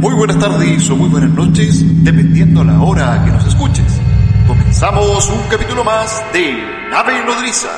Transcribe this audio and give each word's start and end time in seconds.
Muy 0.00 0.14
buenas 0.14 0.38
tardes 0.38 0.88
o 0.88 0.96
muy 0.96 1.10
buenas 1.10 1.28
noches, 1.28 1.84
dependiendo 2.02 2.64
la 2.64 2.80
hora 2.80 3.22
que 3.22 3.32
nos 3.32 3.46
escuches. 3.46 4.00
Comenzamos 4.46 5.28
un 5.28 5.46
capítulo 5.50 5.84
más 5.84 6.24
de 6.32 6.56
Nave 6.90 7.22
Nodriza. 7.26 7.68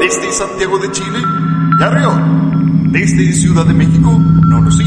Desde 0.00 0.32
Santiago 0.32 0.78
de 0.78 0.90
Chile, 0.90 1.18
Yarrión. 1.78 2.92
Desde 2.92 3.30
Ciudad 3.34 3.66
de 3.66 3.74
México, 3.74 4.10
no 4.10 4.62
lo 4.62 4.70
sé. 4.70 4.84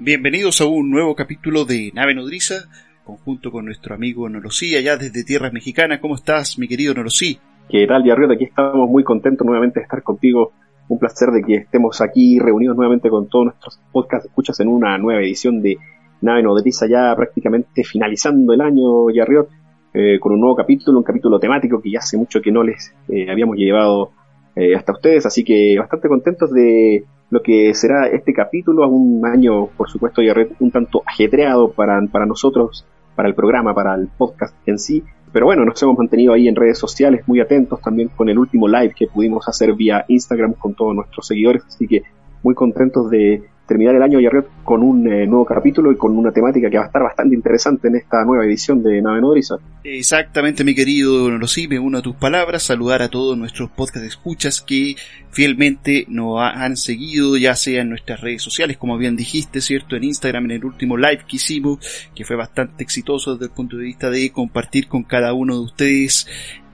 Bienvenidos 0.00 0.62
a 0.62 0.64
un 0.64 0.90
nuevo 0.90 1.14
capítulo 1.14 1.66
de 1.66 1.92
Nave 1.94 2.14
Nodriza, 2.14 2.70
conjunto 3.12 3.50
con 3.52 3.66
nuestro 3.66 3.94
amigo 3.94 4.26
Nolosí, 4.28 4.74
allá 4.74 4.96
desde 4.96 5.22
tierras 5.22 5.52
mexicanas. 5.52 6.00
¿Cómo 6.00 6.14
estás, 6.14 6.58
mi 6.58 6.66
querido 6.66 6.94
Nolosí? 6.94 7.38
¿Qué 7.68 7.86
tal, 7.86 8.04
Yarriot? 8.04 8.30
Aquí 8.30 8.44
estamos 8.44 8.88
muy 8.88 9.04
contentos 9.04 9.46
nuevamente 9.46 9.80
de 9.80 9.84
estar 9.84 10.02
contigo. 10.02 10.52
Un 10.88 10.98
placer 10.98 11.28
de 11.30 11.42
que 11.42 11.54
estemos 11.56 12.00
aquí 12.00 12.38
reunidos 12.38 12.74
nuevamente 12.74 13.10
con 13.10 13.28
todos 13.28 13.46
nuestros 13.46 13.78
podcast 13.92 14.24
escuchas 14.24 14.58
en 14.60 14.68
una 14.68 14.96
nueva 14.96 15.20
edición 15.20 15.60
de 15.60 15.76
Nave 16.22 16.42
Nodriza, 16.42 16.86
ya 16.88 17.14
prácticamente 17.14 17.84
finalizando 17.84 18.54
el 18.54 18.62
año, 18.62 19.10
Yarriot, 19.10 19.48
eh, 19.92 20.18
con 20.18 20.32
un 20.32 20.40
nuevo 20.40 20.56
capítulo, 20.56 20.96
un 20.96 21.04
capítulo 21.04 21.38
temático 21.38 21.82
que 21.82 21.90
ya 21.90 21.98
hace 21.98 22.16
mucho 22.16 22.40
que 22.40 22.50
no 22.50 22.62
les 22.62 22.94
eh, 23.10 23.30
habíamos 23.30 23.56
llevado 23.58 24.12
eh, 24.56 24.74
hasta 24.74 24.92
ustedes, 24.92 25.26
así 25.26 25.44
que 25.44 25.76
bastante 25.78 26.08
contentos 26.08 26.50
de 26.50 27.04
lo 27.28 27.42
que 27.42 27.74
será 27.74 28.08
este 28.08 28.32
capítulo, 28.32 28.84
a 28.84 28.86
un 28.86 29.24
año, 29.26 29.66
por 29.68 29.88
supuesto, 29.88 30.20
un 30.60 30.70
tanto 30.70 31.02
ajetreado 31.06 31.72
para, 31.72 32.00
para 32.10 32.26
nosotros, 32.26 32.86
para 33.14 33.28
el 33.28 33.34
programa, 33.34 33.74
para 33.74 33.94
el 33.94 34.08
podcast 34.08 34.54
en 34.66 34.78
sí. 34.78 35.02
Pero 35.32 35.46
bueno, 35.46 35.64
nos 35.64 35.82
hemos 35.82 35.96
mantenido 35.96 36.32
ahí 36.34 36.48
en 36.48 36.56
redes 36.56 36.78
sociales 36.78 37.22
muy 37.26 37.40
atentos 37.40 37.80
también 37.80 38.08
con 38.08 38.28
el 38.28 38.38
último 38.38 38.68
live 38.68 38.94
que 38.94 39.06
pudimos 39.06 39.48
hacer 39.48 39.72
vía 39.74 40.04
Instagram 40.08 40.54
con 40.54 40.74
todos 40.74 40.94
nuestros 40.94 41.26
seguidores, 41.26 41.64
así 41.66 41.88
que 41.88 42.02
muy 42.42 42.54
contentos 42.54 43.08
de, 43.08 43.42
terminar 43.72 43.94
el 43.94 44.02
año 44.02 44.20
Yarriot 44.20 44.64
con 44.64 44.82
un 44.82 45.10
eh, 45.10 45.26
nuevo 45.26 45.46
capítulo 45.46 45.90
y 45.90 45.96
con 45.96 46.14
una 46.14 46.30
temática 46.30 46.68
que 46.68 46.76
va 46.76 46.84
a 46.84 46.86
estar 46.88 47.02
bastante 47.02 47.34
interesante 47.34 47.88
en 47.88 47.96
esta 47.96 48.22
nueva 48.22 48.44
edición 48.44 48.82
de 48.82 49.00
Nave 49.00 49.22
Nodriza. 49.22 49.54
Exactamente, 49.82 50.62
mi 50.62 50.74
querido 50.74 51.30
Nolosí, 51.30 51.68
me 51.68 51.78
uno 51.78 51.96
a 51.96 52.02
tus 52.02 52.14
palabras, 52.14 52.64
saludar 52.64 53.00
a 53.00 53.08
todos 53.08 53.38
nuestros 53.38 53.70
podcast 53.70 54.04
escuchas 54.04 54.60
que 54.60 54.94
fielmente 55.30 56.04
nos 56.08 56.38
han 56.38 56.76
seguido, 56.76 57.38
ya 57.38 57.56
sea 57.56 57.80
en 57.80 57.88
nuestras 57.88 58.20
redes 58.20 58.42
sociales, 58.42 58.76
como 58.76 58.98
bien 58.98 59.16
dijiste, 59.16 59.62
¿cierto? 59.62 59.96
En 59.96 60.04
Instagram, 60.04 60.44
en 60.44 60.50
el 60.50 60.64
último 60.66 60.98
live 60.98 61.24
que 61.26 61.36
hicimos, 61.36 61.78
que 62.14 62.26
fue 62.26 62.36
bastante 62.36 62.84
exitoso 62.84 63.32
desde 63.32 63.46
el 63.46 63.52
punto 63.52 63.78
de 63.78 63.84
vista 63.84 64.10
de 64.10 64.30
compartir 64.32 64.86
con 64.86 65.02
cada 65.02 65.32
uno 65.32 65.54
de 65.54 65.64
ustedes 65.64 66.26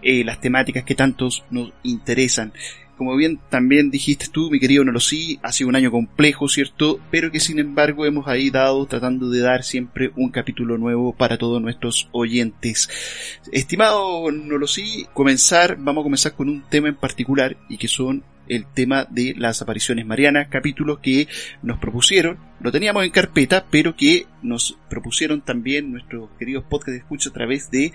eh, 0.02 0.24
las 0.24 0.40
temáticas 0.40 0.82
que 0.82 0.96
tantos 0.96 1.44
nos 1.50 1.72
interesan 1.84 2.52
como 2.98 3.16
bien 3.16 3.38
también 3.48 3.90
dijiste 3.90 4.26
tú, 4.30 4.50
mi 4.50 4.58
querido 4.58 4.84
Nolosí, 4.84 5.38
ha 5.42 5.52
sido 5.52 5.68
un 5.68 5.76
año 5.76 5.90
complejo, 5.90 6.48
¿cierto? 6.48 7.00
Pero 7.10 7.30
que 7.30 7.40
sin 7.40 7.60
embargo 7.60 8.04
hemos 8.04 8.26
ahí 8.26 8.50
dado, 8.50 8.84
tratando 8.86 9.30
de 9.30 9.40
dar 9.40 9.62
siempre 9.62 10.10
un 10.16 10.30
capítulo 10.30 10.76
nuevo 10.76 11.14
para 11.14 11.38
todos 11.38 11.62
nuestros 11.62 12.08
oyentes. 12.12 12.90
Estimado 13.52 14.30
Nolosí, 14.32 15.06
comenzar, 15.14 15.76
vamos 15.78 16.02
a 16.02 16.04
comenzar 16.04 16.32
con 16.34 16.48
un 16.48 16.62
tema 16.68 16.88
en 16.88 16.96
particular 16.96 17.56
y 17.68 17.78
que 17.78 17.88
son 17.88 18.24
el 18.48 18.66
tema 18.66 19.06
de 19.08 19.34
las 19.36 19.62
apariciones 19.62 20.06
marianas, 20.06 20.48
capítulos 20.48 20.98
que 21.00 21.28
nos 21.62 21.78
propusieron, 21.78 22.38
lo 22.60 22.72
teníamos 22.72 23.04
en 23.04 23.10
carpeta, 23.10 23.66
pero 23.70 23.94
que 23.94 24.26
nos 24.42 24.78
propusieron 24.88 25.42
también 25.42 25.92
nuestros 25.92 26.30
queridos 26.38 26.64
podcast 26.64 26.88
de 26.88 26.96
escucha 26.98 27.30
a 27.30 27.32
través 27.32 27.70
de 27.70 27.92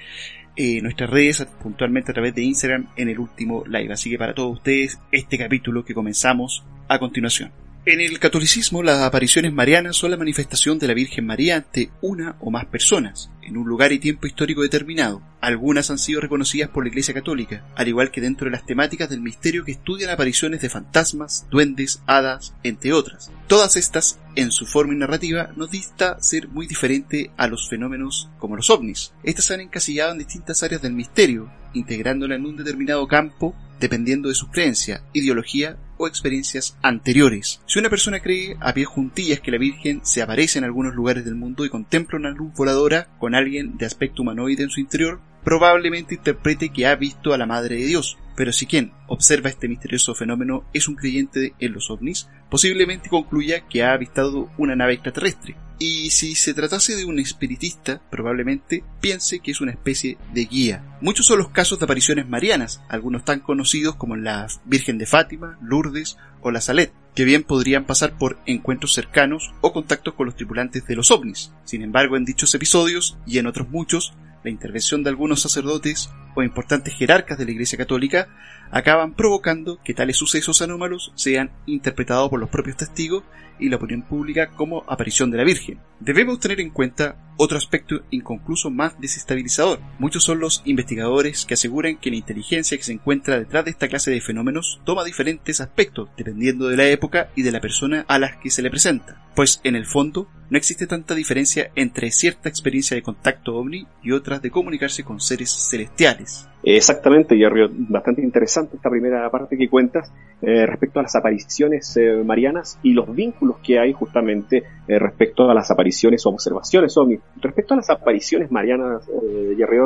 eh, 0.56 0.82
nuestras 0.82 1.10
redes, 1.10 1.46
puntualmente 1.62 2.12
a 2.12 2.14
través 2.14 2.36
de 2.36 2.44
Instagram 2.44 2.88
en 2.96 3.10
el 3.10 3.20
último 3.20 3.64
live. 3.66 3.94
Así 3.94 4.10
que 4.10 4.18
para 4.18 4.34
todos 4.34 4.54
ustedes, 4.54 5.00
este 5.12 5.38
capítulo 5.38 5.84
que 5.84 5.94
comenzamos 5.94 6.64
a 6.88 7.00
continuación. 7.00 7.52
En 7.86 8.00
el 8.00 8.18
catolicismo, 8.18 8.82
las 8.82 9.02
apariciones 9.02 9.52
marianas 9.52 9.98
son 9.98 10.12
la 10.12 10.18
manifestación 10.18 10.80
de 10.80 10.88
la 10.88 10.94
Virgen 10.94 11.26
María 11.26 11.58
ante 11.58 11.90
una 12.02 12.38
o 12.40 12.50
más 12.50 12.66
personas, 12.68 13.30
en 13.42 13.58
un 13.58 13.68
lugar 13.68 13.92
y 13.92 14.00
tiempo 14.00 14.26
histórico 14.26 14.62
determinado. 14.62 15.22
Algunas 15.42 15.92
han 15.92 15.98
sido 15.98 16.22
reconocidas 16.22 16.70
por 16.70 16.86
la 16.86 16.90
Iglesia 16.90 17.14
Católica, 17.14 17.66
al 17.76 17.90
igual 17.90 18.10
que 18.10 18.22
dentro 18.22 18.46
de 18.46 18.52
las 18.52 18.66
temáticas 18.66 19.10
del 19.10 19.20
misterio 19.20 19.66
que 19.66 19.74
estudian 19.74 20.12
apariciones 20.12 20.62
de 20.62 20.70
fantasmas, 20.70 21.46
duendes, 21.52 22.02
hadas, 22.06 22.56
entre 22.64 22.94
otras. 22.94 23.34
Todas 23.48 23.76
estas, 23.76 24.18
en 24.36 24.52
su 24.52 24.66
forma 24.66 24.94
y 24.94 24.98
narrativa, 24.98 25.52
nos 25.56 25.72
dista 25.72 26.22
ser 26.22 26.48
muy 26.48 26.68
diferente 26.68 27.32
a 27.38 27.48
los 27.48 27.70
fenómenos 27.70 28.30
como 28.40 28.56
los 28.56 28.70
ovnis. 28.70 29.14
Estas 29.24 29.46
se 29.46 29.54
han 29.54 29.62
encasillado 29.62 30.12
en 30.12 30.20
distintas 30.20 30.64
áreas 30.64 30.82
del 30.82 30.94
misterio, 30.94 31.52
integrándola 31.74 32.36
en 32.36 32.46
un 32.46 32.58
determinado 32.58 33.08
campo 33.08 33.56
dependiendo 33.80 34.30
de 34.30 34.36
su 34.36 34.48
creencia, 34.50 35.04
ideología 35.12 35.78
o 35.98 36.08
experiencias 36.08 36.78
anteriores. 36.82 37.60
Si 37.66 37.80
una 37.80 37.90
persona 37.90 38.22
cree 38.22 38.56
a 38.62 38.74
pie 38.74 38.86
juntillas 38.86 39.42
que 39.42 39.52
la 39.52 39.58
Virgen 39.58 40.00
se 40.04 40.22
aparece 40.22 40.58
en 40.58 40.64
algunos 40.64 40.96
lugares 40.96 41.26
del 41.26 41.36
mundo 41.36 41.66
y 41.66 41.70
contempla 41.70 42.18
una 42.18 42.30
luz 42.30 42.54
voladora 42.54 43.10
con 43.20 43.36
alguien 43.36 43.78
de 43.78 43.86
aspecto 43.86 44.22
humanoide 44.22 44.64
en 44.64 44.70
su 44.70 44.80
interior, 44.80 45.20
probablemente 45.44 46.16
interprete 46.16 46.70
que 46.70 46.88
ha 46.88 46.96
visto 46.96 47.34
a 47.34 47.38
la 47.38 47.46
Madre 47.46 47.78
de 47.78 47.86
Dios. 47.86 48.18
Pero 48.36 48.52
si 48.52 48.66
quien 48.66 48.92
observa 49.08 49.50
este 49.50 49.68
misterioso 49.68 50.16
fenómeno 50.16 50.64
es 50.74 50.88
un 50.88 50.96
creyente 50.96 51.54
en 51.60 51.74
los 51.74 51.92
ovnis, 51.92 52.28
posiblemente 52.50 53.10
concluya 53.10 53.68
que 53.68 53.84
ha 53.84 53.94
avistado 53.94 54.50
una 54.58 54.76
nave 54.76 54.94
extraterrestre. 54.94 55.56
Y 55.78 56.12
si 56.12 56.34
se 56.36 56.54
tratase 56.54 56.96
de 56.96 57.06
un 57.06 57.20
espiritista, 57.20 58.02
probablemente 58.10 58.84
piense 59.02 59.40
que 59.40 59.52
es 59.52 59.62
una 59.62 59.72
especie 59.72 60.18
de 60.34 60.46
guía. 60.46 60.84
Muchos 61.02 61.26
son 61.26 61.40
los 61.40 61.50
casos 61.50 61.78
de 61.78 61.86
apariciones 61.86 62.28
marianas, 62.28 62.82
algunos 62.90 63.26
tan 63.26 63.40
conocidos 63.40 63.96
como 63.96 64.16
la 64.16 64.48
Virgen 64.66 64.98
de 64.98 65.06
Fátima, 65.06 65.58
Lourdes 65.62 66.18
o 66.42 66.52
la 66.52 66.62
Salet, 66.62 66.92
que 67.16 67.26
bien 67.26 67.44
podrían 67.44 67.86
pasar 67.86 68.18
por 68.18 68.40
encuentros 68.46 68.94
cercanos 68.94 69.54
o 69.62 69.74
contactos 69.74 70.14
con 70.14 70.26
los 70.26 70.36
tripulantes 70.36 70.86
de 70.88 70.96
los 70.96 71.12
ovnis. 71.12 71.52
Sin 71.66 71.82
embargo, 71.82 72.18
en 72.18 72.26
dichos 72.26 72.54
episodios 72.56 73.18
y 73.26 73.38
en 73.38 73.48
otros 73.48 73.70
muchos, 73.70 74.14
la 74.44 74.52
intervención 74.52 75.04
de 75.04 75.10
algunos 75.10 75.42
sacerdotes 75.42 76.10
o 76.36 76.44
importantes 76.44 76.94
jerarcas 76.94 77.38
de 77.38 77.46
la 77.46 77.52
Iglesia 77.52 77.78
Católica 77.78 78.28
acaban 78.72 79.14
provocando 79.14 79.80
que 79.84 79.94
tales 79.94 80.18
sucesos 80.18 80.62
anómalos 80.62 81.12
sean 81.16 81.52
interpretados 81.66 82.30
por 82.30 82.40
los 82.40 82.50
propios 82.50 82.78
testigos 82.78 83.24
y 83.60 83.70
la 83.70 83.78
opinión 83.78 84.02
pública 84.02 84.50
como 84.50 84.84
aparición 84.88 85.32
de 85.32 85.38
la 85.38 85.44
Virgen. 85.44 85.80
Debemos 86.00 86.40
tener 86.40 86.60
en 86.60 86.72
cuenta 86.72 87.16
otro 87.38 87.58
aspecto 87.58 88.02
inconcluso 88.10 88.70
más 88.70 89.00
desestabilizador. 89.00 89.80
Muchos 90.00 90.24
son 90.24 90.40
los 90.40 90.62
investigadores 90.66 91.46
que 91.46 91.56
aseguran 91.56 91.98
que 91.98 92.10
la 92.10 92.18
inteligencia 92.18 92.78
que 92.78 92.84
se 92.84 92.94
encuentra 92.94 93.40
detrás 93.40 93.66
de 93.66 93.72
esta 93.72 93.88
clase 93.88 94.12
de 94.12 94.22
fenómenos 94.22 94.82
toma 94.84 95.04
diferentes 95.04 95.62
aspectos 95.62 96.10
dependiendo 96.18 96.68
de 96.68 96.78
la 96.78 96.88
época 96.88 97.30
y 97.36 97.44
de 97.44 97.52
la 97.52 97.62
persona 97.62 98.06
a 98.08 98.20
la 98.20 98.40
que 98.40 98.50
se 98.50 98.62
le 98.62 98.70
presenta, 98.70 99.22
pues 99.36 99.62
en 99.64 99.76
el 99.76 99.86
fondo 99.86 100.28
no 100.50 100.58
existe 100.58 100.86
tanta 100.86 101.16
diferencia 101.16 101.72
entre 101.76 102.12
cierta 102.12 102.50
experiencia 102.50 102.96
de 102.96 103.02
contacto 103.02 103.56
ovni 103.56 103.88
y 104.04 104.12
otras 104.12 104.42
de 104.42 104.52
comunicarse 104.52 105.04
con 105.04 105.20
seres 105.20 105.50
celestiales. 105.70 106.48
Exactamente, 106.64 107.36
Jerry, 107.36 107.68
bastante 107.90 108.22
interesante 108.22 108.78
esta 108.78 108.90
primera 108.90 109.30
parte 109.30 109.58
que 109.58 109.68
cuentas 109.68 110.12
eh, 110.42 110.66
respecto 110.66 111.00
a 111.00 111.04
las 111.04 111.16
apariciones 111.16 111.98
eh, 111.98 112.24
marianas 112.24 112.80
y 112.84 112.94
los 112.94 113.14
vínculos 113.14 113.58
que 113.64 113.80
hay 113.80 113.92
justamente 113.92 114.64
eh, 114.88 115.00
respecto 115.00 115.50
a 115.50 115.54
las 115.54 115.72
apariciones 115.72 116.26
o 116.26 116.30
observaciones 116.30 116.96
ovni. 116.96 117.20
Respecto 117.42 117.74
a 117.74 117.78
las 117.78 117.90
apariciones 117.90 118.52
marianas, 118.52 119.08
eh, 119.10 119.56
Jerry, 119.58 119.78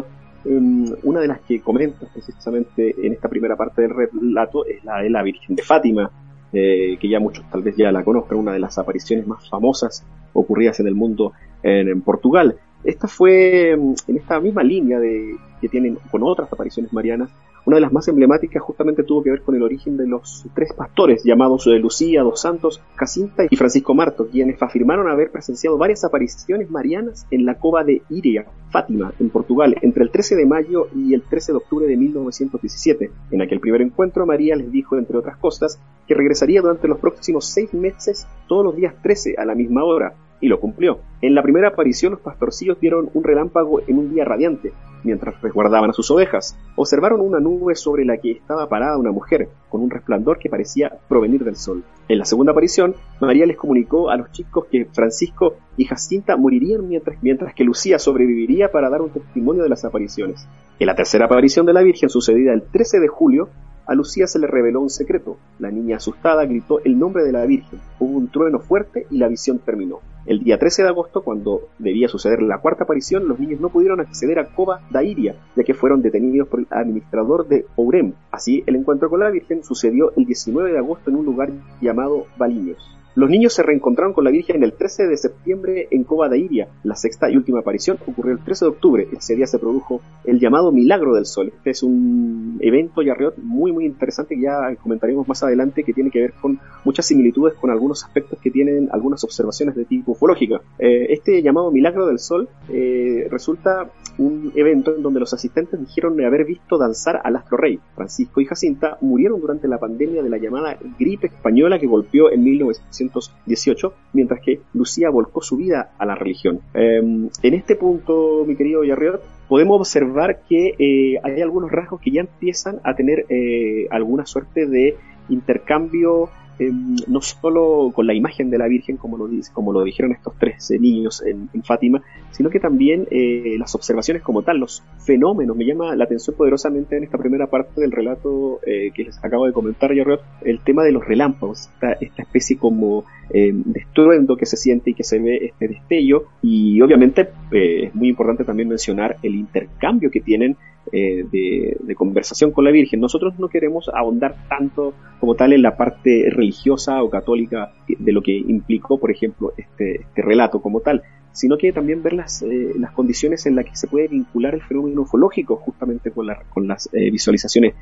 em, 0.46 0.86
una 1.03 1.22
de 1.22 1.28
las 1.28 1.42
que 1.42 1.62
comentas 1.62 2.09
precisamente 2.14 2.96
en 3.02 3.14
esta 3.14 3.30
primera 3.30 3.56
parte 3.56 3.81
del 3.81 3.92
relato 3.92 4.66
es 4.66 4.84
la 4.84 5.02
de 5.02 5.09
la 5.09 5.24
Virgen 5.24 5.56
de 5.56 5.64
Fátima, 5.64 6.12
que 6.52 6.97
ya 7.08 7.20
muchos 7.20 7.46
tal 7.52 7.62
vez 7.62 7.76
ya 7.76 7.92
la 7.92 8.03
conozcan, 8.03 8.40
una 8.40 8.53
de 8.53 8.59
las 8.59 8.78
apariciones 8.80 9.28
más 9.28 9.47
famosas 9.47 10.03
ocurridas 10.34 10.79
en 10.79 10.88
el 10.88 10.96
mundo 10.96 11.34
en, 11.61 12.02
Portugal. 12.02 12.58
Esta 12.84 13.08
fue 13.08 13.76
mm, 13.78 13.94
en 14.08 14.18
esta 14.18 14.40
misma 14.40 14.64
línea 14.64 15.00
de, 15.00 15.35
que 15.62 15.70
tienen 15.70 15.97
con 16.12 16.24
otras 16.24 16.52
apariciones 16.52 16.94
marianas. 16.94 17.29
Una 17.66 17.76
de 17.76 17.82
las 17.82 17.91
más 17.91 18.08
emblemáticas 18.08 18.64
justamente 18.64 19.03
tuvo 19.03 19.22
que 19.24 19.29
ver 19.29 19.41
con 19.41 19.53
el 19.53 19.62
origen 19.62 19.97
de 19.97 20.08
los 20.08 20.46
tres 20.53 20.72
pastores 20.72 21.26
llamados 21.26 21.68
eh, 21.68 21.78
Lucía, 21.79 22.24
Dos 22.24 22.40
Santos, 22.40 22.82
Jacinta 22.96 23.44
y 23.50 23.58
Francisco 23.58 23.94
Marto, 23.94 24.29
quienes 24.29 24.64
afirmaron 24.64 25.09
haber 25.09 25.32
presenciado 25.32 25.78
varias 25.78 26.06
apariciones 26.06 26.72
marianas 26.72 27.28
en 27.29 27.46
la 27.46 27.56
cova 27.56 27.84
de 27.84 28.03
Iria, 28.09 28.46
Fátima, 28.70 29.12
en 29.20 29.30
Portugal, 29.30 29.76
entre 29.82 30.03
el 30.03 30.12
13 30.12 30.38
de 30.38 30.46
mayo 30.46 30.88
y 30.96 31.14
el 31.14 31.23
13 31.23 31.52
de 31.52 31.58
octubre 31.58 31.88
de 31.88 31.97
1917. 31.97 33.12
En 33.32 33.41
aquel 33.41 33.59
primer 33.59 33.82
encuentro, 33.82 34.26
María 34.26 34.56
les 34.56 34.72
dijo, 34.72 34.97
entre 34.97 35.18
otras 35.18 35.35
cosas, 35.35 35.78
que 36.08 36.16
regresaría 36.16 36.62
durante 36.62 36.88
los 36.88 37.00
próximos 37.00 37.47
seis 37.47 37.73
meses 37.73 38.28
todos 38.47 38.64
los 38.64 38.78
días 38.78 38.96
13 39.03 39.35
a 39.38 39.44
la 39.44 39.56
misma 39.56 39.84
hora, 39.84 40.14
y 40.39 40.47
lo 40.47 40.59
cumplió. 40.59 40.99
En 41.22 41.35
la 41.35 41.41
primera 41.41 41.69
aparición 41.69 42.11
los 42.11 42.22
pastorcillos 42.22 42.79
vieron 42.79 43.09
un 43.13 43.23
relámpago 43.23 43.81
en 43.87 43.97
un 43.97 44.13
día 44.13 44.25
radiante, 44.25 44.73
mientras 45.03 45.41
resguardaban 45.41 45.89
a 45.89 45.93
sus 45.93 46.11
ovejas. 46.11 46.57
Observaron 46.75 47.22
una 47.22 47.39
nube 47.39 47.75
sobre 47.75 48.05
la 48.05 48.17
que 48.17 48.31
estaba 48.31 48.69
parada 48.69 48.97
una 48.97 49.11
mujer, 49.11 49.49
con 49.69 49.81
un 49.81 49.89
resplandor 49.89 50.37
que 50.37 50.49
parecía 50.49 50.91
provenir 51.07 51.43
del 51.43 51.55
sol. 51.55 51.84
En 52.07 52.19
la 52.19 52.25
segunda 52.25 52.51
aparición, 52.51 52.95
María 53.19 53.45
les 53.45 53.57
comunicó 53.57 54.09
a 54.09 54.17
los 54.17 54.31
chicos 54.31 54.66
que 54.72 54.85
Francisco 54.85 55.55
y 55.75 55.85
Jacinta 55.85 56.37
morirían 56.37 56.87
mientras, 56.87 57.53
que 57.53 57.63
Lucía 57.63 57.99
sobreviviría 57.99 58.72
para 58.72 58.89
dar 58.89 59.01
un 59.01 59.09
testimonio 59.09 59.63
de 59.63 59.69
las 59.69 59.85
apariciones. 59.85 60.47
En 60.79 60.87
la 60.87 60.95
tercera 60.95 61.25
aparición 61.25 61.66
de 61.66 61.73
la 61.73 61.81
Virgen, 61.81 62.09
sucedida 62.09 62.53
el 62.53 62.63
13 62.63 62.99
de 62.99 63.07
julio, 63.07 63.49
a 63.87 63.95
Lucía 63.95 64.28
se 64.28 64.37
le 64.37 64.47
reveló 64.47 64.81
un 64.81 64.89
secreto. 64.89 65.37
La 65.59 65.72
niña 65.72 65.97
asustada 65.97 66.45
gritó 66.45 66.79
el 66.84 66.99
nombre 66.99 67.23
de 67.23 67.31
la 67.31 67.45
Virgen. 67.45 67.79
Hubo 67.99 68.17
un 68.17 68.28
trueno 68.29 68.59
fuerte 68.59 69.07
y 69.09 69.17
la 69.17 69.29
visión 69.29 69.59
terminó. 69.59 70.01
El 70.25 70.43
día 70.43 70.59
13 70.59 70.84
de 70.84 70.89
agosto, 70.89 71.23
cuando 71.23 71.69
debía 71.79 72.09
suceder 72.09 72.41
la 72.41 72.57
cuarta 72.57 72.84
aparición, 72.84 73.29
los 73.29 73.39
niños 73.39 73.61
no 73.61 73.69
pudieron 73.69 74.01
acceder 74.01 74.39
a 74.39 74.53
Cova 74.53 74.81
Dairia, 74.91 75.35
ya 75.55 75.63
que 75.63 75.73
fueron 75.73 76.01
detenidos 76.01 76.49
por 76.49 76.59
el 76.59 76.67
administrador 76.69 77.47
de 77.47 77.66
Ourem. 77.78 78.11
Así, 78.29 78.61
el 78.67 78.75
encuentro 78.75 79.09
con 79.09 79.22
la 79.22 79.29
Virgen 79.29 79.63
sucedió 79.63 80.11
el 80.17 80.25
19 80.25 80.73
de 80.73 80.79
agosto 80.79 81.09
en 81.09 81.16
un 81.16 81.25
lugar 81.25 81.51
llamado 81.79 82.25
Baliños. 82.37 82.97
Los 83.17 83.31
niños 83.31 83.55
se 83.55 83.64
reencontraron 83.64 84.14
con 84.14 84.25
la 84.25 84.29
Virgen 84.29 84.61
el 84.61 84.73
13 84.73 85.08
de 85.08 85.17
septiembre 85.17 85.87
en 85.90 86.03
Cova 86.03 86.29
de 86.29 86.37
Iria. 86.37 86.67
La 86.84 86.93
sexta 86.93 87.31
y 87.31 87.35
última 87.35 87.61
aparición 87.61 87.97
ocurrió 88.05 88.34
el 88.34 88.43
13 88.43 88.66
de 88.66 88.69
octubre. 88.69 89.08
Ese 89.11 89.35
día 89.35 89.47
se 89.47 89.58
produjo 89.58 90.02
el 90.23 90.40
llamado 90.40 90.72
Milagro 90.72 91.16
del 91.16 91.25
Sol. 91.25 91.47
Este 91.47 91.72
es 91.72 91.81
un 91.81 92.59
evento 92.59 93.02
yarriot 93.02 93.40
muy 93.40 93.72
muy 93.72 93.87
interesante 93.87 94.35
que 94.35 94.41
ya 94.41 94.75
comentaremos 94.75 95.28
más 95.28 95.41
adelante 95.41 95.84
que 95.84 95.93
tiene 95.93 96.11
que 96.11 96.22
ver 96.22 96.34
con 96.40 96.59
muchas 96.85 97.08
similitudes 97.08 97.55
con 97.55 97.72
algunos 97.72 98.03
aspectos 98.03 98.37
que 98.40 98.52
tienen 98.52 98.87
algunas 98.91 99.23
observaciones 99.23 99.73
de 99.75 99.85
tipo 99.85 100.11
ufológica. 100.11 100.61
Eh, 100.78 101.08
este 101.09 101.41
llamado 101.41 101.72
Milagro 101.72 102.05
del 102.05 102.20
Sol 102.20 102.47
eh, 102.70 103.28
resulta 103.31 103.90
un 104.20 104.52
evento 104.55 104.96
en 104.96 105.02
donde 105.02 105.20
los 105.20 105.34
asistentes 105.34 105.79
dijeron 105.79 106.23
haber 106.23 106.46
visto 106.46 106.78
danzar 106.78 107.20
al 107.23 107.35
astro 107.35 107.58
rey. 107.58 107.79
Francisco 107.96 108.41
y 108.41 108.46
Jacinta 108.46 108.99
murieron 109.02 109.41
durante 109.41 109.67
la 109.67 109.79
pandemia 109.79 110.22
de 110.22 110.29
la 110.29 110.37
llamada 110.37 110.78
gripe 110.99 111.28
española 111.28 111.79
que 111.79 111.87
golpeó 111.87 112.31
en 112.31 112.43
1900 112.43 113.07
18, 113.46 113.94
mientras 114.14 114.42
que 114.42 114.62
Lucía 114.74 115.09
volcó 115.09 115.42
su 115.42 115.58
vida 115.58 115.92
a 115.98 116.06
la 116.06 116.16
religión. 116.16 116.62
Em, 116.74 117.30
en 117.42 117.54
este 117.54 117.76
punto, 117.76 118.44
mi 118.46 118.56
querido 118.56 118.84
Yarriot, 118.84 119.22
podemos 119.48 119.80
observar 119.80 120.42
que 120.48 120.76
eh, 120.78 121.20
hay 121.24 121.42
algunos 121.42 121.72
rasgos 121.72 122.02
que 122.02 122.12
ya 122.12 122.22
empiezan 122.22 122.80
a 122.84 122.96
tener 122.96 123.26
eh, 123.30 123.88
alguna 123.92 124.26
suerte 124.26 124.66
de 124.66 124.96
intercambio 125.30 126.30
Em, 126.59 126.96
no 127.08 127.22
solo 127.22 127.92
con 127.94 128.08
la 128.08 128.16
imagen 128.16 128.50
de 128.50 128.58
la 128.58 128.68
Virgen, 128.68 128.98
como 128.98 129.18
lo, 129.18 129.30
como 129.54 129.72
lo 129.72 129.84
dijeron 129.84 130.12
estos 130.12 130.34
tres 130.40 130.72
eh, 130.72 130.80
niños 130.80 131.24
en, 131.24 131.48
Fátima, 131.64 132.02
sino 132.32 132.50
que 132.50 132.59
también 132.59 133.08
eh, 133.12 133.56
las 133.59 133.76
observaciones 133.76 134.24
como 134.24 134.42
tal, 134.42 134.59
los 134.59 134.84
fenómenos. 135.06 135.56
Me 135.56 135.66
llama 135.66 135.96
la 135.96 136.06
atención 136.06 136.36
poderosamente 136.36 136.98
en 136.98 137.04
esta 137.04 137.18
primera 137.18 137.48
parte 137.48 137.82
del 137.82 137.92
relato 137.92 138.59
eh, 138.66 138.92
que 138.94 139.04
les 139.04 139.24
acabo 139.24 139.46
de 139.46 139.54
comentar, 139.54 139.92
el 139.92 140.59
tema 140.62 140.84
de 140.84 140.92
los 140.92 141.06
relámpagos, 141.06 141.70
esta, 141.74 141.94
esta 141.94 142.22
especie 142.24 142.58
como 142.58 143.06
em, 143.30 143.64
de 143.64 143.82
estruendo 143.82 144.36
que 144.38 144.46
se 144.46 144.58
siente 144.58 144.92
y 144.92 144.94
que 144.94 145.04
se 145.04 145.20
ve 145.20 145.38
este 145.46 145.68
destello. 145.68 146.26
Y 146.42 146.82
obviamente 146.82 147.30
es 147.52 147.94
muy 147.94 148.09
importante 148.09 148.44
también 148.44 148.70
mencionar 148.70 149.18
el 149.22 149.36
intercambio 149.36 150.09
que 150.09 150.22
tienen 150.22 150.58
eh, 150.91 151.25
de, 151.31 151.95
conversación 151.95 152.51
con 152.51 152.66
la 152.66 152.72
Virgen. 152.72 152.99
Nosotros 152.99 153.39
no 153.39 153.49
queremos 153.49 153.89
ahondar 153.93 154.35
tanto 154.47 154.93
como 155.19 155.35
tal 155.35 155.53
en 155.53 155.61
la 155.61 155.75
parte 155.75 156.29
religiosa 156.29 157.01
o 157.03 157.09
católica 157.09 157.73
de 157.87 158.11
lo 158.11 158.22
que 158.22 158.37
implicó, 158.37 158.99
por 158.99 159.11
ejemplo, 159.11 159.53
este, 159.57 160.01
este 160.01 160.22
relato 160.22 160.61
como 160.61 160.81
tal, 160.81 161.01
sino 161.31 161.57
que 161.57 161.72
también 161.72 162.03
ver 162.03 162.13
las, 162.13 162.41
eh, 162.43 162.73
las 162.78 162.91
condiciones 162.91 163.45
en 163.45 163.55
las 163.55 163.66
que 163.66 163.75
se 163.75 163.87
puede 163.87 164.07
vincular 164.07 164.53
el 164.53 164.61
fenómeno 164.61 165.01
ufológico 165.01 165.55
justamente 165.57 166.11
con, 166.11 166.28
con 166.49 166.67
las 166.67 166.89
eh, 166.93 167.09
visualizaciones 167.11 167.73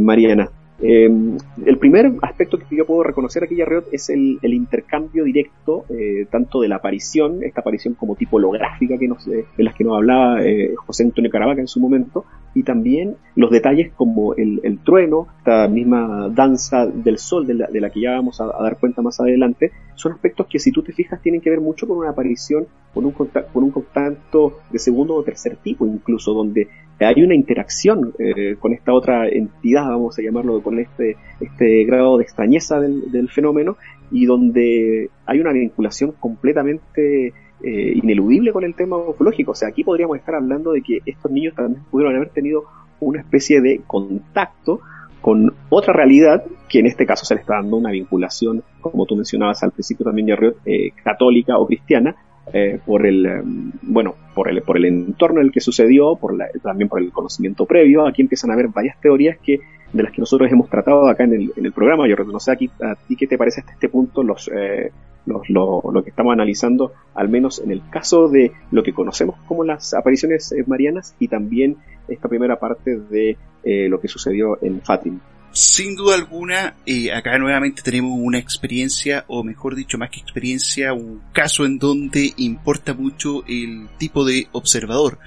marianas. 0.00 0.50
Em, 0.80 1.36
el 1.66 1.76
primer 1.78 2.12
aspecto 2.22 2.56
que 2.56 2.76
yo 2.76 2.86
puedo 2.86 3.02
reconocer 3.02 3.42
aquí, 3.42 3.56
Yarriot, 3.56 3.88
es 3.92 4.10
el, 4.10 4.38
intercambio 4.42 5.24
directo, 5.24 5.84
eh, 5.88 6.26
tanto 6.30 6.60
de 6.60 6.68
la 6.68 6.76
aparición, 6.76 7.42
esta 7.42 7.62
aparición 7.62 7.94
como 7.94 8.14
tipo 8.14 8.36
holográfica 8.36 8.96
que 8.96 9.08
nos, 9.08 9.26
eh, 9.26 9.44
de 9.56 9.64
las 9.64 9.74
que 9.74 9.82
nos 9.82 9.96
hablaba 9.96 10.44
eh, 10.44 10.74
José 10.76 11.04
Antonio 11.04 11.30
Caravaca 11.30 11.60
en 11.60 11.66
su 11.66 11.80
momento, 11.80 12.24
y 12.54 12.62
también 12.62 13.16
los 13.34 13.50
detalles 13.50 13.92
como 13.92 14.34
el, 14.34 14.78
trueno, 14.84 15.26
esta 15.38 15.66
misma 15.68 16.28
danza 16.28 16.86
del 16.86 17.18
sol 17.18 17.46
de 17.46 17.80
la, 17.80 17.90
que 17.90 18.00
ya 18.00 18.12
vamos 18.12 18.40
a, 18.40 18.46
dar 18.46 18.78
cuenta 18.78 19.02
más 19.02 19.20
adelante, 19.20 19.72
son 19.96 20.12
aspectos 20.12 20.46
que 20.46 20.60
si 20.60 20.70
tú 20.70 20.82
te 20.82 20.92
fijas 20.92 21.20
tienen 21.20 21.40
que 21.40 21.50
ver 21.50 21.60
mucho 21.60 21.88
con 21.88 21.98
una 21.98 22.10
aparición, 22.10 22.66
con 22.94 23.04
un, 23.04 23.12
con 23.12 23.64
un 23.64 23.70
contacto 23.70 24.60
de 24.70 24.78
segundo 24.78 25.14
o 25.14 25.22
tercer 25.24 25.56
tipo 25.56 25.86
incluso, 25.86 26.32
donde 26.32 26.68
hay 27.06 27.22
una 27.22 27.34
interacción 27.34 28.12
eh, 28.18 28.56
con 28.58 28.72
esta 28.72 28.92
otra 28.92 29.28
entidad, 29.28 29.86
vamos 29.88 30.18
a 30.18 30.22
llamarlo, 30.22 30.62
con 30.62 30.78
este, 30.78 31.16
este 31.40 31.84
grado 31.84 32.18
de 32.18 32.24
extrañeza 32.24 32.80
del, 32.80 33.28
fenómeno 33.28 33.76
y 34.10 34.26
donde 34.26 35.10
hay 35.26 35.40
una 35.40 35.52
vinculación 35.52 36.12
completamente 36.12 37.28
eh, 37.62 37.92
ineludible 37.94 38.52
con 38.52 38.64
el 38.64 38.74
tema 38.74 38.96
ufológico. 38.96 39.52
O 39.52 39.54
sea, 39.54 39.68
aquí 39.68 39.84
podríamos 39.84 40.16
estar 40.16 40.34
hablando 40.34 40.72
de 40.72 40.82
que 40.82 40.98
estos 41.06 41.30
niños 41.30 41.54
también 41.54 41.82
pudieron 41.90 42.16
haber 42.16 42.30
tenido 42.30 42.64
una 43.00 43.20
especie 43.20 43.60
de 43.60 43.80
contacto 43.86 44.80
con 45.20 45.52
otra 45.68 45.92
realidad 45.92 46.44
que 46.68 46.78
en 46.80 46.86
este 46.86 47.06
caso 47.06 47.24
se 47.24 47.34
le 47.34 47.40
está 47.40 47.54
dando 47.54 47.76
una 47.76 47.90
vinculación, 47.90 48.62
como 48.80 49.06
tú 49.06 49.16
mencionabas 49.16 49.62
al 49.62 49.72
principio 49.72 50.04
también, 50.04 50.28
eh, 50.64 50.90
católica 51.02 51.58
o 51.58 51.66
cristiana, 51.66 52.16
eh, 52.52 52.78
por 52.84 53.06
el 53.06 53.26
em, 53.26 53.72
bueno 53.82 54.14
por 54.34 54.48
el 54.48 54.62
por 54.62 54.76
el 54.76 54.84
entorno 54.86 55.40
en 55.40 55.46
el 55.46 55.52
que 55.52 55.60
sucedió 55.60 56.16
por 56.16 56.36
también 56.62 56.88
por 56.88 57.00
el 57.00 57.10
conocimiento 57.12 57.66
previo 57.66 58.06
aquí 58.06 58.22
empiezan 58.22 58.50
a 58.50 58.54
haber 58.54 58.68
varias 58.68 59.00
teorías 59.00 59.38
que 59.38 59.60
de 59.92 60.02
las 60.02 60.12
que 60.12 60.20
nosotros 60.20 60.50
hemos 60.52 60.68
tratado 60.68 61.08
acá 61.08 61.24
en 61.24 61.32
el, 61.32 61.52
en 61.56 61.64
el 61.64 61.72
programa. 61.72 62.06
Yo 62.06 62.14
no 62.16 62.38
sé 62.38 62.52
a 62.52 62.56
ti 62.56 63.16
qué 63.16 63.26
te 63.26 63.38
parece 63.38 63.60
hasta 63.60 63.72
este 63.72 63.88
punto 63.88 64.22
los, 64.22 64.50
eh, 64.54 64.92
los 65.24 65.48
lo, 65.48 65.80
lo, 65.90 66.04
que 66.04 66.10
estamos 66.10 66.34
analizando 66.34 66.92
al 67.14 67.30
menos 67.30 67.58
en 67.60 67.70
el 67.70 67.80
caso 67.88 68.28
de 68.28 68.52
lo 68.70 68.82
que 68.82 68.92
conocemos 68.92 69.36
como 69.46 69.64
las 69.64 69.94
apariciones 69.94 70.52
eh, 70.52 70.62
marianas 70.66 71.16
y 71.18 71.28
también 71.28 71.78
esta 72.06 72.28
primera 72.28 72.56
parte 72.56 72.98
de 72.98 73.38
lo 73.64 73.98
que 73.98 74.08
sucedió 74.08 74.58
en 74.62 74.80
Fátima 74.80 75.20
sin 75.58 75.96
duda 75.96 76.14
alguna, 76.14 76.76
eh, 76.86 77.12
acá 77.12 77.36
nuevamente 77.38 77.82
tenemos 77.82 78.12
una 78.14 78.38
experiencia, 78.38 79.24
o 79.26 79.42
mejor 79.42 79.74
dicho, 79.74 79.98
más 79.98 80.10
que 80.10 80.20
experiencia, 80.20 80.92
un 80.92 81.20
caso 81.32 81.64
en 81.64 81.78
donde 81.78 82.32
importa 82.36 82.94
mucho 82.94 83.44
el 83.46 83.88
tipo 83.98 84.24
de 84.24 84.46
observador. 84.52 85.18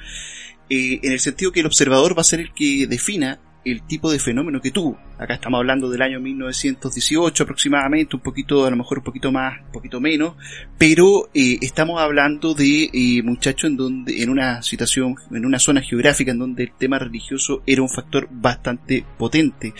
Eh, 0.69 1.01
en 1.03 1.11
el 1.11 1.19
sentido 1.19 1.51
que 1.51 1.59
el 1.59 1.65
observador 1.65 2.17
va 2.17 2.21
a 2.21 2.25
ser 2.25 2.39
el 2.39 2.53
que 2.53 2.87
defina 2.87 3.39
el 3.63 3.83
tipo 3.83 4.11
de 4.11 4.19
fenómeno 4.19 4.61
que 4.61 4.71
tuvo. 4.71 4.97
Acá 5.17 5.35
estamos 5.35 5.59
hablando 5.59 5.89
del 5.89 6.01
año 6.01 6.19
1918 6.19 7.43
aproximadamente, 7.43 8.15
un 8.15 8.21
poquito, 8.21 8.65
a 8.65 8.69
lo 8.69 8.77
mejor 8.77 8.99
un 8.99 9.03
poquito 9.03 9.31
más, 9.31 9.59
un 9.65 9.71
poquito 9.71 9.99
menos, 9.99 10.35
pero 10.77 11.29
eh, 11.33 11.57
estamos 11.61 12.01
hablando 12.01 12.53
de 12.53 12.89
eh, 12.91 13.21
muchachos 13.23 13.69
en 13.69 13.77
donde, 13.77 14.23
en 14.23 14.29
una 14.29 14.61
situación, 14.61 15.15
en 15.31 15.45
una 15.45 15.59
zona 15.59 15.81
geográfica 15.81 16.31
en 16.31 16.39
donde 16.39 16.63
el 16.63 16.71
tema 16.77 16.99
religioso 16.99 17.61
era 17.65 17.81
un 17.81 17.89
factor 17.89 18.27
bastante 18.31 19.05
potente. 19.17 19.73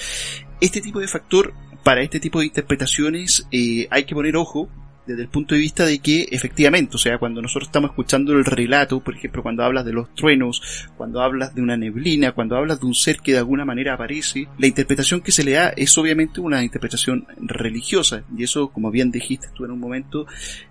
Este 0.59 0.81
tipo 0.81 0.99
de 0.99 1.07
factor 1.07 1.53
para 1.83 2.01
este 2.01 2.19
tipo 2.19 2.39
de 2.39 2.45
interpretaciones 2.45 3.47
eh, 3.51 3.87
hay 3.89 4.03
que 4.03 4.13
poner 4.13 4.35
ojo 4.35 4.69
desde 5.05 5.23
el 5.23 5.29
punto 5.29 5.55
de 5.55 5.61
vista 5.61 5.85
de 5.85 5.99
que 5.99 6.27
efectivamente, 6.31 6.95
o 6.95 6.99
sea, 6.99 7.17
cuando 7.17 7.41
nosotros 7.41 7.67
estamos 7.67 7.91
escuchando 7.91 8.33
el 8.33 8.45
relato, 8.45 8.99
por 8.99 9.15
ejemplo, 9.15 9.43
cuando 9.43 9.63
hablas 9.63 9.85
de 9.85 9.93
los 9.93 10.13
truenos, 10.15 10.87
cuando 10.97 11.21
hablas 11.21 11.55
de 11.55 11.61
una 11.61 11.77
neblina, 11.77 12.31
cuando 12.33 12.55
hablas 12.55 12.79
de 12.79 12.85
un 12.85 12.95
ser 12.95 13.19
que 13.19 13.33
de 13.33 13.39
alguna 13.39 13.65
manera 13.65 13.93
aparece, 13.93 14.47
la 14.57 14.67
interpretación 14.67 15.21
que 15.21 15.31
se 15.31 15.43
le 15.43 15.53
da 15.53 15.69
es 15.69 15.97
obviamente 15.97 16.39
una 16.39 16.63
interpretación 16.63 17.25
religiosa. 17.37 18.23
Y 18.37 18.43
eso, 18.43 18.69
como 18.69 18.91
bien 18.91 19.11
dijiste 19.11 19.47
tú 19.53 19.65
en 19.65 19.71
un 19.71 19.79
momento, 19.79 20.25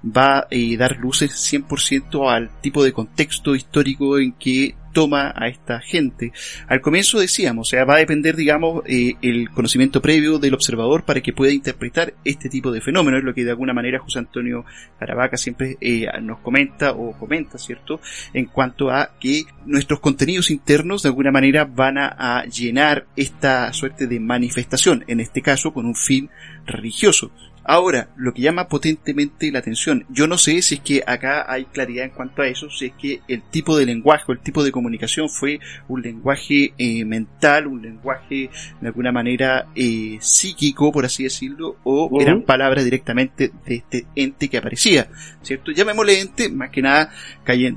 va 0.05 0.39
a 0.39 0.47
eh, 0.51 0.77
dar 0.77 0.97
luces 0.99 1.33
100% 1.33 2.31
al 2.31 2.51
tipo 2.61 2.85
de 2.85 2.93
contexto 2.93 3.55
histórico 3.55 4.19
en 4.19 4.33
que 4.33 4.75
toma 4.93 5.33
a 5.37 5.49
esta 5.49 5.81
gente. 5.81 6.33
Al 6.69 6.81
comienzo 6.81 7.19
decíamos, 7.19 7.69
o 7.69 7.71
sea, 7.71 7.85
va 7.85 7.95
a 7.95 7.99
depender, 7.99 8.37
digamos, 8.37 8.83
eh, 8.87 9.15
el 9.23 9.51
conocimiento 9.51 10.01
previo 10.01 10.39
del 10.39 10.55
observador 10.55 11.05
para 11.05 11.21
que 11.21 11.33
pueda 11.33 11.53
interpretar 11.53 12.15
este 12.25 12.49
tipo 12.49 12.71
de 12.71 12.81
fenómenos, 12.81 13.19
es 13.19 13.25
lo 13.25 13.35
que 13.35 13.45
de 13.45 13.51
alguna 13.51 13.73
manera 13.73 13.99
José 13.99 14.19
Antonio 14.19 14.65
Caravaca 14.99 15.37
siempre 15.37 15.77
eh, 15.81 16.07
nos 16.23 16.41
comenta 16.41 16.93
o 16.93 17.13
comenta, 17.19 17.59
¿cierto? 17.59 18.01
En 18.33 18.47
cuanto 18.47 18.91
a 18.91 19.13
que 19.19 19.45
nuestros 19.67 20.01
contenidos 20.01 20.51
internos 20.51 21.03
de 21.03 21.09
alguna 21.09 21.31
manera 21.31 21.65
van 21.65 21.99
a, 21.99 22.09
a 22.09 22.45
llenar 22.47 23.07
esta 23.17 23.73
suerte 23.73 24.07
de 24.07 24.21
manifestación, 24.21 25.05
en 25.07 25.21
este 25.21 25.43
caso 25.43 25.73
con 25.73 25.87
un 25.87 25.95
fin 25.95 26.31
religioso. 26.67 27.31
Ahora, 27.65 28.09
lo 28.17 28.33
que 28.33 28.43
llama 28.43 28.69
potentemente 28.69 29.53
la 29.53 29.59
atención, 29.59 30.07
yo 30.09 30.27
no 30.27 30.39
sé 30.39 30.63
si 30.63 30.77
es 30.77 30.81
que 30.81 31.03
acá 31.07 31.45
hay 31.47 31.67
claridad 31.67 32.07
en 32.07 32.11
cuanto 32.11 32.43
a 32.43 32.49
eso, 32.49 32.71
si 32.71 32.87
es 32.87 32.93
que 33.01 33.21
el 33.29 33.43
tipo 33.43 33.77
de 33.77 33.87
lenguaje 33.87 34.25
o 34.29 34.33
el 34.33 34.41
tipo 34.41 34.65
de 34.65 34.73
comunicación 34.73 35.29
fue 35.29 35.61
un 35.89 36.01
lenguaje 36.01 36.73
eh, 36.79 37.05
mental, 37.05 37.67
un 37.67 37.83
lenguaje 37.83 38.51
de 38.81 38.87
alguna 38.87 39.13
manera 39.13 39.67
eh, 39.75 40.17
psíquico, 40.21 40.91
por 40.91 41.05
así 41.05 41.25
decirlo, 41.25 41.77
o 41.85 42.11
eran 42.21 42.43
palabras 42.43 42.85
directamente 42.85 43.51
de 43.67 43.75
este 43.75 44.07
ente 44.15 44.49
que 44.49 44.59
aparecía, 44.59 45.09
¿cierto? 45.43 45.71
Llamémosle 45.71 46.21
ente, 46.21 46.49
más 46.49 46.71
que 46.71 46.83
nada, 46.83 47.13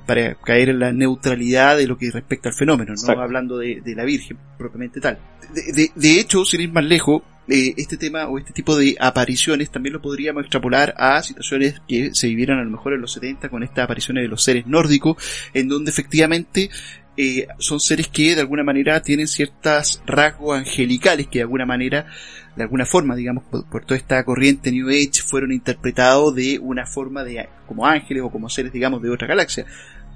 para 0.06 0.36
caer 0.36 0.70
en 0.70 0.80
la 0.80 0.94
neutralidad 0.94 1.78
de 1.78 1.88
lo 1.88 1.98
que 1.98 2.10
respecta 2.10 2.50
al 2.50 2.56
fenómeno, 2.56 2.94
no 2.96 3.22
hablando 3.22 3.58
de, 3.58 3.82
la 3.86 4.06
Virgen 4.06 4.38
propiamente 4.58 5.02
tal. 5.02 5.20
De, 5.54 5.92
de 5.94 6.20
hecho, 6.20 6.46
sin 6.46 6.62
ir 6.62 6.72
más 6.72 6.86
lejos, 6.86 7.22
eh, 7.48 7.74
este 7.78 7.98
tema 7.98 8.28
o 8.28 8.38
este 8.38 8.54
tipo 8.54 8.78
de 8.78 8.96
apariciones 9.00 9.70
también 9.70 9.94
lo 9.94 10.02
podríamos 10.02 10.44
extrapolar 10.44 10.94
a 10.98 11.22
situaciones 11.22 11.82
que 11.88 12.14
se 12.14 12.28
vivieran 12.28 12.60
a 12.60 12.64
lo 12.64 12.70
mejor 12.70 12.94
en 12.94 13.02
los 13.02 13.12
70 13.14 13.50
con 13.50 13.64
estas 13.64 13.84
apariciones 13.84 14.24
de 14.24 14.30
los 14.30 14.44
seres 14.44 14.66
nórdicos, 14.66 15.18
en 15.54 15.68
donde 15.68 15.92
efectivamente 15.92 16.70
eh, 17.16 17.48
son 17.60 17.80
seres 17.80 18.08
que 18.08 18.34
de 18.34 18.42
alguna 18.42 18.64
manera 18.64 19.02
tienen 19.02 19.28
ciertas 19.28 20.02
rasgos 20.06 20.58
angelicales 20.58 21.28
que 21.28 21.40
de 21.40 21.44
alguna 21.44 21.66
manera, 21.66 22.08
de 22.56 22.64
alguna 22.64 22.86
forma, 22.86 23.16
digamos, 23.16 23.44
por, 23.44 23.86
toda 23.86 23.98
esta 23.98 24.24
corriente 24.24 24.72
New 24.72 24.90
Age 24.90 25.22
fueron 25.24 25.52
interpretados 25.52 26.34
de 26.34 26.60
una 26.60 26.86
forma 26.86 27.24
de 27.24 27.50
como 27.68 27.86
ángeles 27.86 28.24
o 28.24 28.32
como 28.32 28.50
seres, 28.50 28.72
digamos, 28.72 29.02
de 29.02 29.10
otra 29.10 29.28
galaxia 29.28 29.66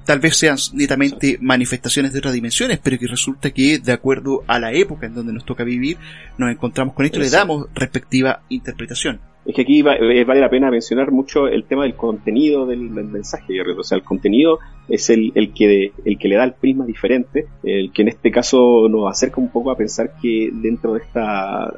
tal 0.08 0.20
vez 0.20 0.38
sean 0.38 0.56
netamente 0.74 1.38
manifestaciones 1.42 2.14
de 2.14 2.20
otras 2.20 2.34
dimensiones, 2.34 2.80
pero 2.82 2.98
que 2.98 3.08
resulta 3.08 3.52
que 3.52 3.78
de 3.78 3.92
acuerdo 3.92 4.42
a 4.48 4.58
la 4.58 4.72
época 4.72 5.06
en 5.06 5.14
donde 5.14 5.34
nos 5.34 5.46
toca 5.46 5.66
vivir, 5.66 5.98
nos 6.38 6.50
encontramos 6.50 6.96
con 6.96 7.06
esto 7.06 7.20
y 7.20 7.24
le 7.24 7.30
damos 7.30 7.68
respectiva 7.76 8.42
interpretación. 8.48 9.20
Es 9.46 9.54
que 9.54 9.64
aquí 9.64 9.80
eh, 9.80 10.24
vale 10.24 10.40
la 10.40 10.50
pena 10.50 10.72
mencionar 10.72 11.12
mucho 11.12 11.48
el 11.48 11.66
tema 11.66 11.84
del 11.84 11.96
contenido 11.96 12.66
del, 12.66 12.80
mensaje, 12.90 13.62
o 13.62 13.84
sea, 13.84 13.98
el 13.98 14.04
contenido 14.04 14.60
es 14.88 15.10
el, 15.10 15.34
el, 15.36 15.54
que, 15.54 15.92
el 16.06 16.18
que 16.18 16.28
le 16.28 16.36
da 16.36 16.46
el 16.46 16.54
prisma 16.54 16.86
diferente, 16.86 17.46
el 17.64 17.92
que 17.92 18.02
en 18.02 18.08
este 18.08 18.32
caso 18.32 18.88
nos 18.90 19.12
acerca 19.12 19.42
un 19.42 19.50
poco 19.50 19.72
a 19.72 19.78
pensar 19.78 20.14
que 20.22 20.50
dentro 20.54 20.94
de 20.94 21.02
esta 21.02 21.72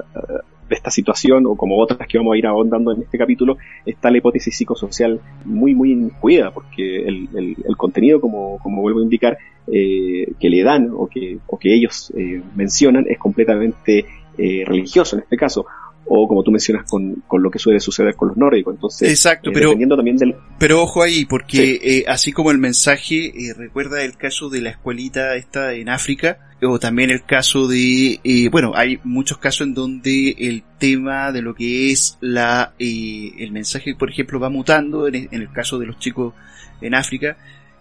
de 0.69 0.75
esta 0.75 0.91
situación, 0.91 1.45
o 1.47 1.55
como 1.55 1.77
otras 1.77 2.07
que 2.07 2.17
vamos 2.17 2.35
a 2.35 2.38
ir 2.38 2.45
ahondando 2.45 2.93
en 2.93 3.01
este 3.01 3.17
capítulo, 3.17 3.57
está 3.85 4.11
la 4.11 4.17
hipótesis 4.19 4.55
psicosocial 4.55 5.19
muy, 5.43 5.73
muy 5.73 5.91
incluida, 5.91 6.51
porque 6.51 7.07
el, 7.07 7.27
el, 7.33 7.77
contenido, 7.77 8.21
como, 8.21 8.59
como 8.59 8.81
vuelvo 8.81 8.99
a 8.99 9.03
indicar, 9.03 9.38
eh, 9.71 10.31
que 10.39 10.49
le 10.49 10.63
dan 10.63 10.91
o 10.95 11.07
que, 11.07 11.39
o 11.47 11.57
que 11.57 11.73
ellos 11.73 12.11
eh, 12.15 12.41
mencionan 12.55 13.05
es 13.07 13.17
completamente 13.17 14.05
eh, 14.38 14.63
religioso 14.65 15.17
en 15.17 15.23
este 15.23 15.38
caso 15.38 15.65
o 16.09 16.27
como 16.27 16.43
tú 16.43 16.51
mencionas 16.51 16.89
con, 16.89 17.23
con, 17.27 17.41
lo 17.43 17.51
que 17.51 17.59
suele 17.59 17.79
suceder 17.79 18.15
con 18.15 18.29
los 18.29 18.37
nórdicos. 18.37 18.73
Entonces, 18.73 19.09
Exacto, 19.09 19.51
pero, 19.53 19.69
dependiendo 19.69 19.95
también 19.95 20.17
del... 20.17 20.35
pero 20.57 20.81
ojo 20.81 21.03
ahí, 21.03 21.25
porque 21.25 22.03
así 22.07 22.31
como 22.31 22.51
el 22.51 22.57
mensaje 22.57 23.31
recuerda 23.55 24.03
el 24.03 24.17
caso 24.17 24.49
de 24.49 24.61
la 24.61 24.71
escuelita 24.71 25.35
esta 25.35 25.73
en 25.73 25.89
África, 25.89 26.39
o 26.67 26.79
también 26.79 27.09
el 27.09 27.23
caso 27.23 27.67
de, 27.67 28.19
eh, 28.23 28.49
bueno, 28.49 28.73
hay 28.75 28.99
muchos 29.03 29.37
casos 29.37 29.67
en 29.67 29.73
donde 29.73 30.35
el 30.37 30.63
tema 30.77 31.31
de 31.31 31.41
lo 31.41 31.55
que 31.55 31.91
es 31.91 32.17
la, 32.19 32.73
eh, 32.77 33.31
el 33.37 33.51
mensaje, 33.51 33.95
por 33.95 34.09
ejemplo, 34.09 34.39
va 34.39 34.49
mutando, 34.49 35.07
en, 35.07 35.29
el 35.31 35.51
caso 35.51 35.79
de 35.79 35.85
los 35.85 35.99
chicos 35.99 36.33
en 36.81 36.95
África, 36.95 37.37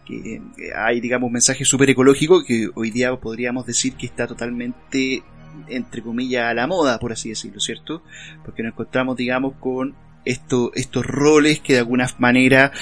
que 0.07 0.35
eh, 0.35 0.41
hay, 0.77 1.01
digamos, 1.01 1.31
mensajes 1.31 1.67
súper 1.67 1.91
ecológicos 1.91 2.45
que 2.45 2.69
hoy 2.75 2.91
día 2.91 3.15
podríamos 3.17 3.67
decir 3.67 3.95
que 3.95 4.07
está 4.07 4.27
totalmente, 4.27 5.23
entre 5.69 6.03
comillas, 6.03 6.45
a 6.45 6.55
la 6.55 6.67
moda, 6.67 6.99
por 6.99 7.13
así 7.13 7.31
decirlo, 7.31 7.61
¿cierto? 7.61 8.03
Porque 8.45 8.63
nos 8.63 8.73
encontramos, 8.73 9.17
digamos, 9.17 9.55
con 9.61 9.95
esto, 10.25 10.73
estos 10.75 11.07
roles 11.07 11.61
que 11.61 11.75
de 11.75 11.79
alguna 11.81 12.07
manera, 12.19 12.73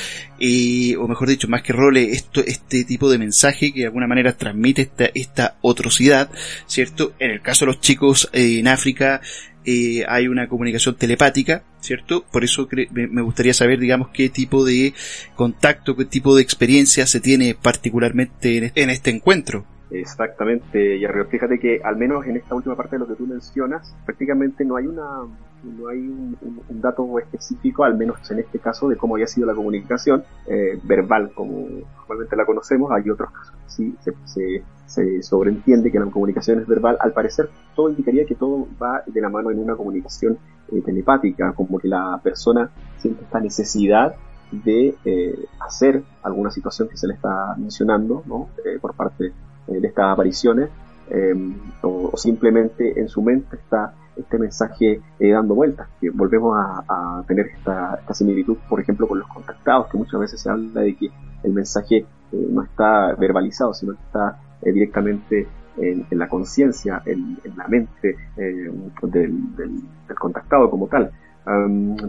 eh, 0.40 0.96
o 0.96 1.06
mejor 1.06 1.28
dicho, 1.28 1.48
más 1.48 1.62
que 1.62 1.72
roles, 1.72 2.12
esto, 2.12 2.42
este 2.44 2.84
tipo 2.84 3.08
de 3.08 3.18
mensaje 3.18 3.72
que 3.72 3.80
de 3.80 3.86
alguna 3.86 4.06
manera 4.06 4.36
transmite 4.36 4.82
esta, 4.82 5.04
esta 5.14 5.56
otrocidad, 5.62 6.30
¿cierto? 6.66 7.14
En 7.18 7.30
el 7.30 7.42
caso 7.42 7.64
de 7.64 7.72
los 7.72 7.80
chicos 7.80 8.28
eh, 8.32 8.58
en 8.58 8.68
África, 8.68 9.20
eh, 9.64 10.04
hay 10.08 10.28
una 10.28 10.48
comunicación 10.48 10.96
telepática, 10.96 11.62
¿cierto? 11.80 12.24
Por 12.30 12.44
eso 12.44 12.68
me 12.90 13.22
gustaría 13.22 13.54
saber, 13.54 13.78
digamos, 13.78 14.08
qué 14.12 14.28
tipo 14.28 14.64
de 14.64 14.94
contacto, 15.34 15.96
qué 15.96 16.04
tipo 16.04 16.36
de 16.36 16.42
experiencia 16.42 17.06
se 17.06 17.20
tiene 17.20 17.54
particularmente 17.54 18.72
en 18.74 18.90
este 18.90 19.10
encuentro. 19.10 19.66
Exactamente, 19.90 20.96
y 20.96 21.06
Fíjate 21.30 21.58
que 21.58 21.80
al 21.82 21.96
menos 21.96 22.26
en 22.26 22.36
esta 22.36 22.54
última 22.54 22.74
parte 22.74 22.96
de 22.96 23.00
lo 23.00 23.06
que 23.06 23.14
tú 23.14 23.26
mencionas, 23.26 23.94
prácticamente 24.04 24.64
no 24.64 24.76
hay 24.76 24.86
una 24.86 25.22
no 25.62 25.88
hay 25.88 25.98
un, 25.98 26.36
dato 26.80 27.18
específico, 27.18 27.84
al 27.84 27.96
menos 27.96 28.30
en 28.30 28.40
este 28.40 28.58
caso, 28.58 28.88
de 28.88 28.96
cómo 28.96 29.14
había 29.14 29.26
sido 29.26 29.46
la 29.46 29.54
comunicación 29.54 30.22
eh, 30.46 30.78
verbal, 30.84 31.32
como 31.34 31.66
normalmente 31.98 32.36
la 32.36 32.44
conocemos. 32.44 32.90
Hay 32.92 33.08
otros 33.10 33.30
casos 33.30 33.56
sí 33.76 33.94
se, 34.00 34.62
se, 34.86 35.22
sobreentiende 35.22 35.90
que 35.90 35.98
la 35.98 36.06
comunicación 36.06 36.60
es 36.60 36.66
verbal. 36.66 36.96
Al 37.00 37.12
parecer, 37.12 37.50
todo 37.74 37.90
indicaría 37.90 38.24
que 38.24 38.34
todo 38.34 38.66
va 38.80 39.02
de 39.06 39.20
la 39.20 39.28
mano 39.28 39.50
en 39.50 39.58
una 39.58 39.76
comunicación 39.76 40.38
eh, 40.72 40.80
telepática, 40.82 41.52
como 41.52 41.78
que 41.78 41.88
la 41.88 42.20
persona 42.22 42.70
siente 42.98 43.24
esta 43.24 43.40
necesidad 43.40 44.14
de 44.50 44.94
eh, 45.04 45.38
hacer 45.60 46.02
alguna 46.22 46.50
situación 46.50 46.88
que 46.88 46.96
se 46.96 47.06
le 47.06 47.14
está 47.14 47.54
mencionando 47.58 48.22
¿no? 48.26 48.48
por 48.80 48.94
parte 48.94 49.24
de 49.24 49.32
estas 49.68 50.12
apariciones, 50.12 50.70
o, 51.82 52.10
o 52.12 52.16
simplemente 52.16 53.00
en 53.00 53.08
su 53.08 53.22
mente 53.22 53.56
está 53.56 53.94
este 54.16 54.38
mensaje 54.38 55.00
eh, 55.18 55.30
dando 55.30 55.54
vueltas, 55.54 55.88
que 56.00 56.10
volvemos 56.10 56.56
a, 56.56 57.22
tener 57.26 57.46
esta, 57.46 58.00
similitud, 58.12 58.56
por 58.68 58.80
ejemplo, 58.80 59.06
con 59.06 59.18
los 59.18 59.28
contactados, 59.28 59.88
que 59.88 59.98
muchas 59.98 60.20
veces 60.20 60.40
se 60.40 60.50
habla 60.50 60.80
de 60.80 60.96
que 60.96 61.10
el 61.42 61.52
mensaje 61.52 61.96
eh, 61.98 62.06
no 62.32 62.62
está 62.62 63.14
verbalizado, 63.14 63.74
sino 63.74 63.92
que 63.92 64.02
está 64.02 64.40
eh, 64.62 64.72
directamente 64.72 65.46
en, 65.78 66.06
la 66.12 66.28
conciencia, 66.28 67.02
en, 67.04 67.38
la 67.54 67.68
mente 67.68 68.16
del, 68.36 69.82
contactado 70.18 70.70
como 70.70 70.86
tal. 70.86 71.10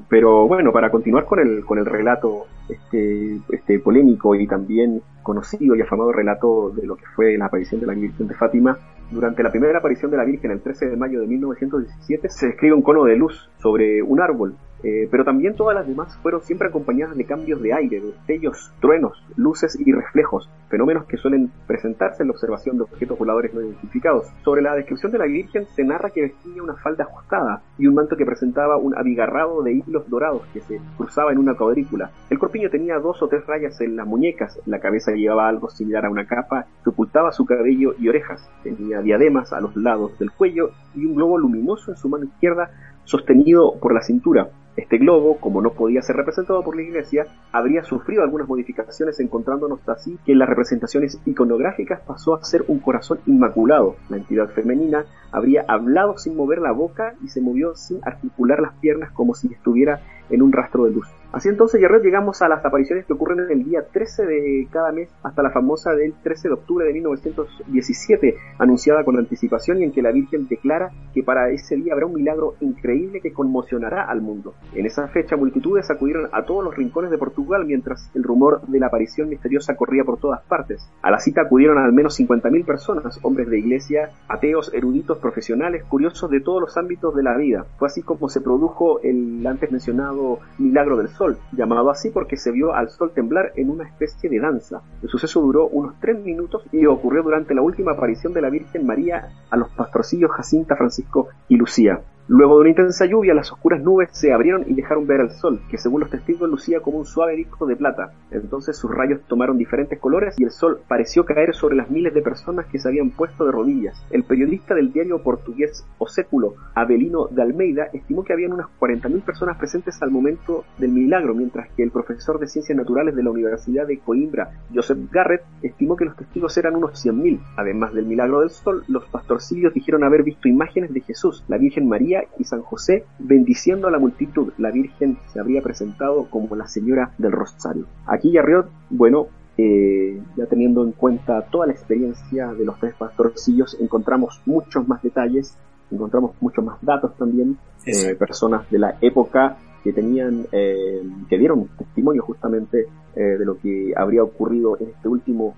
Pero 0.09 0.47
bueno, 0.47 0.71
para 0.71 0.89
continuar 0.89 1.25
con 1.25 1.39
el, 1.39 1.63
con 1.63 1.77
el 1.77 1.85
relato 1.85 2.47
este, 2.67 3.39
este 3.49 3.79
polémico 3.79 4.33
y 4.33 4.47
también 4.47 5.01
conocido 5.21 5.75
y 5.75 5.81
afamado 5.81 6.11
relato 6.11 6.71
de 6.71 6.87
lo 6.87 6.95
que 6.95 7.05
fue 7.15 7.37
la 7.37 7.45
aparición 7.45 7.79
de 7.81 7.87
la 7.87 7.93
Virgen 7.93 8.27
de 8.27 8.33
Fátima, 8.33 8.77
durante 9.11 9.43
la 9.43 9.51
primera 9.51 9.77
aparición 9.77 10.11
de 10.11 10.17
la 10.17 10.25
Virgen 10.25 10.51
el 10.51 10.61
13 10.61 10.89
de 10.89 10.97
mayo 10.97 11.21
de 11.21 11.27
1917 11.27 12.29
se 12.29 12.47
describe 12.47 12.73
un 12.73 12.81
cono 12.81 13.05
de 13.05 13.15
luz 13.15 13.49
sobre 13.57 14.01
un 14.01 14.19
árbol 14.19 14.55
eh, 14.83 15.07
pero 15.09 15.25
también 15.25 15.55
todas 15.55 15.75
las 15.75 15.87
demás 15.87 16.17
fueron 16.21 16.41
siempre 16.41 16.67
acompañadas 16.67 17.17
de 17.17 17.25
cambios 17.25 17.61
de 17.61 17.73
aire, 17.73 17.99
de 17.99 18.07
destellos, 18.07 18.71
truenos, 18.79 19.23
luces 19.35 19.77
y 19.79 19.91
reflejos, 19.91 20.49
fenómenos 20.69 21.05
que 21.05 21.17
suelen 21.17 21.51
presentarse 21.65 22.23
en 22.23 22.27
la 22.27 22.33
observación 22.33 22.77
de 22.77 22.83
objetos 22.83 23.17
voladores 23.17 23.53
no 23.53 23.61
identificados. 23.61 24.27
Sobre 24.43 24.61
la 24.61 24.75
descripción 24.75 25.11
de 25.11 25.17
la 25.17 25.25
Virgen 25.25 25.65
se 25.75 25.83
narra 25.83 26.11
que 26.11 26.21
vestía 26.21 26.61
una 26.61 26.75
falda 26.75 27.05
ajustada 27.05 27.61
y 27.77 27.87
un 27.87 27.95
manto 27.95 28.17
que 28.17 28.25
presentaba 28.25 28.77
un 28.77 28.95
abigarrado 28.95 29.63
de 29.63 29.73
hilos 29.73 30.09
dorados 30.09 30.43
que 30.53 30.61
se 30.61 30.79
cruzaba 30.97 31.31
en 31.31 31.39
una 31.39 31.55
cuadrícula. 31.55 32.11
El 32.29 32.39
corpiño 32.39 32.69
tenía 32.69 32.99
dos 32.99 33.21
o 33.23 33.27
tres 33.27 33.45
rayas 33.47 33.79
en 33.81 33.95
las 33.95 34.05
muñecas, 34.05 34.59
la 34.65 34.79
cabeza 34.79 35.11
llevaba 35.11 35.47
algo 35.47 35.69
similar 35.69 36.05
a 36.05 36.09
una 36.09 36.27
capa 36.27 36.67
que 36.83 36.89
ocultaba 36.89 37.31
su 37.31 37.45
cabello 37.45 37.95
y 37.97 38.09
orejas, 38.09 38.47
tenía 38.63 39.01
diademas 39.01 39.53
a 39.53 39.61
los 39.61 39.75
lados 39.75 40.17
del 40.19 40.31
cuello 40.31 40.71
y 40.95 41.05
un 41.05 41.15
globo 41.15 41.37
luminoso 41.37 41.91
en 41.91 41.97
su 41.97 42.09
mano 42.09 42.25
izquierda 42.25 42.69
sostenido 43.07 43.75
por 43.79 43.93
la 43.93 44.01
cintura. 44.01 44.49
Este 44.77 44.99
globo, 44.99 45.39
como 45.39 45.59
no 45.63 45.71
podía 45.71 46.03
ser 46.03 46.17
representado 46.17 46.63
por 46.63 46.75
la 46.75 46.83
iglesia, 46.83 47.25
habría 47.51 47.83
sufrido 47.83 48.21
algunas 48.21 48.47
modificaciones 48.47 49.19
encontrándonos 49.19 49.79
así 49.89 50.19
que 50.23 50.33
en 50.33 50.39
las 50.39 50.47
representaciones 50.47 51.19
iconográficas 51.25 52.01
pasó 52.01 52.35
a 52.35 52.43
ser 52.43 52.63
un 52.67 52.77
corazón 52.77 53.19
inmaculado. 53.25 53.95
La 54.07 54.17
entidad 54.17 54.49
femenina 54.49 55.05
habría 55.31 55.65
hablado 55.67 56.19
sin 56.19 56.35
mover 56.35 56.59
la 56.59 56.73
boca 56.73 57.15
y 57.23 57.29
se 57.29 57.41
movió 57.41 57.75
sin 57.75 58.01
articular 58.03 58.59
las 58.59 58.73
piernas 58.75 59.11
como 59.13 59.33
si 59.33 59.51
estuviera 59.51 59.99
en 60.29 60.43
un 60.43 60.51
rastro 60.51 60.85
de 60.85 60.91
luz. 60.91 61.07
Así 61.31 61.49
entonces, 61.49 61.81
Guerrero, 61.81 62.01
llegamos 62.01 62.41
a 62.41 62.47
las 62.47 62.63
apariciones 62.63 63.05
que 63.05 63.13
ocurren 63.13 63.41
en 63.41 63.51
el 63.51 63.65
día 63.65 63.85
13 63.91 64.25
de 64.25 64.67
cada 64.71 64.93
mes 64.93 65.09
hasta 65.23 65.43
la 65.43 65.51
famosa 65.51 65.93
del 65.93 66.13
13 66.23 66.47
de 66.47 66.53
octubre 66.53 66.85
de 66.85 66.93
1917, 66.93 68.35
anunciada 68.57 69.03
con 69.03 69.17
anticipación 69.17 69.81
y 69.81 69.83
en 69.83 69.91
que 69.91 70.01
la 70.01 70.11
Virgen 70.11 70.47
declara 70.47 70.91
que 71.13 71.23
para 71.23 71.49
ese 71.49 71.75
día 71.75 71.93
habrá 71.93 72.05
un 72.05 72.13
milagro 72.13 72.55
increíble 72.61 73.19
que 73.19 73.33
conmocionará 73.33 74.05
al 74.05 74.21
mundo. 74.21 74.53
En 74.73 74.85
esa 74.85 75.07
fecha, 75.07 75.35
multitudes 75.35 75.89
acudieron 75.89 76.29
a 76.31 76.43
todos 76.43 76.63
los 76.63 76.75
rincones 76.75 77.09
de 77.09 77.17
Portugal 77.17 77.65
mientras 77.65 78.11
el 78.13 78.23
rumor 78.23 78.61
de 78.67 78.79
la 78.79 78.87
aparición 78.87 79.29
misteriosa 79.29 79.75
corría 79.75 80.03
por 80.03 80.19
todas 80.19 80.41
partes. 80.43 80.87
A 81.01 81.09
la 81.09 81.19
cita 81.19 81.41
acudieron 81.41 81.77
al 81.77 81.93
menos 81.93 82.19
50.000 82.19 82.65
personas, 82.65 83.19
hombres 83.23 83.49
de 83.49 83.59
iglesia, 83.59 84.11
ateos, 84.27 84.73
eruditos, 84.73 85.17
profesionales, 85.19 85.83
curiosos 85.85 86.29
de 86.29 86.41
todos 86.41 86.61
los 86.61 86.77
ámbitos 86.77 87.15
de 87.15 87.23
la 87.23 87.37
vida. 87.37 87.65
Fue 87.77 87.87
así 87.87 88.01
como 88.01 88.29
se 88.29 88.41
produjo 88.41 88.99
el 89.01 89.45
antes 89.47 89.71
mencionado 89.71 90.39
milagro 90.57 90.97
del 90.97 91.09
sol, 91.09 91.37
llamado 91.51 91.89
así 91.89 92.09
porque 92.09 92.37
se 92.37 92.51
vio 92.51 92.73
al 92.73 92.89
sol 92.89 93.11
temblar 93.13 93.53
en 93.55 93.69
una 93.69 93.85
especie 93.85 94.29
de 94.29 94.39
danza. 94.39 94.81
El 95.01 95.09
suceso 95.09 95.41
duró 95.41 95.67
unos 95.67 95.95
tres 95.99 96.19
minutos 96.23 96.63
y 96.71 96.85
ocurrió 96.85 97.23
durante 97.23 97.55
la 97.55 97.61
última 97.61 97.93
aparición 97.93 98.33
de 98.33 98.41
la 98.41 98.49
Virgen 98.49 98.85
María 98.85 99.29
a 99.49 99.57
los 99.57 99.69
pastorcillos 99.69 100.31
Jacinta, 100.31 100.75
Francisco 100.75 101.29
y 101.47 101.55
Lucía. 101.55 102.01
Luego 102.29 102.55
de 102.55 102.61
una 102.61 102.69
intensa 102.71 103.05
lluvia, 103.05 103.33
las 103.33 103.53
oscuras 103.53 103.81
nubes 103.81 104.09
se 104.11 104.33
abrieron 104.33 104.65
y 104.67 104.73
dejaron 104.73 105.07
ver 105.07 105.21
al 105.21 105.31
sol, 105.31 105.61
que 105.69 105.77
según 105.77 106.01
los 106.01 106.09
testigos 106.09 106.49
lucía 106.49 106.81
como 106.81 106.97
un 106.97 107.05
suave 107.05 107.37
disco 107.37 107.65
de 107.65 107.77
plata. 107.77 108.11
Entonces 108.31 108.75
sus 108.75 108.91
rayos 108.91 109.21
tomaron 109.29 109.57
diferentes 109.57 109.97
colores 109.97 110.35
y 110.37 110.43
el 110.43 110.51
sol 110.51 110.81
pareció 110.89 111.23
caer 111.23 111.55
sobre 111.55 111.77
las 111.77 111.89
miles 111.89 112.13
de 112.13 112.21
personas 112.21 112.65
que 112.65 112.79
se 112.79 112.89
habían 112.89 113.11
puesto 113.11 113.45
de 113.45 113.53
rodillas. 113.53 114.05
El 114.11 114.25
periodista 114.25 114.75
del 114.75 114.91
diario 114.91 115.23
portugués 115.23 115.87
O 115.99 116.07
Século, 116.07 116.55
Abelino 116.75 117.27
de 117.27 117.41
Almeida, 117.41 117.87
estimó 117.93 118.25
que 118.25 118.33
habían 118.33 118.51
unas 118.51 118.67
40.000 118.77 119.21
personas 119.21 119.57
presentes 119.57 120.01
al 120.01 120.11
momento 120.11 120.65
del 120.79 120.91
milagro, 120.91 121.33
mientras 121.33 121.69
que 121.77 121.83
el 121.83 121.91
profesor 121.91 122.39
de 122.39 122.47
Ciencias 122.47 122.77
Naturales 122.77 123.15
de 123.15 123.23
la 123.23 123.31
Universidad 123.31 123.87
de 123.87 123.99
Coimbra, 123.99 124.51
Joseph 124.75 124.99
Garrett, 125.13 125.43
estimó 125.61 125.95
que 125.95 126.03
los 126.03 126.17
testigos 126.17 126.57
eran 126.57 126.75
unos 126.75 127.05
100.000. 127.05 127.39
Además 127.55 127.93
del 127.93 128.05
milagro 128.05 128.41
del 128.41 128.49
sol, 128.49 128.83
los 128.89 129.05
pastorcillos 129.05 129.73
dijeron 129.73 130.03
haber 130.03 130.23
visto 130.23 130.49
imágenes 130.49 130.93
de 130.93 130.99
Jesús, 130.99 131.45
la 131.47 131.57
Virgen 131.57 131.87
María, 131.87 132.16
y 132.37 132.43
San 132.43 132.61
José 132.61 133.05
bendiciendo 133.19 133.87
a 133.87 133.91
la 133.91 133.99
multitud. 133.99 134.53
La 134.57 134.71
Virgen 134.71 135.17
se 135.31 135.39
habría 135.39 135.61
presentado 135.61 136.29
como 136.29 136.55
la 136.55 136.67
Señora 136.67 137.11
del 137.17 137.31
Rosario. 137.31 137.85
Aquí 138.05 138.31
Yarriot, 138.31 138.69
bueno, 138.89 139.27
eh, 139.57 140.21
ya 140.35 140.45
teniendo 140.45 140.83
en 140.83 140.91
cuenta 140.91 141.41
toda 141.49 141.65
la 141.65 141.73
experiencia 141.73 142.53
de 142.53 142.63
los 142.63 142.79
tres 142.79 142.93
pastorcillos, 142.93 143.75
encontramos 143.79 144.39
muchos 144.45 144.87
más 144.87 145.01
detalles, 145.01 145.57
encontramos 145.89 146.35
muchos 146.41 146.63
más 146.63 146.77
datos 146.81 147.15
también, 147.17 147.57
eh, 147.85 148.13
personas 148.15 148.69
de 148.69 148.77
la 148.77 148.97
época 149.01 149.57
que 149.83 149.93
tenían, 149.93 150.45
eh, 150.51 151.01
que 151.27 151.37
dieron 151.39 151.69
testimonio 151.77 152.21
justamente 152.21 152.85
de 153.15 153.43
lo 153.45 153.57
que 153.57 153.93
habría 153.97 154.21
ocurrido 154.21 154.77
en 154.79 154.89
este 154.89 155.07
último 155.07 155.55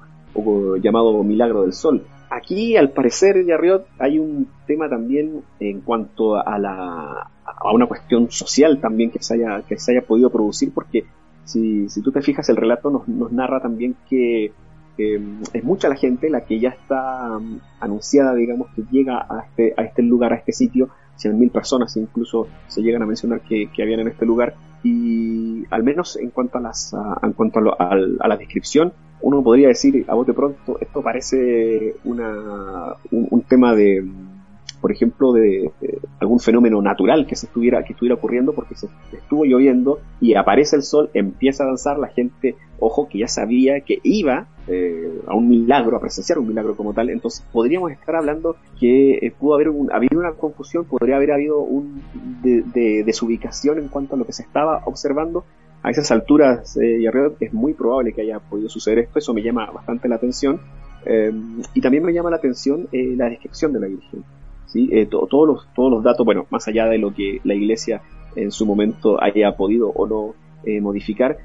llamado 0.82 1.22
Milagro 1.26 1.64
del 1.64 1.74
Sol. 1.74 2.06
Aquí, 2.30 2.78
al 2.78 2.92
parecer, 2.92 3.44
Yarriot, 3.46 3.88
hay 3.98 4.20
un 4.20 4.48
tema 4.68 4.88
también 4.88 5.42
en 5.60 5.82
cuanto 5.82 6.36
a 6.36 6.58
la 6.60 7.32
a 7.44 7.74
una 7.74 7.88
cuestión 7.88 8.30
social 8.30 8.80
también 8.80 9.10
que 9.10 9.22
se 9.22 9.34
haya 9.34 9.64
que 9.68 9.78
se 9.80 9.92
haya 9.92 10.02
podido 10.06 10.30
producir, 10.30 10.72
porque 10.74 11.06
si, 11.44 11.90
si 11.90 12.02
tú 12.02 12.12
te 12.12 12.22
fijas, 12.22 12.48
el 12.50 12.56
relato 12.56 12.92
nos, 12.92 13.08
nos 13.08 13.32
narra 13.32 13.60
también 13.60 13.96
que 14.08 14.52
es 15.54 15.64
mucha 15.64 15.90
la 15.90 15.96
gente 15.96 16.30
la 16.30 16.42
que 16.42 16.60
ya 16.60 16.70
está 16.70 17.38
um, 17.38 17.60
anunciada, 17.80 18.36
digamos, 18.36 18.68
que 18.76 18.84
llega 18.92 19.18
a 19.18 19.46
este, 19.46 19.74
a 19.78 19.84
este 19.84 20.02
lugar, 20.02 20.34
a 20.34 20.36
este 20.36 20.52
sitio, 20.52 20.90
100.000 21.18 21.52
personas 21.52 21.96
incluso 21.98 22.48
se 22.68 22.82
llegan 22.82 23.02
a 23.02 23.06
mencionar 23.06 23.42
que, 23.42 23.70
que, 23.74 23.82
habían 23.82 24.02
en 24.02 24.10
este 24.10 24.26
lugar, 24.26 24.56
y 24.84 25.64
al 25.70 25.84
menos 25.84 26.18
en 26.18 26.30
cuanto 26.32 26.58
a, 26.58 26.62
las, 26.62 26.94
en 27.24 27.34
cuanto 27.34 27.60
a, 27.60 27.90
a 28.20 28.28
la 28.28 28.38
descripción, 28.38 28.94
uno 29.22 29.44
podría 29.44 29.68
decir 29.68 30.06
a 30.08 30.16
bote 30.16 30.34
pronto, 30.34 30.78
esto 30.80 31.02
parece 31.02 31.96
una, 32.04 32.96
un, 33.12 33.42
tema 33.42 33.76
de, 33.76 34.06
por 34.82 34.92
ejemplo, 34.92 35.34
de, 35.34 35.72
algún 36.20 36.40
fenómeno 36.40 36.82
natural 36.82 37.26
que 37.28 37.36
se 37.36 37.48
estuviera, 37.48 37.84
que 37.84 37.94
estuviera 37.94 38.16
ocurriendo 38.16 38.54
porque 38.54 38.76
se 38.76 38.88
estuvo 39.12 39.46
lloviendo 39.46 40.00
y 40.22 40.36
aparece 40.36 40.76
el 40.76 40.84
sol, 40.84 41.10
empieza 41.14 41.64
a 41.64 41.68
danzar, 41.68 42.00
la 42.00 42.08
gente, 42.08 42.56
ojo, 42.80 43.08
que 43.10 43.20
ya 43.20 43.28
sabía 43.28 43.82
que 43.82 44.00
iba 44.04 44.48
eh, 44.68 45.22
a 45.28 45.36
un 45.36 45.50
milagro, 45.50 45.98
a 45.98 46.00
presenciar 46.00 46.40
un 46.40 46.48
milagro 46.48 46.76
como 46.76 46.94
tal, 46.94 47.10
entonces 47.10 47.46
podríamos 47.52 47.92
estar 47.92 48.16
hablando 48.16 48.56
que 48.80 49.14
eh, 49.14 49.34
pudo 49.38 49.56
haber 49.56 49.70
un, 49.70 49.92
habido 49.92 50.20
una 50.20 50.32
confusión, 50.34 50.86
podría 50.86 51.18
haber 51.18 51.32
habido 51.32 51.60
un 51.60 52.02
de, 52.42 53.04
desubicación 53.04 53.80
en 53.80 53.88
cuanto 53.90 54.16
a 54.16 54.18
lo 54.18 54.26
que 54.26 54.34
se 54.34 54.44
estaba 54.44 54.84
observando, 54.86 55.44
a 55.82 55.92
esas 55.92 56.12
alturas 56.12 56.78
eh, 56.78 57.02
es 57.40 57.54
muy 57.54 57.74
probable 57.74 58.14
que 58.14 58.22
haya 58.22 58.40
podido 58.40 58.70
suceder 58.70 59.00
esto, 59.00 59.20
eso 59.20 59.34
me 59.34 59.42
llama 59.42 59.70
bastante 59.72 60.10
la 60.10 60.16
atención. 60.16 60.60
Eh, 61.06 61.32
y 61.74 61.82
también 61.82 62.04
me 62.04 62.14
llama 62.14 62.30
la 62.30 62.38
atención 62.38 62.88
eh, 62.92 63.14
la 63.16 63.30
descripción 63.30 63.74
de 63.74 63.80
la 63.80 63.88
Virgen. 63.88 64.24
¿sí? 64.68 64.90
Eh, 64.92 65.06
todos, 65.06 65.48
los, 65.48 65.68
todos 65.74 65.92
los 65.92 66.04
datos, 66.04 66.26
bueno, 66.26 66.46
más 66.50 66.68
allá 66.68 66.88
de 66.88 66.98
lo 66.98 67.14
que 67.14 67.40
la 67.44 67.54
Iglesia 67.54 68.02
en 68.36 68.52
su 68.52 68.66
momento 68.66 69.22
haya 69.22 69.56
podido 69.56 69.90
o 69.90 70.08
no 70.08 70.36
modificar, 70.82 71.38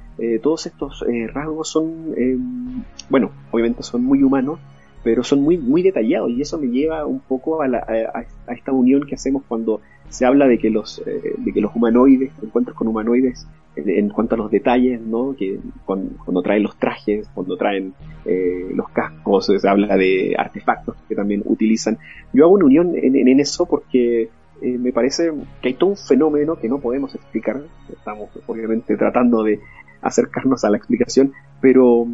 todos 0.42 0.66
estos 0.66 1.04
rasgos 1.32 1.68
son, 1.68 2.84
bueno, 3.08 3.30
obviamente 3.52 3.82
son 3.82 4.04
muy 4.04 4.22
humanos, 4.22 4.58
pero 5.02 5.22
son 5.22 5.40
muy, 5.40 5.56
muy 5.56 5.82
detallados 5.82 6.30
y 6.30 6.42
eso 6.42 6.58
me 6.58 6.66
lleva 6.66 7.06
un 7.06 7.20
poco 7.20 7.62
a, 7.62 7.66
a, 7.66 8.52
esta 8.52 8.72
unión 8.72 9.06
que 9.06 9.14
hacemos 9.14 9.44
cuando 9.48 9.80
se 10.10 10.26
habla 10.26 10.46
de 10.46 10.58
que 10.58 10.68
los, 10.68 11.02
de 11.04 11.52
que 11.52 11.60
los 11.60 11.74
humanoides, 11.74 12.32
encuentros 12.42 12.76
con 12.76 12.88
humanoides, 12.88 13.46
en 13.76 14.08
cuanto 14.10 14.34
a 14.34 14.38
los 14.38 14.50
detalles, 14.50 15.00
¿no? 15.00 15.34
Que 15.36 15.58
cuando, 15.84 16.42
traen 16.42 16.62
los 16.62 16.76
trajes, 16.76 17.28
cuando 17.34 17.56
traen 17.56 17.94
eh, 18.24 18.70
los 18.74 18.88
cascos, 18.90 19.46
se 19.46 19.68
habla 19.68 19.96
de 19.96 20.34
artefactos 20.38 20.96
que 21.08 21.14
también 21.14 21.42
utilizan. 21.44 21.98
Yo 22.32 22.44
hago 22.44 22.54
una 22.54 22.66
unión 22.66 22.92
en, 22.94 23.40
eso 23.40 23.66
porque 23.66 24.28
eh, 24.62 24.78
me 24.78 24.92
parece 24.92 25.32
que 25.60 25.68
hay 25.68 25.74
todo 25.74 25.90
un 25.90 25.96
fenómeno 25.96 26.56
que 26.56 26.68
no 26.68 26.78
podemos 26.78 27.14
explicar. 27.14 27.62
Estamos 27.92 28.30
obviamente 28.46 28.96
tratando 28.96 29.42
de 29.42 29.60
acercarnos 30.02 30.64
a 30.64 30.70
la 30.70 30.76
explicación, 30.76 31.32
pero 31.60 32.06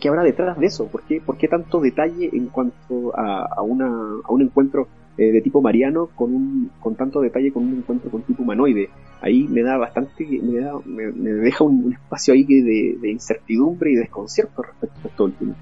¿qué 0.00 0.08
habrá 0.08 0.22
detrás 0.22 0.58
de 0.58 0.66
eso? 0.66 0.86
¿Por 0.86 1.02
qué, 1.02 1.20
por 1.20 1.36
qué 1.38 1.48
tanto 1.48 1.80
detalle 1.80 2.30
en 2.32 2.46
cuanto 2.46 3.16
a, 3.16 3.46
a, 3.56 3.62
una, 3.62 3.86
a 3.86 4.32
un 4.32 4.42
encuentro 4.42 4.88
eh, 5.18 5.32
de 5.32 5.40
tipo 5.40 5.62
mariano 5.62 6.08
con, 6.14 6.34
un, 6.34 6.70
con 6.80 6.94
tanto 6.94 7.20
detalle 7.20 7.52
con 7.52 7.64
un 7.64 7.78
encuentro 7.78 8.10
con 8.10 8.22
tipo 8.22 8.42
humanoide. 8.42 8.90
Ahí 9.20 9.44
me 9.44 9.62
da 9.62 9.76
bastante, 9.76 10.26
me, 10.26 10.60
da, 10.60 10.74
me, 10.84 11.04
deja 11.04 11.64
un, 11.64 11.92
espacio 11.92 12.34
ahí 12.34 12.44
de, 12.44 12.96
de, 13.00 13.10
incertidumbre 13.10 13.92
y 13.92 13.96
desconcierto 13.96 14.62
respecto 14.62 15.00
a 15.04 15.08
esto 15.08 15.24
último. 15.24 15.54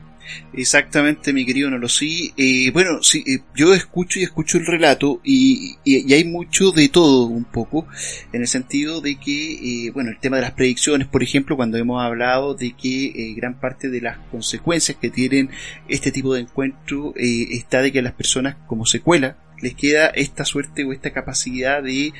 Exactamente, 0.52 1.32
mi 1.32 1.44
querido 1.44 1.70
no 1.70 1.78
lo 1.78 1.88
sí. 1.88 2.32
Eh, 2.36 2.70
bueno, 2.72 3.02
sí, 3.02 3.24
eh, 3.26 3.40
yo 3.54 3.74
escucho 3.74 4.18
y 4.18 4.22
escucho 4.22 4.58
el 4.58 4.66
relato 4.66 5.20
y, 5.24 5.76
y, 5.84 6.12
hay 6.12 6.24
mucho 6.24 6.70
de 6.70 6.88
todo 6.88 7.26
un 7.26 7.44
poco, 7.44 7.86
en 8.32 8.42
el 8.42 8.48
sentido 8.48 9.00
de 9.00 9.16
que, 9.16 9.86
eh, 9.86 9.90
bueno, 9.90 10.10
el 10.10 10.18
tema 10.18 10.36
de 10.36 10.42
las 10.42 10.52
predicciones, 10.52 11.08
por 11.08 11.22
ejemplo, 11.22 11.56
cuando 11.56 11.78
hemos 11.78 12.02
hablado 12.02 12.54
de 12.54 12.72
que 12.72 13.34
gran 13.36 13.58
parte 13.58 13.88
de 13.88 14.00
las 14.00 14.18
consecuencias 14.30 14.96
que 14.98 15.10
tienen 15.10 15.50
este 15.88 16.12
tipo 16.12 16.34
de 16.34 16.40
encuentro 16.40 17.12
está 17.16 17.82
de 17.82 17.92
que 17.92 18.02
las 18.02 18.12
personas 18.12 18.56
como 18.66 18.86
secuela 18.86 19.36
les 19.60 19.74
queda 19.74 20.06
esta 20.08 20.44
suerte 20.44 20.84
o 20.84 20.92
esta 20.92 21.12
capacidad 21.12 21.82
de 21.82 22.12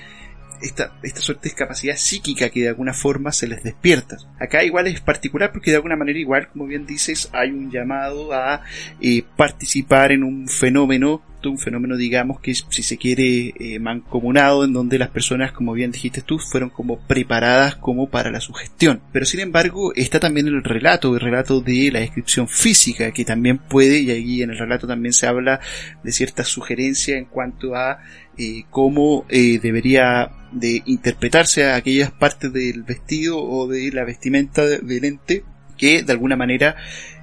esta, 0.62 0.92
esta 1.03 1.20
suerte 1.20 1.49
de 1.49 1.55
capacidad 1.55 1.97
psíquica 1.97 2.49
que 2.49 2.62
de 2.62 2.68
alguna 2.68 2.94
forma 2.94 3.33
se 3.33 3.47
les 3.47 3.62
despierta. 3.62 4.16
Acá 4.38 4.64
igual 4.64 4.87
es 4.87 5.01
particular 5.01 5.53
porque 5.53 5.70
de 5.70 5.77
alguna 5.77 5.97
manera 5.97 6.18
igual, 6.18 6.49
como 6.49 6.66
bien 6.66 6.87
dices, 6.87 7.29
hay 7.33 7.51
un 7.51 7.70
llamado 7.70 8.33
a 8.33 8.62
eh, 9.01 9.25
participar 9.37 10.12
en 10.12 10.23
un 10.23 10.49
fenómeno 10.49 11.23
un 11.51 11.59
fenómeno 11.59 11.97
digamos 11.97 12.41
que 12.41 12.55
si 12.55 12.83
se 12.83 12.97
quiere 12.97 13.55
eh, 13.59 13.79
mancomunado 13.79 14.65
en 14.65 14.73
donde 14.73 14.99
las 14.99 15.11
personas 15.11 15.53
como 15.53 15.73
bien 15.73 15.91
dijiste 15.91 16.23
tú 16.23 16.39
fueron 16.39 16.71
como 16.71 16.99
preparadas 16.99 17.77
como 17.77 18.09
para 18.09 18.31
la 18.31 18.41
sugestión. 18.41 19.01
Pero 19.13 19.27
sin 19.27 19.41
embargo 19.41 19.93
está 19.95 20.21
también 20.21 20.47
el 20.49 20.63
relato 20.63 21.15
el 21.15 21.21
relato 21.21 21.61
de 21.61 21.91
la 21.93 22.01
descripción 22.01 22.49
física 22.49 23.13
que 23.13 23.25
también 23.25 23.59
puede 23.59 24.01
y 24.01 24.11
ahí 24.11 24.43
en 24.43 24.51
el 24.51 24.59
relato 24.59 24.87
también 24.87 25.13
se 25.13 25.27
habla 25.27 25.61
de 26.03 26.13
cierta 26.13 26.45
sugerencia 26.45 27.17
en 27.17 27.27
cuanto 27.27 27.75
a 27.75 27.99
eh, 28.37 28.65
cómo 28.71 29.27
eh, 29.29 29.59
debería 29.63 30.31
de 30.51 30.83
interpretarse 30.87 31.71
aquellas 31.71 32.11
partes 32.11 32.53
del 32.53 32.83
vestido 32.83 33.43
o 33.43 33.69
de 33.69 33.91
la 33.93 34.05
vestimenta 34.05 34.65
del 34.65 35.05
ente 35.05 35.45
que 35.77 36.03
de 36.03 36.13
alguna 36.13 36.37
manera 36.37 36.77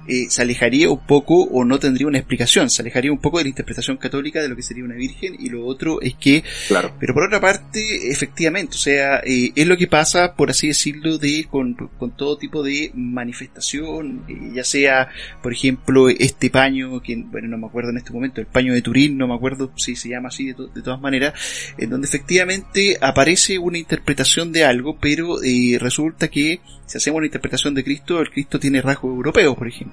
eh, 0.08 0.26
se 0.28 0.42
alejaría 0.42 0.90
un 0.90 1.06
poco 1.06 1.44
o 1.44 1.64
no 1.64 1.78
tendría 1.78 2.06
una 2.06 2.18
explicación, 2.18 2.70
se 2.70 2.82
alejaría 2.82 3.12
un 3.12 3.20
poco 3.20 3.38
de 3.38 3.44
la 3.44 3.50
interpretación 3.50 3.96
católica 3.96 4.42
de 4.42 4.48
lo 4.48 4.56
que 4.56 4.62
sería 4.62 4.84
una 4.84 4.96
virgen 4.96 5.36
y 5.38 5.48
lo 5.48 5.64
otro 5.64 6.00
es 6.00 6.14
que, 6.14 6.42
claro. 6.68 6.94
pero 6.98 7.14
por 7.14 7.24
otra 7.24 7.40
parte, 7.40 8.10
efectivamente, 8.10 8.74
o 8.74 8.78
sea, 8.78 9.20
eh, 9.24 9.52
es 9.54 9.66
lo 9.66 9.76
que 9.76 9.86
pasa, 9.86 10.34
por 10.34 10.50
así 10.50 10.68
decirlo, 10.68 11.18
de 11.18 11.46
con, 11.48 11.74
con 11.74 12.16
todo 12.16 12.36
tipo 12.36 12.62
de 12.62 12.90
manifestación, 12.94 14.24
eh, 14.28 14.52
ya 14.54 14.64
sea, 14.64 15.08
por 15.42 15.52
ejemplo, 15.52 16.08
este 16.08 16.50
paño, 16.50 17.00
que, 17.00 17.16
bueno, 17.16 17.48
no 17.48 17.58
me 17.58 17.66
acuerdo 17.66 17.90
en 17.90 17.98
este 17.98 18.12
momento, 18.12 18.40
el 18.40 18.46
paño 18.46 18.74
de 18.74 18.82
Turín, 18.82 19.16
no 19.16 19.28
me 19.28 19.34
acuerdo 19.34 19.72
si 19.76 19.94
se 19.94 20.08
llama 20.08 20.28
así 20.28 20.46
de, 20.46 20.54
de 20.74 20.82
todas 20.82 21.00
maneras, 21.00 21.34
en 21.78 21.90
donde 21.90 22.08
efectivamente 22.08 22.98
aparece 23.00 23.58
una 23.58 23.78
interpretación 23.78 24.52
de 24.52 24.64
algo, 24.64 24.98
pero 25.00 25.36
resulta 25.78 26.28
que 26.28 26.60
si 26.86 26.98
hacemos 26.98 27.18
una 27.18 27.26
interpretación 27.26 27.74
de 27.74 27.84
Cristo, 27.84 28.20
el 28.20 28.30
Cristo 28.30 28.58
tiene 28.58 28.82
rasgos 28.82 29.14
europeos, 29.14 29.56
por 29.56 29.68
ejemplo. 29.68 29.91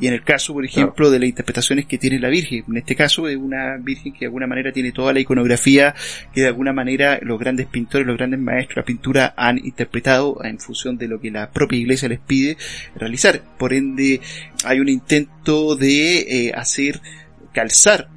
Y 0.00 0.06
en 0.06 0.14
el 0.14 0.22
caso, 0.22 0.52
por 0.54 0.64
ejemplo, 0.64 1.10
de 1.10 1.18
las 1.18 1.28
interpretaciones 1.28 1.86
que 1.86 1.98
tiene 1.98 2.18
la 2.18 2.28
Virgen, 2.28 2.64
en 2.68 2.76
este 2.76 2.96
caso 2.96 3.28
es 3.28 3.36
una 3.36 3.76
Virgen 3.78 4.12
que 4.12 4.20
de 4.20 4.26
alguna 4.26 4.46
manera 4.46 4.72
tiene 4.72 4.92
toda 4.92 5.12
la 5.12 5.20
iconografía 5.20 5.94
que 6.32 6.42
de 6.42 6.46
alguna 6.48 6.72
manera 6.72 7.18
los 7.22 7.38
grandes 7.38 7.66
pintores, 7.66 8.06
los 8.06 8.16
grandes 8.16 8.40
maestros 8.40 8.76
de 8.76 8.80
la 8.80 8.86
pintura 8.86 9.34
han 9.36 9.58
interpretado 9.58 10.42
en 10.44 10.58
función 10.58 10.98
de 10.98 11.08
lo 11.08 11.20
que 11.20 11.30
la 11.30 11.50
propia 11.50 11.78
iglesia 11.78 12.08
les 12.08 12.20
pide 12.20 12.56
realizar. 12.96 13.42
Por 13.58 13.72
ende, 13.72 14.20
hay 14.64 14.80
un 14.80 14.88
intento 14.88 15.76
de 15.76 16.18
eh, 16.20 16.52
hacer 16.54 17.00
calzar 17.52 18.08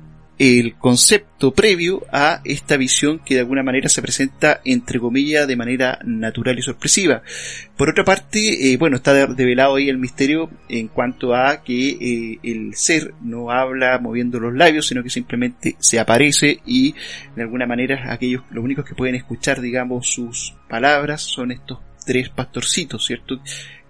el 0.41 0.73
concepto 0.73 1.53
previo 1.53 2.03
a 2.11 2.41
esta 2.43 2.75
visión 2.75 3.19
que 3.19 3.35
de 3.35 3.41
alguna 3.41 3.61
manera 3.61 3.89
se 3.89 4.01
presenta 4.01 4.59
entre 4.65 4.99
comillas 4.99 5.47
de 5.47 5.55
manera 5.55 5.99
natural 6.03 6.57
y 6.57 6.63
sorpresiva. 6.63 7.21
Por 7.77 7.91
otra 7.91 8.03
parte, 8.03 8.73
eh, 8.73 8.77
bueno, 8.77 8.95
está 8.95 9.27
develado 9.27 9.75
ahí 9.75 9.87
el 9.87 9.99
misterio 9.99 10.49
en 10.67 10.87
cuanto 10.87 11.35
a 11.35 11.61
que 11.61 11.89
eh, 11.89 12.39
el 12.41 12.73
ser 12.73 13.13
no 13.21 13.51
habla 13.51 13.99
moviendo 13.99 14.39
los 14.39 14.55
labios, 14.55 14.87
sino 14.87 15.03
que 15.03 15.11
simplemente 15.11 15.75
se 15.77 15.99
aparece 15.99 16.59
y 16.65 16.95
de 17.35 17.43
alguna 17.43 17.67
manera 17.67 18.11
aquellos, 18.11 18.41
los 18.49 18.63
únicos 18.63 18.83
que 18.83 18.95
pueden 18.95 19.13
escuchar, 19.13 19.61
digamos, 19.61 20.07
sus 20.07 20.55
palabras 20.67 21.21
son 21.21 21.51
estos 21.51 21.77
tres 22.03 22.29
pastorcitos, 22.29 23.05
¿cierto? 23.05 23.39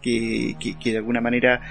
Que, 0.01 0.57
que, 0.59 0.77
que 0.77 0.91
de 0.91 0.97
alguna 0.97 1.21
manera 1.21 1.61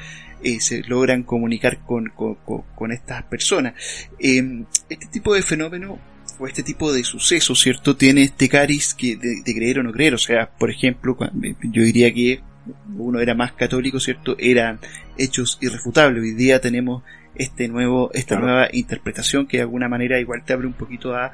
eh, 0.43 0.61
se 0.61 0.83
logran 0.83 1.23
comunicar 1.23 1.79
con, 1.85 2.13
con, 2.15 2.93
estas 2.93 3.23
personas. 3.25 3.75
Eh, 4.19 4.65
este 4.89 5.07
tipo 5.07 5.35
de 5.35 5.43
fenómeno 5.43 5.99
o 6.39 6.47
este 6.47 6.63
tipo 6.63 6.93
de 6.93 7.05
suceso, 7.05 7.55
¿cierto? 7.55 7.97
Tiene 7.97 8.23
este 8.23 8.49
cariz 8.49 8.95
que 8.95 9.17
de, 9.17 9.43
de, 9.45 9.55
creer 9.55 9.81
o 9.81 9.83
no 9.83 9.93
creer. 9.93 10.15
O 10.15 10.19
sea, 10.19 10.51
por 10.51 10.71
ejemplo, 10.71 11.17
yo 11.63 11.83
diría 11.83 12.13
que 12.13 12.41
uno 12.97 13.21
era 13.21 13.35
más 13.35 13.53
católico, 13.53 14.01
¿cierto? 14.01 14.37
Eran 14.39 14.81
hechos 15.19 15.59
irrefutables. 15.61 16.23
Hoy 16.23 16.35
día 16.35 16.61
tenemos 16.61 17.03
este 17.41 17.69
nuevo, 17.69 18.11
esta 18.13 18.37
claro. 18.37 18.47
nueva 18.47 18.69
interpretación 18.73 19.47
que 19.47 19.57
de 19.57 19.63
alguna 19.63 19.89
manera 19.89 20.21
igual 20.21 20.45
te 20.45 20.53
abre 20.53 20.67
un 20.67 20.75
poquito 20.75 21.15
a 21.15 21.33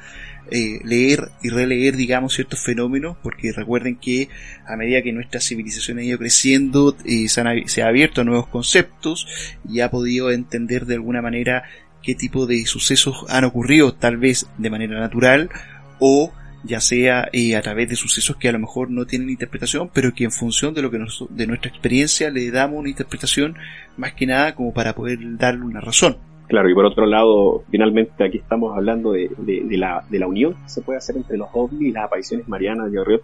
eh, 0.51 0.79
leer 0.85 1.31
y 1.43 1.49
releer, 1.49 1.97
digamos, 1.97 2.35
ciertos 2.35 2.63
fenómenos, 2.63 3.17
porque 3.23 3.53
recuerden 3.53 3.97
que 3.97 4.29
a 4.65 4.77
medida 4.77 5.03
que 5.03 5.13
nuestra 5.13 5.41
civilización 5.41 5.99
ha 5.99 6.05
ido 6.05 6.19
creciendo, 6.19 6.97
eh, 7.05 7.29
se, 7.29 7.41
han, 7.41 7.69
se 7.69 7.83
ha 7.83 7.89
abierto 7.89 8.21
a 8.21 8.25
nuevos 8.25 8.47
conceptos 8.47 9.27
y 9.69 9.81
ha 9.81 9.91
podido 9.91 10.31
entender 10.31 10.87
de 10.87 10.95
alguna 10.95 11.23
manera 11.23 11.65
qué 12.05 12.15
tipo 12.15 12.47
de 12.47 12.65
sucesos 12.67 13.25
han 13.29 13.43
ocurrido, 13.43 13.93
tal 13.95 14.17
vez 14.17 14.47
de 14.59 14.71
manera 14.71 15.01
natural 15.01 15.51
o 15.99 16.33
ya 16.67 16.81
sea 16.81 17.29
eh, 17.33 17.57
a 17.57 17.63
través 17.63 17.89
de 17.89 17.97
sucesos 17.97 18.37
que 18.37 18.49
a 18.49 18.53
lo 18.53 18.59
mejor 18.59 18.91
no 18.91 19.07
tienen 19.07 19.31
interpretación, 19.31 19.91
pero 19.93 20.13
que 20.15 20.25
en 20.25 20.31
función 20.31 20.75
de 20.75 20.83
lo 20.83 20.91
que 20.91 20.99
nos, 20.99 21.25
de 21.31 21.47
nuestra 21.47 21.71
experiencia 21.71 22.31
le 22.31 22.51
damos 22.51 22.81
una 22.81 22.91
interpretación 22.91 23.57
más 23.97 24.15
que 24.15 24.27
nada 24.27 24.55
como 24.55 24.73
para 24.73 24.95
poder 24.95 25.19
darle 25.39 25.65
una 25.65 25.81
razón. 25.81 26.17
Claro, 26.49 26.71
y 26.71 26.75
por 26.75 26.85
otro 26.85 27.07
lado, 27.07 27.65
finalmente 27.71 28.25
aquí 28.25 28.39
estamos 28.39 28.77
hablando 28.77 29.13
de, 29.13 29.31
de, 29.39 29.65
de, 29.65 29.77
la, 29.77 30.05
de 30.09 30.19
la 30.19 30.29
unión 30.29 30.55
que 30.55 30.69
se 30.69 30.81
puede 30.81 30.99
hacer 30.99 31.17
entre 31.17 31.37
los 31.37 31.49
ovnis 31.53 31.89
y 31.89 31.93
las 31.93 32.05
apariciones 32.05 32.47
marianas 32.47 32.93
de 32.93 32.99
Orriot. 33.01 33.23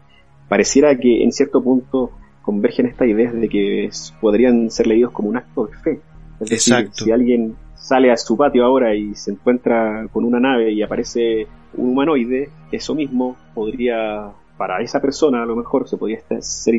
Pareciera 0.48 0.96
que 0.98 1.22
en 1.22 1.31
cierto 1.31 1.62
punto 1.62 2.11
convergen 2.42 2.87
estas 2.87 3.09
ideas 3.09 3.33
de 3.33 3.48
que 3.48 3.90
podrían 4.20 4.70
ser 4.70 4.88
leídos 4.88 5.12
como 5.12 5.28
un 5.28 5.37
acto 5.37 5.66
de 5.66 5.76
fe. 5.78 6.00
Es 6.40 6.50
decir, 6.50 6.74
Exacto. 6.74 7.05
si 7.05 7.12
alguien 7.12 7.55
sale 7.76 8.11
a 8.11 8.16
su 8.16 8.37
patio 8.37 8.64
ahora 8.64 8.94
y 8.94 9.14
se 9.14 9.33
encuentra 9.33 10.09
con 10.12 10.24
una 10.24 10.40
nave 10.40 10.72
y 10.72 10.83
aparece 10.83 11.46
un 11.75 11.91
humanoide, 11.91 12.51
eso 12.71 12.95
mismo 12.95 13.37
podría, 13.55 14.31
para 14.57 14.81
esa 14.81 15.01
persona 15.01 15.43
a 15.43 15.47
lo 15.47 15.57
mejor, 15.57 15.89
se 15.89 15.97
podría 15.97 16.19
estar, 16.19 16.75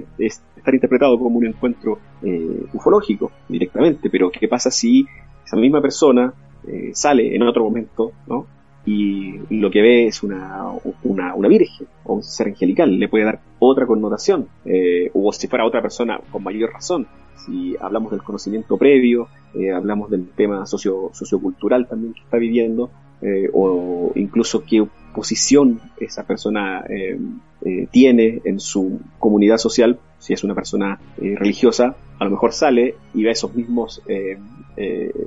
interpretado 0.73 1.19
como 1.19 1.37
un 1.37 1.45
encuentro 1.45 1.99
eh, 2.21 2.65
ufológico 2.73 3.31
directamente, 3.47 4.09
pero 4.09 4.31
¿qué 4.31 4.47
pasa 4.47 4.71
si 4.71 5.05
esa 5.45 5.57
misma 5.57 5.81
persona 5.81 6.33
eh, 6.67 6.91
sale 6.93 7.35
en 7.35 7.43
otro 7.43 7.63
momento, 7.63 8.11
¿no? 8.27 8.47
Y 8.85 9.39
lo 9.49 9.71
que 9.71 9.81
ve 9.81 10.07
es 10.07 10.23
una, 10.23 10.65
una, 11.03 11.35
una, 11.35 11.47
virgen 11.47 11.87
o 12.03 12.15
un 12.15 12.23
ser 12.23 12.47
angelical, 12.47 12.99
le 12.99 13.07
puede 13.07 13.23
dar 13.23 13.39
otra 13.59 13.85
connotación, 13.85 14.47
eh, 14.65 15.09
o 15.13 15.31
si 15.31 15.47
fuera 15.47 15.65
otra 15.65 15.81
persona 15.81 16.19
con 16.31 16.43
mayor 16.43 16.71
razón. 16.73 17.07
Si 17.45 17.75
hablamos 17.79 18.11
del 18.11 18.23
conocimiento 18.23 18.77
previo, 18.77 19.29
eh, 19.53 19.71
hablamos 19.71 20.09
del 20.09 20.27
tema 20.29 20.65
socio, 20.65 21.11
sociocultural 21.13 21.87
también 21.87 22.13
que 22.13 22.21
está 22.21 22.37
viviendo, 22.37 22.89
eh, 23.23 23.49
o 23.53 24.11
incluso 24.15 24.63
qué 24.63 24.85
posición 25.13 25.79
esa 25.99 26.23
persona 26.23 26.83
eh, 26.89 27.17
eh, 27.63 27.87
tiene 27.91 28.41
en 28.43 28.59
su 28.59 28.99
comunidad 29.19 29.57
social, 29.57 29.99
si 30.19 30.33
es 30.33 30.43
una 30.43 30.55
persona 30.55 30.99
eh, 31.21 31.35
religiosa, 31.37 31.95
a 32.19 32.25
lo 32.25 32.31
mejor 32.31 32.51
sale 32.51 32.95
y 33.13 33.23
ve 33.23 33.31
esos 33.31 33.53
mismos, 33.53 34.01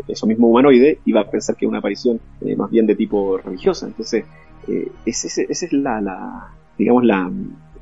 esos 0.08 0.28
mismos 0.28 0.50
humanoides 0.50 0.98
y 1.04 1.12
va 1.12 1.22
a 1.22 1.30
pensar 1.30 1.56
que 1.56 1.66
es 1.66 1.68
una 1.68 1.78
aparición 1.78 2.20
más 2.56 2.70
bien 2.70 2.86
de 2.86 2.96
tipo 2.96 3.36
religiosa. 3.36 3.86
Entonces, 3.86 4.24
esa 5.04 5.42
ese 5.42 5.66
es 5.66 5.72
la, 5.72 6.00
la, 6.00 6.54
digamos, 6.78 7.04
la, 7.04 7.30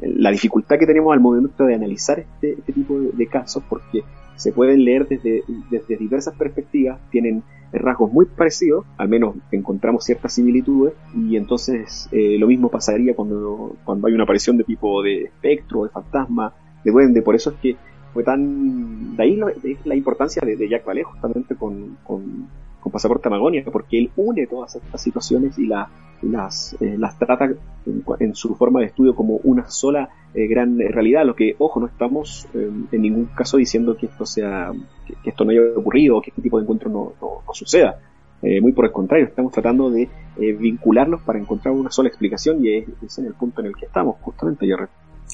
la 0.00 0.30
dificultad 0.30 0.78
que 0.78 0.86
tenemos 0.86 1.12
al 1.12 1.20
momento 1.20 1.64
de 1.64 1.74
analizar 1.74 2.18
este, 2.18 2.52
este 2.58 2.72
tipo 2.72 2.98
de 2.98 3.26
casos, 3.28 3.62
porque 3.68 4.02
se 4.36 4.52
pueden 4.52 4.84
leer 4.84 5.06
desde, 5.08 5.42
desde 5.70 5.96
diversas 5.96 6.34
perspectivas, 6.34 6.98
tienen 7.10 7.42
rasgos 7.72 8.12
muy 8.12 8.26
parecidos, 8.26 8.86
al 8.96 9.08
menos 9.08 9.36
encontramos 9.50 10.04
ciertas 10.04 10.32
similitudes, 10.32 10.94
y 11.14 11.36
entonces 11.36 12.08
eh, 12.12 12.36
lo 12.38 12.46
mismo 12.46 12.68
pasaría 12.68 13.14
cuando, 13.14 13.76
cuando 13.84 14.06
hay 14.06 14.14
una 14.14 14.24
aparición 14.24 14.56
de 14.56 14.64
tipo 14.64 15.02
de 15.02 15.24
espectro, 15.24 15.84
de 15.84 15.90
fantasma, 15.90 16.54
de 16.84 16.92
duende, 16.92 17.22
por 17.22 17.34
eso 17.34 17.50
es 17.50 17.56
que 17.56 17.76
fue 18.12 18.22
tan... 18.22 19.16
De 19.16 19.22
ahí 19.22 19.36
la, 19.36 19.52
la 19.84 19.96
importancia 19.96 20.40
de, 20.46 20.56
de 20.56 20.68
Jack 20.68 20.84
Valé 20.84 21.02
justamente 21.02 21.56
con, 21.56 21.98
con, 22.04 22.48
con 22.84 22.92
Pasaporte 22.92 23.28
Amagonia, 23.28 23.64
porque 23.72 23.98
él 23.98 24.10
une 24.14 24.46
todas 24.46 24.76
estas 24.76 25.00
situaciones 25.00 25.58
y 25.58 25.66
la, 25.66 25.88
las, 26.20 26.76
eh, 26.82 26.96
las 26.98 27.18
trata 27.18 27.46
en, 27.46 28.04
en, 28.20 28.34
su 28.34 28.54
forma 28.56 28.80
de 28.80 28.86
estudio 28.86 29.14
como 29.14 29.36
una 29.42 29.70
sola 29.70 30.10
eh, 30.34 30.46
gran 30.46 30.78
realidad, 30.78 31.24
lo 31.24 31.34
que, 31.34 31.56
ojo, 31.58 31.80
no 31.80 31.86
estamos 31.86 32.46
eh, 32.52 32.70
en 32.92 33.02
ningún 33.02 33.24
caso 33.34 33.56
diciendo 33.56 33.96
que 33.96 34.04
esto 34.04 34.26
sea, 34.26 34.70
que, 35.06 35.30
esto 35.30 35.46
no 35.46 35.52
haya 35.52 35.62
ocurrido, 35.74 36.20
que 36.20 36.28
este 36.28 36.42
tipo 36.42 36.58
de 36.58 36.64
encuentro 36.64 36.90
no, 36.90 37.14
no, 37.20 37.54
suceda. 37.54 37.98
Muy 38.42 38.72
por 38.72 38.84
el 38.84 38.92
contrario, 38.92 39.24
estamos 39.24 39.52
tratando 39.52 39.88
de 39.88 40.06
vincularlos 40.36 41.22
para 41.22 41.38
encontrar 41.38 41.72
una 41.72 41.90
sola 41.90 42.10
explicación 42.10 42.62
y 42.62 42.74
es, 42.74 42.88
es, 43.02 43.18
en 43.18 43.24
el 43.24 43.32
punto 43.32 43.62
en 43.62 43.68
el 43.68 43.74
que 43.74 43.86
estamos, 43.86 44.16
justamente, 44.20 44.66
Jerry. 44.66 44.84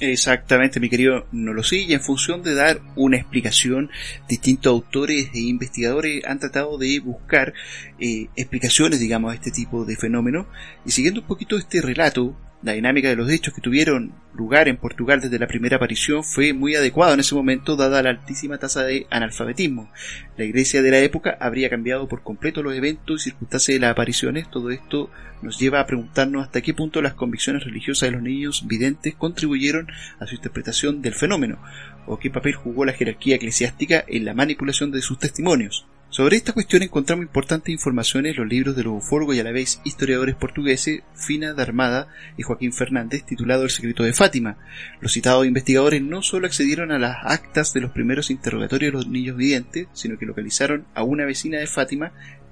Exactamente, 0.00 0.80
mi 0.80 0.88
querido 0.88 1.26
no 1.30 1.52
lo 1.52 1.62
sigue. 1.62 1.94
En 1.94 2.00
función 2.00 2.42
de 2.42 2.54
dar 2.54 2.80
una 2.96 3.18
explicación, 3.18 3.90
distintos 4.28 4.70
autores 4.70 5.28
e 5.34 5.40
investigadores 5.40 6.24
han 6.24 6.38
tratado 6.38 6.78
de 6.78 7.00
buscar 7.00 7.52
eh, 7.98 8.28
explicaciones, 8.34 8.98
digamos, 8.98 9.30
a 9.30 9.34
este 9.34 9.50
tipo 9.50 9.84
de 9.84 9.96
fenómeno. 9.96 10.46
Y 10.86 10.92
siguiendo 10.92 11.20
un 11.20 11.26
poquito 11.26 11.58
este 11.58 11.82
relato, 11.82 12.34
la 12.62 12.72
dinámica 12.72 13.08
de 13.08 13.16
los 13.16 13.30
hechos 13.30 13.54
que 13.54 13.62
tuvieron 13.62 14.12
lugar 14.34 14.68
en 14.68 14.76
Portugal 14.76 15.20
desde 15.20 15.38
la 15.38 15.46
primera 15.46 15.76
aparición 15.76 16.22
fue 16.22 16.52
muy 16.52 16.74
adecuado 16.74 17.14
en 17.14 17.20
ese 17.20 17.34
momento 17.34 17.74
dada 17.74 18.02
la 18.02 18.10
altísima 18.10 18.58
tasa 18.58 18.84
de 18.84 19.06
analfabetismo. 19.10 19.90
La 20.36 20.44
iglesia 20.44 20.82
de 20.82 20.90
la 20.90 20.98
época 20.98 21.36
habría 21.40 21.70
cambiado 21.70 22.06
por 22.06 22.22
completo 22.22 22.62
los 22.62 22.74
eventos 22.74 23.22
y 23.22 23.30
circunstancias 23.30 23.76
de 23.76 23.80
las 23.80 23.92
apariciones. 23.92 24.50
Todo 24.50 24.70
esto 24.70 25.10
nos 25.40 25.58
lleva 25.58 25.80
a 25.80 25.86
preguntarnos 25.86 26.42
hasta 26.42 26.60
qué 26.60 26.74
punto 26.74 27.00
las 27.00 27.14
convicciones 27.14 27.64
religiosas 27.64 28.08
de 28.08 28.12
los 28.12 28.22
niños 28.22 28.66
videntes 28.66 29.14
contribuyeron 29.14 29.88
a 30.18 30.26
su 30.26 30.34
interpretación 30.34 31.00
del 31.00 31.14
fenómeno, 31.14 31.62
o 32.06 32.18
qué 32.18 32.30
papel 32.30 32.54
jugó 32.54 32.84
la 32.84 32.92
jerarquía 32.92 33.36
eclesiástica 33.36 34.04
en 34.06 34.24
la 34.26 34.34
manipulación 34.34 34.90
de 34.90 35.00
sus 35.00 35.18
testimonios. 35.18 35.86
Sobre 36.10 36.36
esta 36.36 36.52
cuestión 36.52 36.82
encontramos 36.82 37.24
importantes 37.24 37.72
informaciones 37.72 38.32
en 38.32 38.42
los 38.42 38.48
libros 38.48 38.74
de 38.74 38.82
los 38.82 38.94
ufólogos 38.94 39.36
y 39.36 39.38
a 39.40 39.44
la 39.44 39.52
vez 39.52 39.80
historiadores 39.84 40.34
portugueses 40.34 41.02
Fina 41.14 41.54
de 41.54 41.62
Armada 41.62 42.08
y 42.36 42.42
Joaquín 42.42 42.72
Fernández 42.72 43.22
titulado 43.24 43.62
El 43.62 43.70
secreto 43.70 44.02
de 44.02 44.12
Fátima. 44.12 44.56
Los 45.00 45.12
citados 45.12 45.46
investigadores 45.46 46.02
no 46.02 46.20
solo 46.22 46.48
accedieron 46.48 46.90
a 46.90 46.98
las 46.98 47.18
actas 47.22 47.72
de 47.74 47.80
los 47.80 47.92
primeros 47.92 48.32
interrogatorios 48.32 48.90
de 48.90 48.96
los 48.98 49.06
niños 49.06 49.36
videntes, 49.36 49.86
sino 49.92 50.18
que 50.18 50.26
localizaron 50.26 50.84
a 50.96 51.04
una 51.04 51.24
vecina 51.26 51.58
de 51.58 51.68
Fátima, 51.68 52.10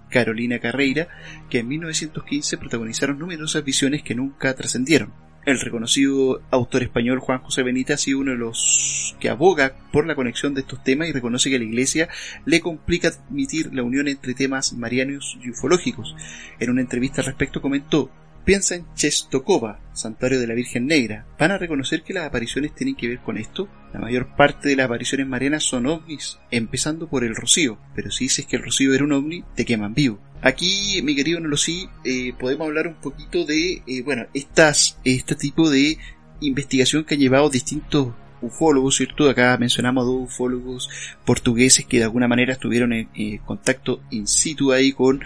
Carolina 0.09 0.61
Carreira, 0.61 1.09
que 1.51 1.59
en 1.59 1.67
1915 1.67 2.59
protagonizaron 2.59 3.19
numerosas 3.19 3.65
visiones 3.65 4.05
que 4.05 4.15
nunca 4.15 4.55
trascendieron. 4.55 5.13
El 5.49 5.61
reconocido 5.61 6.43
autor 6.51 6.83
español 6.83 7.21
Juan 7.21 7.39
José 7.39 7.63
Benítez 7.63 7.95
ha 7.95 7.97
sido 7.97 8.19
uno 8.19 8.33
de 8.33 8.37
los 8.37 9.17
que 9.19 9.31
aboga 9.31 9.73
por 9.91 10.07
la 10.07 10.15
conexión 10.15 10.53
de 10.53 10.61
estos 10.61 10.85
temas 10.85 11.09
y 11.09 11.13
reconoce 11.13 11.49
que 11.49 11.59
la 11.59 11.65
Iglesia 11.65 12.11
le 12.45 12.61
complica 12.61 13.09
admitir 13.09 13.73
la 13.73 13.83
unión 13.83 14.09
entre 14.09 14.35
temas 14.35 14.75
marianos 14.75 15.39
y 15.43 15.49
ufológicos. 15.49 16.15
En 16.61 16.69
una 16.69 16.83
entrevista 16.83 17.23
al 17.23 17.29
respecto 17.29 17.63
comentó 17.63 18.11
Piensa 18.45 18.75
en 18.75 18.87
Chestokova, 18.95 19.81
santuario 19.95 20.39
de 20.39 20.47
la 20.47 20.53
Virgen 20.53 20.87
Negra. 20.87 21.27
¿Van 21.39 21.51
a 21.51 21.57
reconocer 21.57 22.03
que 22.03 22.13
las 22.13 22.27
apariciones 22.27 22.75
tienen 22.75 22.95
que 22.95 23.09
ver 23.09 23.21
con 23.21 23.39
esto? 23.39 23.71
La 23.95 24.01
mayor 24.01 24.37
parte 24.37 24.69
de 24.69 24.77
las 24.77 24.85
apariciones 24.85 25.27
marianas 25.27 25.65
son 25.65 25.87
ovnis, 25.87 26.39
empezando 26.51 27.09
por 27.09 27.25
el 27.25 27.35
rocío. 27.35 27.79
Pero 27.95 28.11
si 28.11 28.25
dices 28.25 28.45
que 28.45 28.57
el 28.57 28.65
rocío 28.65 28.93
era 28.93 29.05
un 29.05 29.13
ovni, 29.13 29.45
te 29.55 29.65
queman 29.65 29.95
vivo. 29.95 30.21
Aquí, 30.41 31.01
mi 31.03 31.17
querido 31.17 31.41
Nolosí, 31.41 31.89
eh, 32.05 32.33
podemos 32.39 32.67
hablar 32.67 32.87
un 32.87 32.95
poquito 32.95 33.45
de, 33.45 33.83
eh, 33.87 34.03
bueno, 34.03 34.27
estas, 34.35 34.99
este 35.05 35.35
tipo 35.35 35.69
de 35.69 35.99
investigación 36.41 37.05
que 37.05 37.15
han 37.15 37.21
llevado 37.21 37.51
distintos 37.51 38.15
ufólogos, 38.41 38.97
¿cierto? 38.97 39.29
Acá 39.29 39.57
mencionamos 39.59 40.07
dos 40.07 40.23
ufólogos 40.23 40.89
portugueses 41.25 41.87
que 41.87 41.99
de 41.99 42.05
alguna 42.05 42.29
manera 42.29 42.53
estuvieron 42.53 42.93
en 42.93 43.09
eh, 43.15 43.41
contacto 43.45 44.01
in 44.11 44.27
situ 44.27 44.73
ahí 44.73 44.93
con 44.93 45.21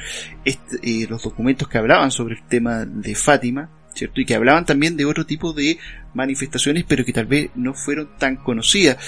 este, 0.45 0.79
eh, 0.83 1.07
los 1.09 1.23
documentos 1.23 1.69
que 1.69 1.79
hablaban 1.79 2.11
sobre 2.11 2.37
el 2.37 2.43
tema 2.47 2.85
de 2.85 3.15
Fátima. 3.15 3.69
¿Cierto? 3.95 4.21
Y 4.21 4.25
que 4.25 4.35
hablaban 4.35 4.67
también 4.67 4.97
de 4.97 5.05
otro 5.05 5.27
tipo 5.27 5.53
de 5.53 5.79
manifestaciones, 6.15 6.85
pero 6.87 7.05
que 7.05 7.13
tal 7.13 7.27
vez 7.27 7.51
no 7.55 7.75
fueron 7.75 8.09
tan 8.19 8.37
conocidas. 8.37 8.99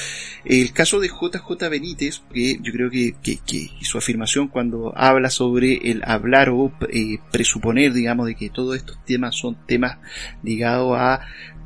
El 0.45 0.73
caso 0.73 1.01
de 1.01 1.09
JJ 1.09 1.69
Benítez, 1.69 2.23
que 2.33 2.59
yo 2.61 2.73
creo 2.73 2.91
que, 2.91 3.15
que, 3.23 3.71
su 3.83 3.99
afirmación 3.99 4.49
cuando 4.49 4.93
habla 4.97 5.31
sobre 5.31 5.91
el 5.91 6.03
hablar 6.05 6.51
o 6.51 6.73
eh, 6.91 7.19
presuponer, 7.31 7.93
digamos, 7.93 8.27
de 8.27 8.35
que 8.35 8.51
todos 8.51 8.77
estos 8.77 9.03
temas 9.05 9.37
son 9.37 9.57
temas 9.67 9.99
ligados 10.43 10.97
a 10.99 11.21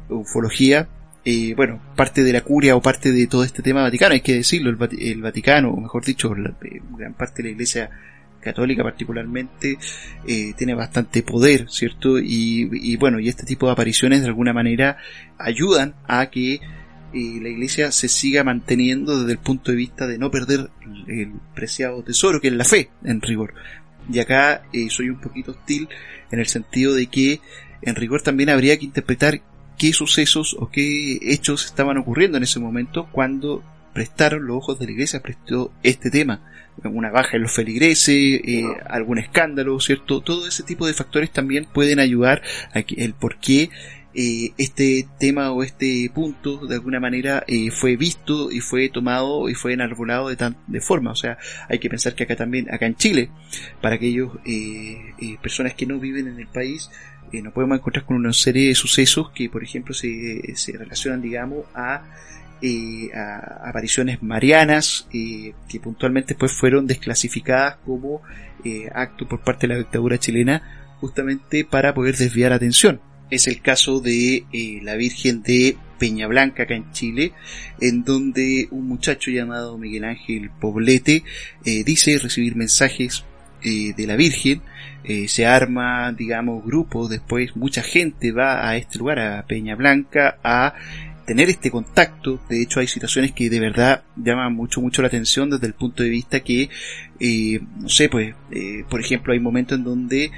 ufología, 0.09 0.89
eh, 1.25 1.55
bueno, 1.55 1.81
parte 1.95 2.23
de 2.23 2.33
la 2.33 2.41
curia 2.41 2.75
o 2.75 2.81
parte 2.81 3.13
de 3.13 3.27
todo 3.27 3.45
este 3.45 3.63
tema 3.63 3.83
vaticano, 3.83 4.15
hay 4.15 4.21
que 4.21 4.35
decirlo, 4.35 4.71
el, 4.71 5.21
Vaticano, 5.21 5.71
o 5.71 5.81
mejor 5.81 6.05
dicho, 6.05 6.33
eh, 6.35 6.81
gran 6.97 7.15
parte 7.15 7.43
de 7.43 7.49
la 7.49 7.53
iglesia 7.53 7.91
católica 8.41 8.83
particularmente 8.83 9.79
eh, 10.27 10.55
tiene 10.57 10.75
bastante 10.75 11.23
poder, 11.23 11.67
¿cierto? 11.71 12.19
Y, 12.19 12.97
bueno, 12.97 13.21
y 13.21 13.29
este 13.29 13.45
tipo 13.45 13.67
de 13.67 13.73
apariciones 13.73 14.23
de 14.23 14.29
alguna 14.29 14.53
manera 14.53 14.99
ayudan 15.39 15.95
a 16.07 16.27
que 16.31 16.55
eh, 16.55 16.61
la 17.13 17.49
iglesia 17.49 17.91
se 17.93 18.09
siga 18.09 18.45
manteniendo 18.45 19.21
desde 19.21 19.33
el 19.33 19.39
punto 19.39 19.71
de 19.71 19.77
vista 19.77 20.07
de 20.07 20.19
no 20.19 20.31
perder 20.31 20.71
el 21.07 21.33
preciado 21.55 22.03
tesoro 22.03 22.41
que 22.41 22.49
es 22.49 22.55
la 22.55 22.65
fe, 22.65 22.91
en 23.05 23.21
rigor. 23.21 23.55
Y 24.11 24.21
acá 24.21 24.63
eh, 24.73 24.89
soy 24.91 25.11
un 25.11 25.21
poquito 25.21 25.53
hostil 25.53 25.89
en 26.31 26.41
el 26.41 26.47
sentido 26.47 26.95
de 26.95 27.07
que 27.07 27.41
en 27.83 27.95
rigor 27.95 28.23
también 28.23 28.51
habría 28.51 28.79
que 28.79 28.85
interpretar 28.85 29.41
qué 29.77 29.93
sucesos 29.93 30.57
o 30.59 30.71
qué 30.71 31.19
hechos 31.23 31.67
estaban 31.67 31.99
ocurriendo 31.99 32.37
en 32.37 32.45
ese 32.45 32.59
momento 32.59 33.09
cuando 33.13 33.63
prestaron 33.99 34.47
los 34.47 34.59
ojos 34.59 34.79
de 34.79 34.87
la 34.87 34.93
iglesia, 34.93 35.21
prestó 35.21 35.73
este 35.83 36.09
tema 36.09 36.41
una 36.85 37.11
baja 37.11 37.37
en 37.37 37.43
los 37.43 37.53
feligreses, 37.53 38.41
eh, 38.45 38.65
algún 38.89 39.19
escándalo, 39.19 39.81
¿cierto? 39.81 40.21
Todo 40.21 40.47
ese 40.47 40.63
tipo 40.63 40.87
de 40.87 40.95
factores 40.95 41.33
también 41.33 41.65
pueden 41.65 41.99
ayudar 41.99 42.43
a 42.73 42.83
que 42.83 43.03
el 43.05 43.15
por 43.15 43.39
qué 43.39 43.71
eh, 44.15 44.53
este 44.57 45.09
tema 45.19 45.51
o 45.51 45.63
este 45.63 46.09
punto 46.15 46.67
de 46.67 46.77
alguna 46.77 47.01
manera 47.01 47.43
eh, 47.47 47.71
fue 47.71 47.97
visto 47.97 48.53
y 48.53 48.61
fue 48.61 48.89
tomado 48.89 49.49
y 49.49 49.55
fue 49.55 49.73
enarbolado 49.73 50.29
de, 50.29 50.37
tan, 50.37 50.57
de 50.69 50.81
forma. 50.81 51.11
O 51.11 51.17
sea, 51.17 51.39
hay 51.69 51.81
que 51.81 51.91
pensar 51.91 52.15
que 52.15 52.23
acá 52.23 52.37
también, 52.37 52.73
acá 52.73 52.87
en 52.87 52.95
Chile, 52.95 53.31
para 53.81 53.97
aquellos 53.97 54.31
personas 55.43 55.75
que 55.75 55.87
no 55.87 55.99
viven 55.99 56.29
en 56.29 56.39
el 56.39 56.47
país, 56.47 56.91
nos 57.33 57.53
podemos 57.53 57.79
encontrar 57.79 58.07
con 58.07 58.17
una 58.17 58.33
serie 58.33 58.69
de 58.69 58.75
sucesos 58.75 59.31
que, 59.33 59.51
por 59.51 59.65
ejemplo, 59.65 59.93
se, 59.93 60.55
se 60.55 60.73
relacionan, 60.79 61.21
digamos, 61.21 61.67
a 61.75 62.05
eh, 62.61 63.11
apariciones 63.15 64.21
marianas 64.21 65.07
eh, 65.13 65.53
que 65.69 65.79
puntualmente 65.79 66.35
pues 66.35 66.53
fueron 66.53 66.89
desclasificadas 66.89 67.77
como 67.87 68.21
eh, 68.65 68.89
acto 68.93 69.29
por 69.29 69.45
parte 69.45 69.69
de 69.69 69.75
la 69.75 69.79
dictadura 69.79 70.19
chilena 70.19 70.97
justamente 71.01 71.65
para 71.65 71.95
poder 71.95 72.17
desviar 72.17 72.53
atención. 72.53 73.01
Es 73.31 73.47
el 73.47 73.61
caso 73.61 74.01
de 74.01 74.45
la 74.83 74.97
Virgen 74.97 75.43
de 75.43 75.77
Peña 76.01 76.27
Blanca 76.27 76.65
acá 76.65 76.75
en 76.75 76.91
Chile, 76.93 77.33
en 77.81 78.03
donde 78.03 78.67
un 78.73 78.89
muchacho 78.89 79.31
llamado 79.31 79.79
Miguel 79.79 80.05
Ángel 80.05 80.51
Poblete 80.59 81.23
dice 81.63 82.19
recibir 82.19 82.57
mensajes 82.57 83.25
de 83.63 84.07
la 84.07 84.17
Virgen, 84.17 84.63
se 85.27 85.45
arma, 85.45 86.11
digamos, 86.13 86.65
grupos, 86.65 87.11
después 87.11 87.55
mucha 87.55 87.83
gente 87.83 88.33
va 88.33 88.67
a 88.67 88.79
este 88.79 88.99
lugar, 88.99 89.19
a 89.19 89.47
Peña 89.47 89.77
Blanca, 89.77 90.39
a 90.43 90.75
tener 91.29 91.51
este 91.51 91.71
contacto. 91.71 92.41
De 92.49 92.63
hecho, 92.63 92.81
hay 92.81 92.89
situaciones 92.89 93.33
que 93.33 93.51
de 93.51 93.61
verdad 93.61 94.03
llaman 94.17 94.55
mucho, 94.55 94.81
mucho 94.81 95.03
la 95.03 95.09
atención 95.09 95.51
desde 95.51 95.67
el 95.67 95.75
punto 95.75 96.03
de 96.03 96.09
vista 96.09 96.41
que, 96.41 96.71
eh, 97.21 97.61
no 97.77 97.91
sé, 97.91 98.09
pues, 98.09 98.35
eh, 98.51 98.85
por 98.89 98.99
ejemplo, 98.99 99.35
hay 99.35 99.39
momentos 99.39 99.77
en 99.77 99.85
donde 99.85 100.31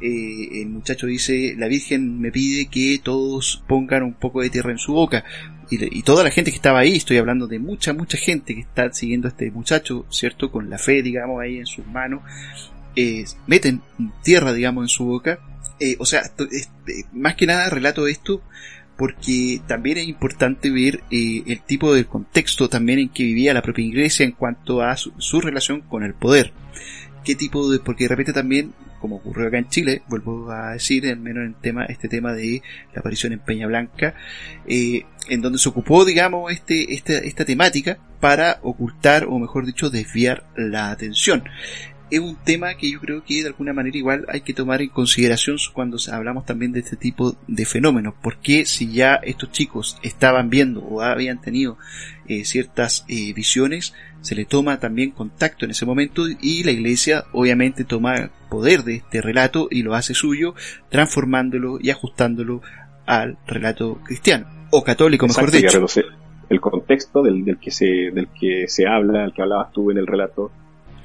eh, 0.00 0.62
el 0.62 0.68
muchacho 0.68 1.08
dice, 1.08 1.56
la 1.58 1.66
Virgen 1.66 2.20
me 2.20 2.30
pide 2.30 2.66
que 2.66 3.00
todos 3.02 3.64
pongan 3.66 4.04
un 4.04 4.14
poco 4.14 4.40
de 4.40 4.50
tierra 4.50 4.70
en 4.70 4.78
su 4.78 4.92
boca. 4.92 5.24
Y, 5.68 6.04
toda 6.04 6.22
la 6.22 6.30
gente 6.30 6.52
que 6.52 6.58
estaba 6.58 6.78
ahí, 6.78 6.94
estoy 6.94 7.16
hablando 7.16 7.48
de 7.48 7.58
mucha, 7.58 7.92
mucha 7.92 8.16
gente 8.16 8.54
que 8.54 8.60
está 8.60 8.92
siguiendo 8.92 9.26
a 9.26 9.32
este 9.32 9.50
muchacho, 9.50 10.06
¿cierto? 10.10 10.52
Con 10.52 10.70
la 10.70 10.78
fe, 10.78 11.02
digamos, 11.02 11.42
ahí 11.42 11.58
en 11.58 11.66
sus 11.66 11.84
manos, 11.88 12.22
meten 13.48 13.82
tierra, 14.22 14.52
digamos, 14.52 14.84
en 14.84 14.88
su 14.88 15.06
boca. 15.06 15.40
o 15.98 16.06
sea, 16.06 16.22
más 17.12 17.34
que 17.34 17.46
nada 17.46 17.68
relato 17.68 18.06
esto 18.06 18.42
porque 18.96 19.60
también 19.66 19.98
es 19.98 20.08
importante 20.08 20.70
ver 20.70 21.02
eh, 21.10 21.42
el 21.46 21.60
tipo 21.60 21.92
de 21.94 22.06
contexto 22.06 22.68
también 22.68 22.98
en 22.98 23.08
que 23.10 23.24
vivía 23.24 23.54
la 23.54 23.62
propia 23.62 23.84
iglesia 23.84 24.24
en 24.24 24.32
cuanto 24.32 24.82
a 24.82 24.96
su, 24.96 25.40
relación 25.40 25.82
con 25.82 26.02
el 26.02 26.14
poder. 26.14 26.52
¿Qué 27.24 27.34
tipo 27.34 27.70
de, 27.70 27.80
porque 27.80 28.04
de 28.04 28.08
repente 28.08 28.32
también, 28.32 28.72
como 29.00 29.16
ocurrió 29.16 29.48
acá 29.48 29.58
en 29.58 29.68
Chile, 29.68 30.02
vuelvo 30.08 30.50
a 30.50 30.72
decir, 30.72 31.06
al 31.08 31.18
menos 31.18 31.44
en 31.44 31.54
tema, 31.54 31.84
este 31.84 32.08
tema 32.08 32.32
de 32.32 32.62
la 32.94 33.00
aparición 33.00 33.32
en 33.32 33.40
Peña 33.40 33.66
Blanca, 33.66 34.14
eh, 34.66 35.04
en 35.28 35.42
donde 35.42 35.58
se 35.58 35.68
ocupó, 35.68 36.04
digamos, 36.04 36.52
este, 36.52 36.94
esta, 36.94 37.14
esta 37.14 37.44
temática 37.44 37.98
para 38.20 38.60
ocultar, 38.62 39.26
o 39.28 39.38
mejor 39.38 39.66
dicho, 39.66 39.90
desviar 39.90 40.46
la 40.56 40.90
atención 40.90 41.44
es 42.10 42.20
un 42.20 42.36
tema 42.36 42.74
que 42.76 42.90
yo 42.90 43.00
creo 43.00 43.24
que 43.24 43.42
de 43.42 43.48
alguna 43.48 43.72
manera 43.72 43.96
igual 43.96 44.26
hay 44.28 44.42
que 44.42 44.54
tomar 44.54 44.80
en 44.80 44.90
consideración 44.90 45.56
cuando 45.72 45.98
hablamos 46.12 46.44
también 46.44 46.72
de 46.72 46.80
este 46.80 46.96
tipo 46.96 47.36
de 47.48 47.64
fenómenos. 47.64 48.14
Porque 48.22 48.64
si 48.64 48.92
ya 48.92 49.16
estos 49.16 49.50
chicos 49.50 49.98
estaban 50.02 50.48
viendo 50.48 50.80
o 50.82 51.02
habían 51.02 51.40
tenido 51.40 51.78
eh, 52.28 52.44
ciertas 52.44 53.04
eh, 53.08 53.32
visiones, 53.32 53.94
se 54.20 54.34
le 54.34 54.44
toma 54.44 54.78
también 54.78 55.10
contacto 55.10 55.64
en 55.64 55.72
ese 55.72 55.86
momento 55.86 56.26
y 56.28 56.62
la 56.64 56.72
iglesia 56.72 57.24
obviamente 57.32 57.84
toma 57.84 58.30
poder 58.50 58.84
de 58.84 58.96
este 58.96 59.20
relato 59.20 59.68
y 59.70 59.82
lo 59.82 59.94
hace 59.94 60.14
suyo, 60.14 60.54
transformándolo 60.88 61.78
y 61.80 61.90
ajustándolo 61.90 62.62
al 63.06 63.38
relato 63.46 64.00
cristiano 64.04 64.48
o 64.70 64.82
católico, 64.82 65.26
mejor 65.26 65.50
dicho. 65.50 65.84
El 66.48 66.60
contexto 66.60 67.22
del, 67.22 67.44
del, 67.44 67.58
que 67.58 67.72
se, 67.72 67.86
del 67.86 68.28
que 68.28 68.68
se 68.68 68.86
habla, 68.86 69.24
el 69.24 69.32
que 69.32 69.42
hablabas 69.42 69.72
tú 69.72 69.90
en 69.90 69.98
el 69.98 70.06
relato, 70.06 70.52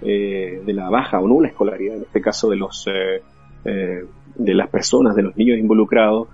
eh, 0.02 0.62
de 0.66 0.74
la 0.74 0.90
baja 0.90 1.20
o 1.20 1.28
nula 1.28 1.48
escolaridad, 1.48 1.98
en 1.98 2.04
este 2.04 2.22
caso 2.22 2.50
de 2.50 2.56
los 2.58 2.88
eh, 2.88 3.22
eh, 3.66 4.04
de 4.36 4.54
las 4.54 4.70
personas, 4.70 5.16
de 5.16 5.24
los 5.24 5.36
niños 5.38 5.60
involucrados, 5.60 6.30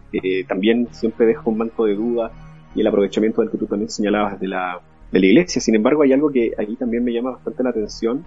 también 0.48 0.88
siempre 0.92 1.26
deja 1.26 1.42
un 1.46 1.58
manto 1.58 1.86
de 1.86 1.96
duda 1.96 2.32
y 2.76 2.82
el 2.82 2.88
aprovechamiento 2.88 3.42
del 3.42 3.50
que 3.50 3.58
tú 3.58 3.66
también 3.66 3.90
señalabas 3.90 4.40
de 4.40 4.48
la, 4.48 4.80
de 5.12 5.20
la 5.20 5.26
iglesia. 5.26 5.60
Sin 5.60 5.76
embargo, 5.76 6.04
hay 6.04 6.14
algo 6.14 6.32
que 6.32 6.54
aquí 6.58 6.76
también 6.76 7.04
me 7.04 7.12
llama 7.12 7.32
bastante 7.32 7.64
la 7.64 7.72
atención. 7.72 8.24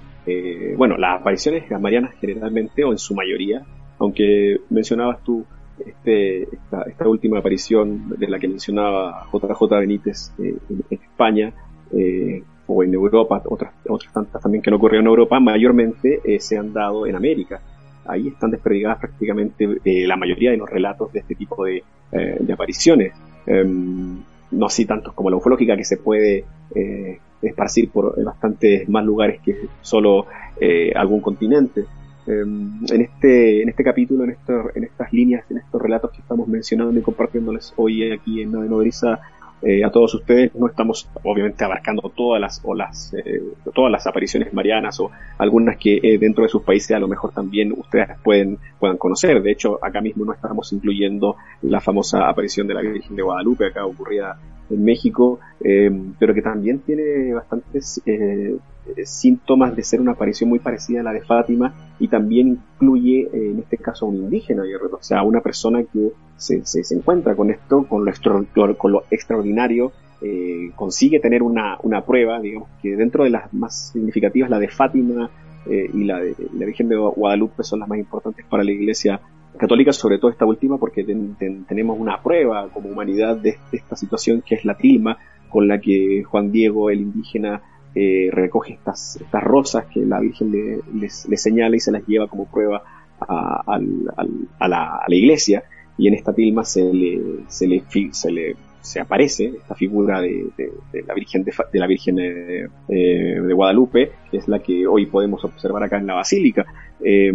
bueno, 0.76 0.96
las 0.96 1.20
apariciones 1.20 1.70
marianas 1.80 2.14
generalmente, 2.20 2.84
o 2.84 2.90
en 2.90 2.98
su 2.98 3.14
mayoría, 3.14 3.62
aunque 3.98 4.58
mencionabas 4.70 5.22
tú 5.22 5.46
este, 5.86 6.42
esta, 6.42 7.08
última 7.08 7.38
aparición 7.38 8.10
de 8.18 8.28
la 8.28 8.38
que 8.38 8.48
mencionaba 8.48 9.26
JJ 9.32 9.62
Benítez 9.70 10.32
en, 10.38 10.60
España, 10.90 11.52
eh, 11.92 12.42
o 12.72 12.84
en 12.84 12.94
Europa, 12.94 13.42
otras, 13.46 13.72
otras 13.88 14.12
tantas 14.12 14.40
también 14.40 14.62
que 14.62 14.70
no 14.70 14.76
ocurrieron 14.76 15.06
en 15.06 15.10
Europa, 15.10 15.40
mayormente 15.40 16.20
eh, 16.24 16.38
se 16.38 16.56
han 16.56 16.72
dado 16.72 17.06
en 17.06 17.16
América. 17.16 17.60
Ahí 18.06 18.28
están 18.28 18.52
desperdigadas 18.52 18.98
prácticamente 18.98 19.68
eh, 19.84 20.06
la 20.06 20.16
mayoría 20.16 20.52
de 20.52 20.56
los 20.56 20.70
relatos 20.70 21.12
de 21.12 21.18
este 21.18 21.34
tipo 21.34 21.64
de, 21.64 21.82
eh, 22.12 22.52
apariciones. 22.52 23.12
Em, 23.46 24.18
no 24.52 24.66
así 24.66 24.84
tantos 24.84 25.14
como 25.14 25.30
la 25.30 25.36
ufológica, 25.36 25.76
que 25.76 25.84
se 25.84 25.96
puede 25.96 26.44
esparcir 27.42 27.90
por 27.90 28.22
bastantes 28.22 28.88
más 28.88 29.04
lugares 29.04 29.40
que 29.40 29.56
solo 29.80 30.26
algún 30.94 31.20
continente. 31.20 31.84
Em, 32.26 32.84
en, 32.88 33.00
este, 33.00 33.62
en 33.62 33.68
este 33.68 33.84
capítulo, 33.84 34.24
en, 34.24 34.36
en 34.74 34.84
estas 34.84 35.12
líneas, 35.12 35.44
en 35.50 35.58
estos 35.58 35.80
relatos 35.80 36.10
que 36.10 36.20
estamos 36.20 36.48
mencionando 36.48 36.98
y 36.98 37.02
compartiéndoles 37.02 37.72
hoy 37.76 38.10
aquí 38.10 38.42
en 38.42 38.52
Nodriza, 38.52 39.20
eh, 39.62 39.84
a 39.84 39.90
todos 39.90 40.14
ustedes. 40.14 40.54
No 40.54 40.66
estamos 40.66 41.08
obviamente 41.22 41.64
abarcando 41.64 42.10
todas 42.14 42.40
las 42.40 42.60
o 42.64 42.74
las, 42.74 43.12
eh, 43.14 43.42
todas 43.74 43.92
las 43.92 44.06
apariciones 44.06 44.52
marianas 44.54 44.98
o 45.00 45.10
algunas 45.38 45.76
que 45.76 46.00
eh, 46.02 46.18
dentro 46.18 46.44
de 46.44 46.48
sus 46.48 46.62
países 46.62 46.92
a 46.92 46.98
lo 46.98 47.08
mejor 47.08 47.32
también 47.32 47.72
ustedes 47.76 48.08
pueden, 48.22 48.58
puedan 48.78 48.96
conocer. 48.96 49.42
De 49.42 49.52
hecho, 49.52 49.78
acá 49.84 50.00
mismo 50.00 50.24
no 50.24 50.32
estamos 50.32 50.72
incluyendo 50.72 51.36
la 51.62 51.80
famosa 51.80 52.28
aparición 52.28 52.66
de 52.66 52.74
la 52.74 52.80
Virgen 52.80 53.16
de 53.16 53.22
Guadalupe, 53.22 53.66
acá 53.66 53.84
ocurrida 53.84 54.38
en 54.70 54.84
México, 54.84 55.40
pero 55.58 56.32
que 56.32 56.42
también 56.42 56.78
tiene 56.78 57.34
bastantes 57.34 58.00
síntomas 59.04 59.74
de 59.76 59.82
ser 59.82 60.00
una 60.00 60.12
aparición 60.12 60.50
muy 60.50 60.58
parecida 60.58 61.00
a 61.00 61.02
la 61.02 61.12
de 61.12 61.22
Fátima 61.22 61.74
y 61.98 62.08
también 62.08 62.48
incluye 62.48 63.28
en 63.32 63.58
este 63.58 63.76
caso 63.76 64.06
a 64.06 64.08
un 64.08 64.16
indígena, 64.16 64.62
o 64.62 65.02
sea, 65.02 65.22
una 65.22 65.40
persona 65.40 65.82
que 65.84 66.12
se, 66.36 66.64
se, 66.64 66.94
encuentra 66.94 67.36
con 67.36 67.50
esto, 67.50 67.86
con 67.86 68.04
lo, 68.04 68.78
con 68.78 68.92
lo 68.92 69.04
extraordinario, 69.10 69.92
eh, 70.22 70.70
consigue 70.76 71.20
tener 71.20 71.42
una, 71.42 71.78
una, 71.82 72.04
prueba, 72.04 72.40
digamos 72.40 72.68
que 72.82 72.96
dentro 72.96 73.24
de 73.24 73.30
las 73.30 73.52
más 73.54 73.90
significativas, 73.92 74.50
la 74.50 74.58
de 74.58 74.68
Fátima 74.68 75.30
eh, 75.66 75.90
y 75.92 76.04
la 76.04 76.20
de 76.20 76.34
la 76.58 76.66
Virgen 76.66 76.88
de 76.88 76.96
Guadalupe 76.96 77.62
son 77.62 77.80
las 77.80 77.88
más 77.88 77.98
importantes 77.98 78.44
para 78.46 78.62
la 78.62 78.70
Iglesia 78.70 79.20
católica, 79.56 79.92
sobre 79.92 80.18
todo 80.18 80.30
esta 80.30 80.46
última, 80.46 80.78
porque 80.78 81.04
tenemos 81.04 81.98
una 81.98 82.22
prueba 82.22 82.68
como 82.68 82.88
humanidad 82.88 83.36
de, 83.36 83.58
esta 83.72 83.96
situación 83.96 84.42
que 84.46 84.54
es 84.54 84.64
la 84.64 84.76
tilma 84.76 85.18
con 85.48 85.68
la 85.68 85.80
que 85.80 86.22
Juan 86.24 86.52
Diego, 86.52 86.90
el 86.90 87.00
indígena, 87.00 87.62
eh, 87.94 88.28
recoge 88.32 88.74
estas, 88.74 89.16
estas 89.20 89.42
rosas 89.42 89.86
que 89.86 90.00
la 90.00 90.20
Virgen 90.20 90.52
le, 90.52 91.08
señala 91.36 91.76
y 91.76 91.80
se 91.80 91.92
las 91.92 92.06
lleva 92.06 92.28
como 92.28 92.46
prueba 92.46 92.82
a, 93.20 93.62
a, 93.66 93.78
la, 94.68 94.96
a 94.98 95.08
la, 95.08 95.14
iglesia 95.14 95.64
y 95.98 96.08
en 96.08 96.14
esta 96.14 96.32
tilma 96.32 96.64
se 96.64 96.84
le, 96.92 97.20
se 97.48 97.66
le, 97.66 97.82
se 98.12 98.30
le 98.30 98.56
se 98.80 99.00
aparece 99.00 99.52
esta 99.58 99.74
figura 99.74 100.20
de, 100.20 100.50
la 101.06 101.14
Virgen 101.14 101.44
de, 101.44 101.52
la 101.72 101.86
Virgen 101.86 102.18
eh, 102.18 102.68
de, 102.88 103.52
Guadalupe, 103.52 104.12
que 104.30 104.38
es 104.38 104.48
la 104.48 104.60
que 104.60 104.86
hoy 104.86 105.06
podemos 105.06 105.44
observar 105.44 105.82
acá 105.82 105.98
en 105.98 106.06
la 106.06 106.14
Basílica. 106.14 106.66
Eh, 107.04 107.32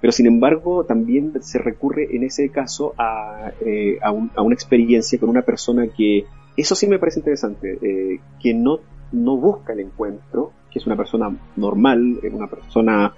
pero 0.00 0.12
sin 0.12 0.26
embargo, 0.26 0.84
también 0.84 1.32
se 1.40 1.58
recurre 1.58 2.08
en 2.14 2.24
ese 2.24 2.48
caso 2.50 2.94
a, 2.96 3.52
eh, 3.64 3.98
a, 4.02 4.12
una 4.12 4.54
experiencia 4.54 5.18
con 5.18 5.28
una 5.28 5.42
persona 5.42 5.86
que, 5.88 6.24
eso 6.56 6.74
sí 6.74 6.88
me 6.88 6.98
parece 6.98 7.20
interesante, 7.20 7.78
que 8.40 8.54
no, 8.54 8.80
no 9.12 9.36
busca 9.36 9.72
el 9.72 9.80
encuentro, 9.80 10.52
que 10.70 10.78
es 10.78 10.86
una 10.86 10.96
persona 10.96 11.34
normal, 11.56 12.18
una 12.32 12.46
persona 12.48 13.12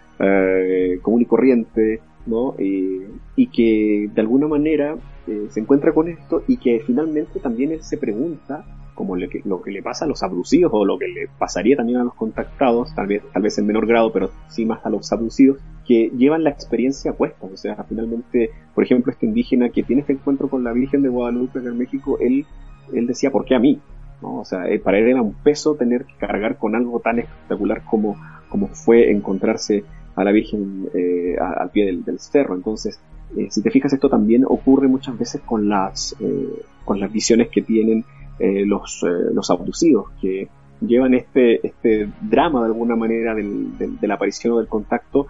común 1.02 1.22
y 1.22 1.24
corriente, 1.24 2.00
¿no? 2.26 2.54
y 2.58 3.46
que 3.46 4.10
de 4.12 4.20
alguna 4.20 4.46
manera 4.46 4.96
eh, 5.30 5.46
se 5.48 5.60
encuentra 5.60 5.92
con 5.92 6.08
esto 6.08 6.42
y 6.48 6.56
que 6.56 6.80
finalmente 6.80 7.38
también 7.38 7.70
él 7.70 7.82
se 7.82 7.98
pregunta, 7.98 8.64
como 8.94 9.16
lo 9.16 9.28
que, 9.28 9.40
lo 9.44 9.62
que 9.62 9.70
le 9.70 9.80
pasa 9.80 10.04
a 10.04 10.08
los 10.08 10.22
abducidos 10.24 10.72
o 10.74 10.84
lo 10.84 10.98
que 10.98 11.06
le 11.06 11.28
pasaría 11.38 11.76
también 11.76 12.00
a 12.00 12.04
los 12.04 12.14
contactados, 12.14 12.92
tal 12.94 13.06
vez, 13.06 13.22
tal 13.32 13.42
vez 13.42 13.56
en 13.58 13.66
menor 13.66 13.86
grado, 13.86 14.12
pero 14.12 14.30
sí 14.48 14.66
más 14.66 14.84
a 14.84 14.90
los 14.90 15.12
abducidos, 15.12 15.58
que 15.86 16.10
llevan 16.16 16.42
la 16.42 16.50
experiencia 16.50 17.12
puesta. 17.12 17.46
O 17.46 17.56
sea, 17.56 17.76
finalmente, 17.88 18.50
por 18.74 18.82
ejemplo, 18.82 19.12
este 19.12 19.26
indígena 19.26 19.70
que 19.70 19.84
tiene 19.84 20.00
este 20.00 20.14
encuentro 20.14 20.48
con 20.48 20.64
la 20.64 20.72
Virgen 20.72 21.02
de 21.02 21.08
Guadalupe 21.08 21.60
en 21.60 21.78
México, 21.78 22.18
él, 22.20 22.44
él 22.92 23.06
decía, 23.06 23.30
¿por 23.30 23.44
qué 23.44 23.54
a 23.54 23.60
mí? 23.60 23.80
¿No? 24.22 24.40
O 24.40 24.44
sea, 24.44 24.68
eh, 24.68 24.78
para 24.78 24.98
él 24.98 25.08
era 25.08 25.22
un 25.22 25.34
peso 25.34 25.74
tener 25.74 26.04
que 26.04 26.14
cargar 26.14 26.58
con 26.58 26.74
algo 26.74 27.00
tan 27.00 27.18
espectacular 27.18 27.82
como, 27.84 28.16
como 28.48 28.68
fue 28.68 29.10
encontrarse 29.10 29.84
a 30.16 30.24
la 30.24 30.32
Virgen 30.32 30.88
eh, 30.94 31.36
al 31.38 31.70
pie 31.70 31.86
del, 31.86 32.04
del 32.04 32.18
cerro. 32.18 32.54
Entonces, 32.54 33.00
eh, 33.36 33.48
si 33.50 33.62
te 33.62 33.70
fijas, 33.70 33.92
esto 33.92 34.08
también 34.08 34.44
ocurre 34.46 34.88
muchas 34.88 35.18
veces 35.18 35.40
con 35.40 35.68
las, 35.68 36.16
eh, 36.20 36.62
con 36.84 37.00
las 37.00 37.12
visiones 37.12 37.48
que 37.48 37.62
tienen 37.62 38.04
los, 38.42 39.04
los 39.34 39.50
abducidos, 39.50 40.06
que 40.18 40.48
llevan 40.80 41.12
este, 41.12 41.66
este 41.66 42.08
drama 42.22 42.60
de 42.60 42.68
alguna 42.68 42.96
manera 42.96 43.34
del, 43.34 43.76
de 43.76 44.08
la 44.08 44.14
aparición 44.14 44.54
o 44.54 44.58
del 44.60 44.66
contacto 44.66 45.26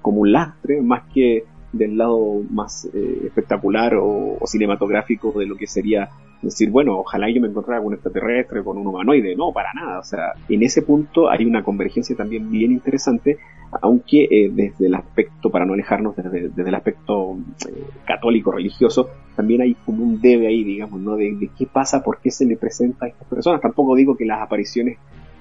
como 0.00 0.22
un 0.22 0.32
lastre, 0.32 0.80
más 0.80 1.02
que 1.12 1.44
del 1.72 1.96
lado 1.96 2.42
más 2.50 2.86
espectacular 2.86 3.94
o, 4.00 4.38
cinematográfico 4.46 5.32
de 5.38 5.46
lo 5.46 5.56
que 5.56 5.66
sería 5.66 6.08
decir, 6.40 6.70
bueno, 6.70 6.98
ojalá 6.98 7.28
yo 7.30 7.40
me 7.40 7.48
encontrara 7.48 7.80
con 7.80 7.88
un 7.88 7.94
extraterrestre, 7.94 8.62
con 8.62 8.78
un 8.78 8.86
humanoide. 8.86 9.36
No, 9.36 9.52
para 9.52 9.72
nada. 9.74 9.98
O 9.98 10.04
sea, 10.04 10.32
en 10.48 10.62
ese 10.62 10.82
punto 10.82 11.28
hay 11.28 11.44
una 11.44 11.62
convergencia 11.62 12.16
también 12.16 12.50
bien 12.50 12.72
interesante 12.72 13.38
aunque 13.82 14.24
eh, 14.24 14.50
desde 14.52 14.86
el 14.86 14.94
aspecto, 14.94 15.50
para 15.50 15.66
no 15.66 15.74
alejarnos 15.74 16.16
desde, 16.16 16.50
el 16.56 16.74
aspecto 16.74 17.38
eh, 17.68 17.84
católico 18.06 18.50
religioso, 18.52 19.10
también 19.36 19.62
hay 19.62 19.74
como 19.74 20.04
un 20.04 20.20
debe 20.20 20.46
ahí, 20.46 20.64
digamos, 20.64 21.00
¿no? 21.00 21.16
De, 21.16 21.50
qué 21.56 21.66
pasa, 21.66 22.02
por 22.02 22.18
qué 22.20 22.30
se 22.30 22.46
le 22.46 22.56
presenta 22.56 23.06
a 23.06 23.08
estas 23.08 23.28
personas. 23.28 23.60
Tampoco 23.60 23.94
digo 23.94 24.16
que 24.16 24.24
las 24.24 24.40
apariciones 24.40 24.98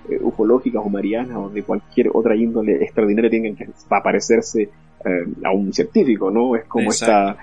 eh, 0.09 0.19
ufológicas 0.21 0.81
o 0.85 0.89
marianas 0.89 1.37
o 1.37 1.49
de 1.49 1.63
cualquier 1.63 2.09
otra 2.13 2.35
índole 2.35 2.83
extraordinaria 2.83 3.29
tengan 3.29 3.55
que 3.55 3.69
aparecerse 3.89 4.69
a 5.43 5.51
un 5.51 5.71
científico, 5.73 6.31
¿no? 6.31 6.55
Es 6.55 6.65
como 6.65 6.89
esta 6.89 7.37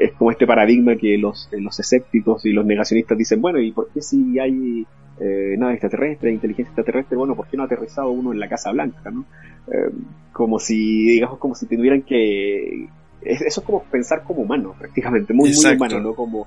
es 0.00 0.12
como 0.12 0.30
este 0.30 0.46
paradigma 0.46 0.96
que 0.96 1.18
los, 1.18 1.48
los 1.52 1.78
escépticos 1.78 2.46
y 2.46 2.52
los 2.52 2.64
negacionistas 2.64 3.18
dicen, 3.18 3.40
bueno, 3.40 3.60
¿y 3.60 3.72
por 3.72 3.88
qué 3.90 4.00
si 4.00 4.38
hay 4.38 4.86
eh, 5.20 5.54
nada 5.58 5.72
extraterrestre, 5.72 6.32
inteligencia 6.32 6.70
extraterrestre, 6.70 7.16
bueno, 7.16 7.34
¿por 7.34 7.46
qué 7.46 7.56
no 7.56 7.64
ha 7.64 7.66
aterrizado 7.66 8.10
uno 8.10 8.32
en 8.32 8.40
la 8.40 8.48
Casa 8.48 8.72
Blanca? 8.72 9.10
¿no? 9.10 9.24
Eh, 9.68 9.90
como 10.32 10.58
si, 10.58 11.06
digamos, 11.06 11.38
como 11.38 11.54
si 11.54 11.66
tuvieran 11.66 12.02
que... 12.02 12.88
eso 13.22 13.60
es 13.60 13.66
como 13.66 13.82
pensar 13.84 14.22
como 14.24 14.42
humano, 14.42 14.74
prácticamente, 14.78 15.34
muy, 15.34 15.52
muy 15.52 15.74
humano, 15.74 16.00
¿no? 16.00 16.14
Como, 16.14 16.46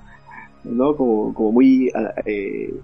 ¿no? 0.64 0.96
Como, 0.96 1.32
como 1.34 1.52
muy... 1.52 1.90
Eh, 2.24 2.74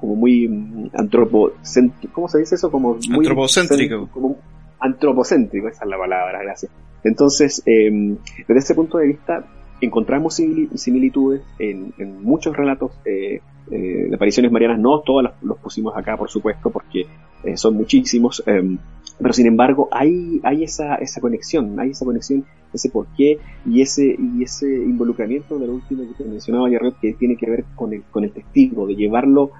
como 0.00 0.14
muy 0.14 0.90
antropocéntrico, 0.92 2.12
¿cómo 2.12 2.28
se 2.28 2.40
dice 2.40 2.56
eso? 2.56 2.70
Como 2.70 2.98
muy 3.08 3.18
antropocéntrico. 3.18 4.08
Como 4.08 4.36
antropocéntrico, 4.80 5.68
esa 5.68 5.84
es 5.84 5.90
la 5.90 5.98
palabra, 5.98 6.42
gracias. 6.42 6.72
Entonces, 7.04 7.62
desde 7.64 8.18
ese 8.48 8.74
punto 8.74 8.98
de 8.98 9.06
vista, 9.06 9.44
encontramos 9.80 10.34
similitudes 10.34 11.42
en, 11.58 11.92
muchos 12.22 12.56
relatos 12.56 12.92
eh, 13.04 13.40
eh, 13.70 14.06
de 14.08 14.14
apariciones 14.14 14.50
marianas, 14.50 14.78
no 14.78 15.00
todos 15.00 15.24
los, 15.42 15.58
pusimos 15.58 15.96
acá, 15.96 16.16
por 16.16 16.30
supuesto, 16.30 16.70
porque 16.70 17.06
eh, 17.44 17.56
son 17.56 17.74
muchísimos, 17.74 18.42
em, 18.46 18.78
pero 19.20 19.32
sin 19.32 19.46
embargo 19.46 19.88
hay, 19.90 20.40
hay 20.42 20.64
esa, 20.64 20.96
esa 20.96 21.20
conexión, 21.20 21.78
hay 21.78 21.90
esa 21.90 22.04
conexión, 22.04 22.44
ese 22.72 22.90
porqué 22.90 23.38
y 23.66 23.80
ese, 23.80 24.16
y 24.18 24.42
ese 24.42 24.66
involucramiento 24.66 25.58
de 25.58 25.66
lo 25.66 25.74
último 25.74 26.02
que 26.02 26.22
te 26.22 26.28
mencionaba 26.28 26.68
ya 26.70 26.78
que 27.00 27.14
tiene 27.14 27.36
que 27.36 27.48
ver 27.50 27.64
con 27.74 27.92
el, 27.92 28.02
con 28.04 28.24
el 28.24 28.32
testigo, 28.32 28.86
de 28.86 28.94
llevarlo 28.94 29.50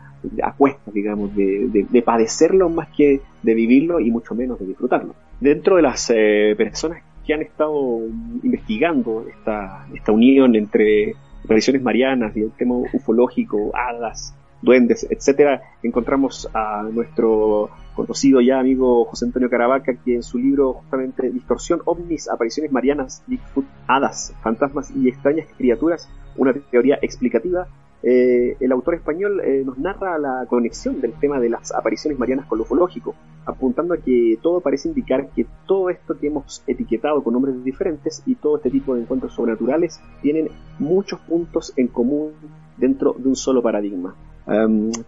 a 0.42 0.52
cuestas, 0.52 0.92
digamos, 0.92 1.34
de, 1.34 1.86
de, 1.88 2.02
padecerlo 2.02 2.68
más 2.68 2.88
que 2.88 3.20
de 3.42 3.54
vivirlo 3.54 4.00
y 4.00 4.10
mucho 4.10 4.34
menos 4.34 4.58
de 4.58 4.66
disfrutarlo. 4.66 5.14
Dentro 5.40 5.76
de 5.76 5.82
las 5.82 6.10
eh, 6.14 6.54
personas 6.56 7.02
que 7.26 7.34
han 7.34 7.42
estado 7.42 8.00
investigando 8.42 9.26
esta, 9.28 9.86
esta 9.94 10.12
unión 10.12 10.54
entre 10.54 11.14
tradiciones 11.46 11.82
marianas 11.82 12.36
y 12.36 12.42
el 12.42 12.50
tema 12.52 12.76
ufológico, 12.92 13.72
hadas, 13.74 14.34
duendes, 14.62 15.06
etcétera, 15.10 15.62
encontramos 15.82 16.48
a 16.54 16.82
nuestro 16.92 17.70
conocido 17.94 18.40
ya 18.40 18.58
amigo 18.58 19.04
José 19.06 19.24
Antonio 19.24 19.48
Caravaca, 19.48 19.94
que 20.04 20.16
en 20.16 20.22
su 20.22 20.38
libro 20.38 20.74
justamente 20.74 21.30
Distorsión, 21.30 21.80
ovnis, 21.84 22.28
apariciones 22.28 22.70
marianas, 22.70 23.22
Bigfoot, 23.26 23.66
hadas, 23.86 24.34
fantasmas 24.42 24.90
y 24.94 25.08
extrañas 25.08 25.46
criaturas, 25.56 26.08
una 26.36 26.52
teoría 26.52 26.98
explicativa, 27.00 27.66
eh, 28.02 28.56
el 28.60 28.72
autor 28.72 28.94
español 28.94 29.40
eh, 29.40 29.62
nos 29.64 29.78
narra 29.78 30.18
la 30.18 30.46
conexión 30.48 31.00
del 31.00 31.12
tema 31.14 31.40
de 31.40 31.48
las 31.48 31.72
apariciones 31.72 32.18
marianas 32.18 32.46
con 32.46 32.58
lo 32.58 32.64
ufológico, 32.64 33.14
apuntando 33.44 33.94
a 33.94 33.98
que 33.98 34.38
todo 34.42 34.60
parece 34.60 34.88
indicar 34.88 35.30
que 35.30 35.46
todo 35.66 35.90
esto 35.90 36.18
que 36.18 36.28
hemos 36.28 36.62
etiquetado 36.66 37.22
con 37.22 37.32
nombres 37.32 37.62
diferentes 37.64 38.22
y 38.26 38.34
todo 38.34 38.56
este 38.56 38.70
tipo 38.70 38.94
de 38.94 39.02
encuentros 39.02 39.32
sobrenaturales 39.32 40.00
tienen 40.22 40.50
muchos 40.78 41.20
puntos 41.20 41.72
en 41.76 41.88
común 41.88 42.32
dentro 42.76 43.14
de 43.18 43.28
un 43.28 43.36
solo 43.36 43.62
paradigma. 43.62 44.14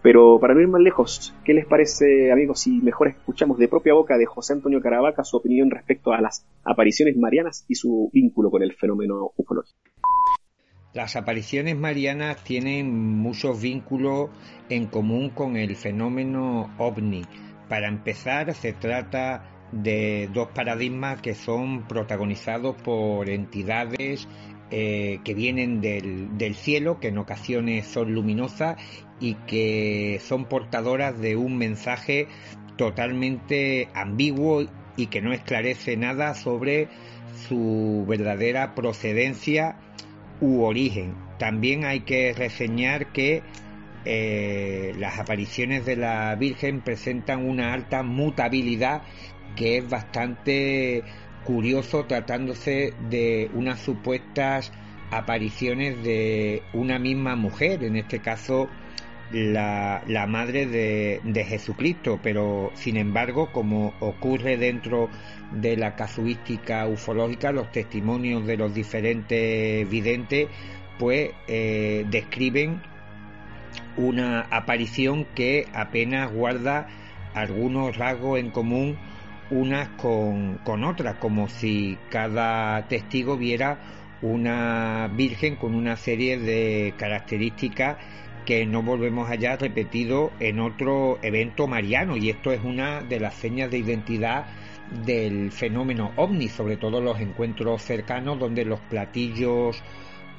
pero 0.01 0.37
para 0.39 0.53
no 0.53 0.59
ir 0.59 0.67
más 0.67 0.81
lejos, 0.81 1.33
¿qué 1.45 1.53
les 1.53 1.65
parece, 1.65 2.31
amigos, 2.31 2.59
si 2.59 2.81
mejor 2.81 3.07
escuchamos 3.07 3.57
de 3.57 3.69
propia 3.69 3.93
boca 3.93 4.17
de 4.17 4.25
José 4.25 4.53
Antonio 4.53 4.81
Caravaca 4.81 5.23
su 5.23 5.37
opinión 5.37 5.69
respecto 5.69 6.11
a 6.11 6.19
las 6.19 6.45
apariciones 6.65 7.15
marianas 7.15 7.63
y 7.69 7.75
su 7.75 8.09
vínculo 8.11 8.51
con 8.51 8.63
el 8.63 8.73
fenómeno 8.73 9.31
ufológico? 9.37 9.79
Las 10.91 11.15
apariciones 11.15 11.77
marianas 11.77 12.43
tienen 12.43 13.17
muchos 13.19 13.61
vínculos 13.61 14.31
en 14.69 14.87
común 14.87 15.29
con 15.29 15.55
el 15.55 15.75
fenómeno 15.75 16.73
ovni. 16.79 17.25
Para 17.67 17.87
empezar, 17.87 18.55
se 18.55 18.73
trata 18.73 19.43
de 19.71 20.31
dos 20.33 20.47
paradigmas 20.47 21.21
que 21.21 21.35
son 21.35 21.87
protagonizados 21.87 22.75
por 22.81 23.29
entidades 23.29 24.27
eh, 24.71 25.19
que 25.23 25.35
vienen 25.35 25.79
del, 25.79 26.35
del, 26.39 26.55
cielo, 26.55 26.99
que 26.99 27.09
en 27.09 27.19
ocasiones 27.19 27.85
son 27.85 28.15
luminosas 28.15 28.77
y 29.19 29.35
que 29.35 30.19
son 30.23 30.45
portadoras 30.45 31.19
de 31.21 31.35
un 31.35 31.55
mensaje 31.57 32.27
totalmente 32.77 33.89
ambiguo 33.93 34.65
y 34.97 35.05
que 35.07 35.21
no 35.21 35.33
esclarece 35.33 35.97
nada 35.97 36.33
sobre 36.33 36.87
su 37.47 38.05
verdadera 38.07 38.73
procedencia 38.73 39.77
u 40.41 40.63
origen. 40.63 41.15
También 41.37 41.85
hay 41.85 42.01
que 42.01 42.33
reseñar 42.33 43.11
que 43.11 43.43
eh, 44.05 44.93
las 44.97 45.19
apariciones 45.19 45.85
de 45.85 45.95
la 45.95 46.35
Virgen 46.35 46.81
presentan 46.81 47.47
una 47.47 47.73
alta 47.73 48.03
mutabilidad 48.03 49.01
que 49.55 49.77
es 49.77 49.89
bastante 49.89 51.03
curioso 51.43 52.05
tratándose 52.05 52.93
de 53.09 53.49
unas 53.53 53.79
supuestas 53.79 54.71
apariciones 55.11 56.03
de 56.03 56.61
una 56.73 56.99
misma 56.99 57.35
mujer, 57.35 57.83
en 57.83 57.95
este 57.95 58.19
caso 58.19 58.69
la, 59.31 60.03
la 60.07 60.27
madre 60.27 60.65
de, 60.65 61.21
de, 61.23 61.43
Jesucristo, 61.45 62.19
pero 62.21 62.71
sin 62.73 62.97
embargo, 62.97 63.51
como 63.51 63.93
ocurre 63.99 64.57
dentro 64.57 65.09
de 65.51 65.77
la 65.77 65.95
casuística 65.95 66.87
ufológica, 66.87 67.51
los 67.51 67.71
testimonios 67.71 68.45
de 68.45 68.57
los 68.57 68.73
diferentes 68.73 69.89
videntes, 69.89 70.47
pues 70.97 71.31
eh, 71.47 72.05
describen 72.09 72.81
una 73.97 74.41
aparición 74.49 75.25
que 75.35 75.67
apenas 75.73 76.31
guarda 76.31 76.87
algunos 77.33 77.97
rasgos 77.97 78.39
en 78.39 78.49
común 78.49 78.97
unas 79.51 79.89
con, 79.89 80.59
con 80.63 80.83
otras, 80.83 81.15
como 81.15 81.47
si 81.49 81.97
cada 82.09 82.87
testigo 82.87 83.37
viera 83.37 83.79
una 84.21 85.09
virgen 85.15 85.55
con 85.55 85.75
una 85.75 85.95
serie 85.95 86.37
de 86.37 86.93
características 86.97 87.97
que 88.45 88.65
no 88.65 88.81
volvemos 88.81 89.29
allá 89.29 89.55
repetido 89.57 90.31
en 90.39 90.59
otro 90.59 91.19
evento 91.21 91.67
mariano 91.67 92.17
y 92.17 92.29
esto 92.29 92.51
es 92.51 92.63
una 92.63 93.01
de 93.01 93.19
las 93.19 93.35
señas 93.35 93.71
de 93.71 93.77
identidad 93.77 94.45
del 95.05 95.51
fenómeno 95.51 96.11
ovni, 96.15 96.47
sobre 96.47 96.77
todo 96.77 97.01
los 97.01 97.19
encuentros 97.19 97.81
cercanos 97.83 98.39
donde 98.39 98.65
los 98.65 98.79
platillos 98.79 99.83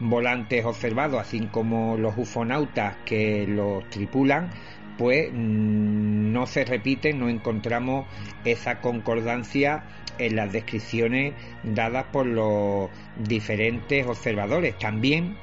volantes 0.00 0.64
observados, 0.64 1.20
así 1.20 1.46
como 1.46 1.96
los 1.96 2.16
ufonautas 2.16 2.96
que 3.04 3.46
los 3.46 3.88
tripulan, 3.90 4.50
pues 4.98 5.30
mm, 5.32 6.32
no 6.32 6.46
se 6.46 6.64
repiten, 6.64 7.20
no 7.20 7.28
encontramos 7.28 8.06
esa 8.44 8.80
concordancia 8.80 9.84
en 10.18 10.36
las 10.36 10.52
descripciones 10.52 11.34
dadas 11.62 12.06
por 12.12 12.26
los 12.26 12.90
diferentes 13.16 14.06
observadores. 14.06 14.76
También 14.78 15.36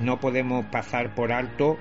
no 0.00 0.20
podemos 0.20 0.66
pasar 0.66 1.14
por 1.14 1.32
alto 1.32 1.78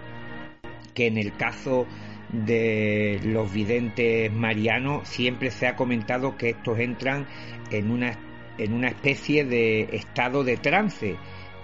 que 0.93 1.07
en 1.07 1.17
el 1.17 1.33
caso 1.33 1.85
de 2.31 3.19
los 3.23 3.51
videntes 3.51 4.31
marianos 4.31 5.07
siempre 5.07 5.51
se 5.51 5.67
ha 5.67 5.75
comentado 5.75 6.37
que 6.37 6.49
estos 6.49 6.79
entran 6.79 7.27
en 7.71 7.91
una, 7.91 8.17
en 8.57 8.73
una 8.73 8.87
especie 8.87 9.45
de 9.45 9.89
estado 9.93 10.43
de 10.43 10.57
trance, 10.57 11.15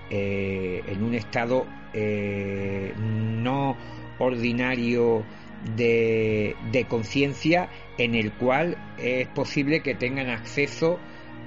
eh, 0.10 0.84
en 0.88 1.04
un 1.04 1.16
estado 1.16 1.66
eh, 1.94 2.94
no 2.98 3.76
ordinario 4.20 5.24
de, 5.76 6.56
de 6.72 6.86
conciencia 6.86 7.70
en 7.98 8.16
el 8.16 8.32
cual 8.34 8.78
es 8.98 9.28
posible 9.28 9.82
que 9.82 9.96
tengan 9.96 10.30
acceso 10.30 11.00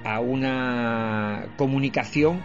a 0.04 0.20
una 0.20 1.46
comunicación 1.56 2.42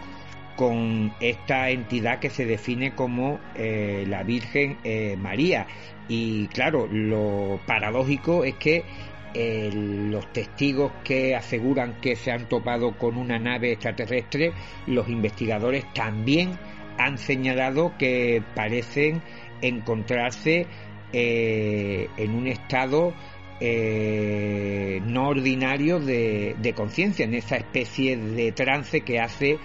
con 0.60 1.14
esta 1.20 1.70
entidad 1.70 2.18
que 2.18 2.28
se 2.28 2.44
define 2.44 2.94
como 2.94 3.40
eh, 3.54 4.04
la 4.06 4.22
Virgen 4.24 4.76
eh, 4.84 5.16
María. 5.18 5.66
Y 6.06 6.48
claro, 6.48 6.86
lo 6.86 7.58
paradójico 7.64 8.44
es 8.44 8.56
que 8.56 8.84
eh, 9.32 9.70
los 9.72 10.30
testigos 10.34 10.92
que 11.02 11.34
aseguran 11.34 11.98
que 12.02 12.14
se 12.14 12.30
han 12.30 12.46
topado 12.46 12.98
con 12.98 13.16
una 13.16 13.38
nave 13.38 13.72
extraterrestre, 13.72 14.52
los 14.86 15.08
investigadores 15.08 15.90
también 15.94 16.58
han 16.98 17.16
señalado 17.16 17.94
que 17.96 18.42
parecen 18.54 19.22
encontrarse 19.62 20.66
en 21.10 22.34
un 22.34 22.48
estado 22.48 23.14
no 23.62 25.28
ordinario 25.28 26.00
de, 26.00 26.54
de 26.58 26.72
conciencia, 26.74 27.24
en 27.24 27.32
esa 27.34 27.56
especie 27.56 28.18
de 28.18 28.52
trance 28.52 29.00
que 29.00 29.20
hace 29.20 29.58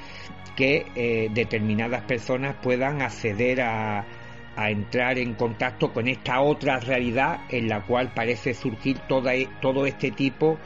que 0.55 0.85
eh, 0.95 1.29
determinadas 1.33 2.03
personas 2.03 2.55
puedan 2.61 3.01
acceder 3.01 3.61
a, 3.61 4.05
a, 4.55 4.69
entrar 4.69 5.17
en 5.17 5.33
contacto 5.33 5.91
con 5.91 6.07
esta 6.07 6.41
otra 6.41 6.79
realidad 6.79 7.41
en 7.49 7.67
la 7.67 7.81
cual 7.81 8.13
parece 8.13 8.53
surgir 8.53 8.99
toda, 9.07 9.35
e, 9.35 9.49
todo 9.61 9.85
este 9.85 10.11
tipo 10.11 10.57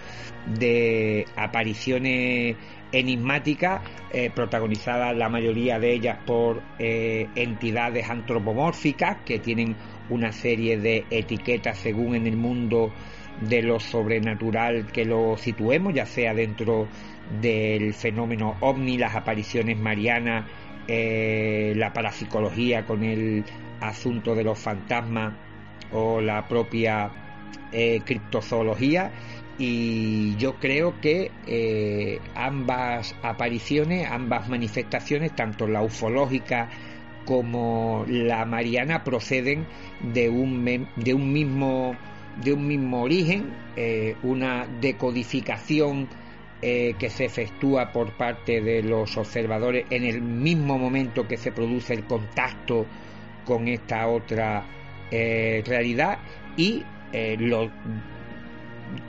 de 0.46 1.26
apariciones 1.36 2.56
enigmáticas, 2.92 3.82
eh, 4.12 4.32
protagonizadas 4.34 5.16
la 5.16 5.30
mayoría 5.30 5.80
de 5.80 5.94
ellas 5.94 6.18
por 6.26 6.62
eh, 6.80 7.28
entidades 7.36 8.10
antropomórficas 8.10 9.18
que 9.26 9.40
tienen 9.40 9.76
una 10.10 10.32
serie 10.32 10.78
de 10.78 11.06
etiquetas 11.12 11.78
según 11.78 12.16
en 12.16 12.26
el 12.26 12.36
mundo 12.36 12.92
de 13.42 13.62
lo 13.62 13.80
sobrenatural 13.80 14.88
que 14.92 15.06
lo 15.06 15.38
situemos, 15.38 15.94
ya 15.94 16.06
sea 16.06 16.34
dentro 16.34 16.88
del 17.42 17.94
fenómeno 17.94 18.58
ovni, 18.62 18.98
las 18.98 19.16
apariciones 19.16 19.78
marianas, 19.78 20.46
eh, 20.88 21.74
la 21.76 21.94
parapsicología 21.94 22.86
con 22.86 23.04
el 23.04 23.46
asunto 23.80 24.34
de 24.34 24.44
los 24.44 24.58
fantasmas 24.58 25.34
o 25.92 26.20
la 26.20 26.48
propia 26.48 27.12
eh, 27.72 28.02
criptozoología. 28.04 29.12
Y 29.60 30.36
yo 30.38 30.56
creo 30.56 31.00
que 31.02 31.32
eh, 31.46 32.20
ambas 32.34 33.14
apariciones, 33.22 34.10
ambas 34.10 34.48
manifestaciones, 34.50 35.36
tanto 35.36 35.68
la 35.68 35.84
ufológica 35.84 36.70
como 37.26 38.06
la 38.08 38.46
mariana, 38.46 39.04
proceden 39.04 39.68
de 40.02 40.30
un, 40.30 40.88
de 40.96 41.14
un 41.14 41.32
mismo 41.32 41.96
de 42.44 42.54
un 42.54 42.68
mismo 42.68 43.02
origen, 43.02 43.54
una 44.24 44.66
decodificación 44.80 46.08
eh, 46.62 46.96
que 47.00 47.10
se 47.10 47.24
efectúa 47.26 47.92
por 47.94 48.12
parte 48.18 48.60
de 48.60 48.84
los 48.84 49.16
observadores 49.16 49.86
en 49.90 50.04
el 50.04 50.22
mismo 50.22 50.78
momento 50.78 51.26
que 51.26 51.38
se 51.38 51.54
produce 51.54 51.94
el 51.94 52.04
contacto 52.04 52.86
con 53.46 53.70
esta 53.70 54.08
otra 54.10 54.66
eh, 55.10 55.64
realidad 55.66 56.20
y 56.58 56.84
eh, 57.14 57.38
los 57.40 57.72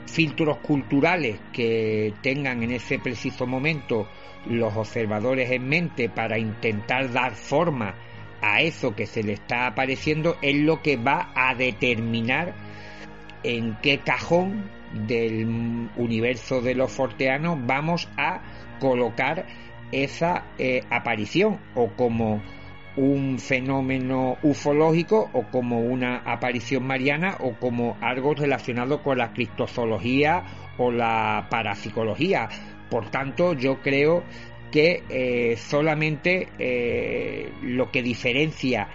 filtros 0.05 0.59
culturales 0.59 1.41
que 1.51 2.13
tengan 2.21 2.63
en 2.63 2.71
ese 2.71 2.99
preciso 2.99 3.45
momento 3.45 4.07
los 4.45 4.73
observadores 4.75 5.51
en 5.51 5.67
mente 5.67 6.07
para 6.07 6.39
intentar 6.39 7.11
dar 7.11 7.35
forma 7.35 7.95
a 8.41 8.61
eso 8.61 8.95
que 8.95 9.05
se 9.05 9.23
le 9.23 9.33
está 9.33 9.67
apareciendo 9.67 10.37
es 10.41 10.55
lo 10.55 10.81
que 10.81 10.95
va 10.95 11.31
a 11.35 11.53
determinar 11.53 12.53
en 13.43 13.75
qué 13.81 13.99
cajón 13.99 14.69
del 14.93 15.89
universo 15.95 16.61
de 16.61 16.75
los 16.75 16.91
forteanos 16.91 17.57
vamos 17.65 18.09
a 18.17 18.41
colocar 18.79 19.45
esa 19.91 20.45
eh, 20.57 20.83
aparición 20.89 21.59
o 21.75 21.89
como 21.89 22.41
un 22.97 23.39
fenómeno 23.39 24.37
ufológico 24.43 25.29
o 25.33 25.43
como 25.43 25.79
una 25.79 26.17
aparición 26.17 26.85
mariana 26.85 27.37
o 27.39 27.53
como 27.53 27.97
algo 28.01 28.33
relacionado 28.33 29.01
con 29.01 29.17
la 29.17 29.31
criptozoología 29.31 30.43
o 30.77 30.91
la 30.91 31.47
parapsicología. 31.49 32.49
Por 32.89 33.09
tanto, 33.09 33.53
yo 33.53 33.81
creo 33.81 34.23
que 34.71 35.03
eh, 35.09 35.55
solamente 35.57 36.49
eh, 36.59 37.51
lo 37.61 37.91
que 37.91 38.03
diferencia 38.03 38.87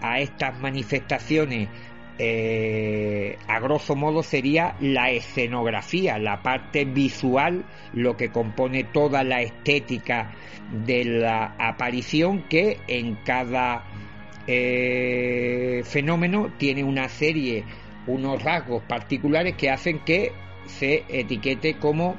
a 0.00 0.20
estas 0.20 0.58
manifestaciones 0.58 1.68
eh, 2.24 3.36
a 3.48 3.58
grosso 3.58 3.96
modo 3.96 4.22
sería 4.22 4.76
la 4.78 5.10
escenografía, 5.10 6.18
la 6.18 6.40
parte 6.40 6.84
visual, 6.84 7.64
lo 7.94 8.16
que 8.16 8.30
compone 8.30 8.84
toda 8.84 9.24
la 9.24 9.42
estética 9.42 10.30
de 10.70 11.04
la 11.04 11.56
aparición 11.58 12.44
que 12.44 12.78
en 12.86 13.16
cada 13.24 13.82
eh, 14.46 15.82
fenómeno 15.84 16.52
tiene 16.58 16.84
una 16.84 17.08
serie, 17.08 17.64
unos 18.06 18.40
rasgos 18.40 18.84
particulares 18.84 19.56
que 19.56 19.70
hacen 19.70 19.98
que 20.04 20.30
se 20.66 21.02
etiquete 21.08 21.74
como 21.74 22.14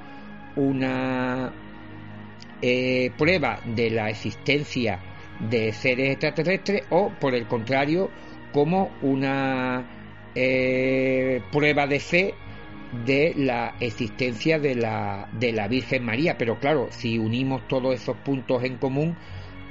una 0.58 1.54
eh, 2.62 3.10
prueba 3.18 3.62
de 3.64 3.89
la 3.89 4.10
existencia 4.10 4.99
de 5.39 5.72
seres 5.72 6.10
extraterrestres 6.12 6.84
o 6.89 7.10
por 7.22 7.34
el 7.36 7.47
contrario 7.47 8.12
como 8.54 8.91
una 9.01 9.86
eh, 10.36 11.41
prueba 11.51 11.88
de 11.88 11.99
fe 11.99 12.34
de 13.06 13.34
la 13.36 13.76
existencia 13.80 14.60
de 14.60 14.76
la, 14.76 15.28
de 15.34 15.51
la 15.51 15.68
Virgen 15.68 16.06
María. 16.06 16.38
Pero 16.38 16.60
claro, 16.60 16.88
si 16.91 17.18
unimos 17.18 17.68
todos 17.68 17.95
esos 17.95 18.16
puntos 18.18 18.64
en 18.64 18.78
común, 18.78 19.18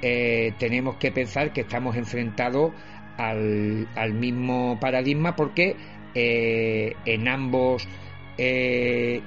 eh, 0.03 0.53
tenemos 0.59 0.97
que 0.97 1.13
pensar 1.13 1.53
que 1.53 1.63
estamos 1.63 1.97
enfrentados 1.97 2.73
al, 3.17 3.89
al 3.95 4.13
mismo 4.15 4.79
paradigma 4.81 5.37
porque 5.37 5.77
eh, 6.15 6.95
en 7.07 7.29
ambos 7.29 7.89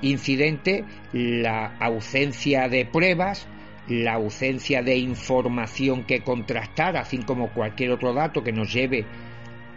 incidentes 0.02 0.84
la 1.14 1.78
ausencia 1.80 2.68
de 2.68 2.86
pruebas, 2.86 3.48
la 3.88 4.16
ausencia 4.16 4.82
de 4.82 4.98
información 4.98 6.04
que 6.04 6.20
contrastar, 6.20 6.98
así 6.98 7.20
como 7.20 7.54
cualquier 7.54 7.92
otro 7.92 8.14
dato 8.14 8.44
que 8.44 8.52
nos 8.52 8.74
lleve 8.74 9.06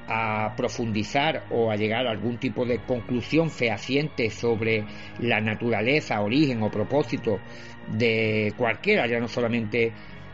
a 0.09 0.55
profundizar 0.57 1.45
o 1.51 1.71
a 1.71 1.77
llegar 1.77 2.07
a 2.07 2.11
algún 2.11 2.39
tipo 2.39 2.65
de 2.65 2.79
conclusión 2.79 3.51
fehaciente 3.51 4.31
sobre 4.31 4.85
la 5.19 5.41
naturaleza, 5.41 6.21
origen 6.23 6.63
o 6.63 6.71
propósito 6.71 7.41
de 7.93 8.55
cualquiera, 8.57 9.07
ya 9.07 9.21
no 9.21 9.29
solamente 9.29 9.93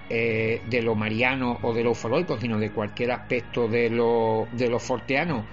eh, 0.09 0.61
de 0.69 0.83
lo 0.83 0.95
mariano 0.95 1.59
o 1.63 1.73
de 1.73 1.83
lo 1.83 1.91
ufológico, 1.91 2.39
sino 2.39 2.59
de 2.59 2.71
cualquier 2.71 3.11
aspecto 3.11 3.67
de 3.67 3.91
lo, 3.91 4.47
de 4.53 4.79
forteano, 4.79 5.45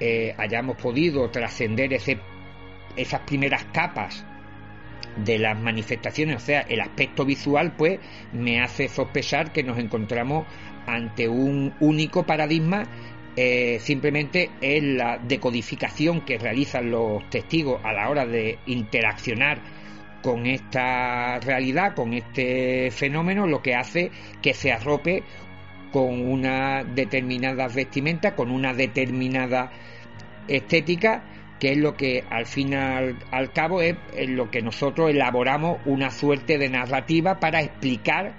eh, 0.00 0.34
hayamos 0.38 0.76
podido 0.76 1.28
trascender 1.30 1.92
esas 1.92 3.20
primeras 3.26 3.64
capas 3.72 4.24
de 5.16 5.38
las 5.38 5.58
manifestaciones, 5.58 6.36
o 6.36 6.40
sea, 6.40 6.60
el 6.60 6.80
aspecto 6.80 7.24
visual, 7.24 7.74
pues 7.76 8.00
me 8.32 8.60
hace 8.60 8.88
sospechar 8.88 9.52
que 9.52 9.62
nos 9.62 9.78
encontramos 9.78 10.46
ante 10.86 11.28
un 11.28 11.74
único 11.80 12.24
paradigma 12.24 12.84
eh, 13.36 13.78
simplemente 13.80 14.50
es 14.62 14.82
la 14.82 15.18
decodificación 15.18 16.22
que 16.22 16.38
realizan 16.38 16.90
los 16.90 17.28
testigos 17.28 17.80
a 17.84 17.92
la 17.92 18.08
hora 18.08 18.24
de 18.24 18.58
interaccionar 18.66 19.60
con 20.22 20.46
esta 20.46 21.38
realidad, 21.40 21.94
con 21.94 22.14
este 22.14 22.90
fenómeno, 22.90 23.46
lo 23.46 23.60
que 23.60 23.74
hace 23.74 24.10
que 24.40 24.54
se 24.54 24.72
arrope 24.72 25.22
con 25.92 26.26
una 26.26 26.82
determinada 26.82 27.68
vestimenta, 27.68 28.34
con 28.34 28.50
una 28.50 28.72
determinada 28.72 29.70
estética, 30.48 31.24
que 31.60 31.72
es 31.72 31.78
lo 31.78 31.94
que 31.94 32.24
al 32.30 32.46
final 32.46 33.18
al 33.30 33.52
cabo 33.52 33.82
es, 33.82 33.96
lo 34.28 34.50
que 34.50 34.62
nosotros 34.62 35.10
elaboramos 35.10 35.78
una 35.84 36.10
suerte 36.10 36.58
de 36.58 36.70
narrativa 36.70 37.38
para 37.38 37.60
explicar 37.60 38.34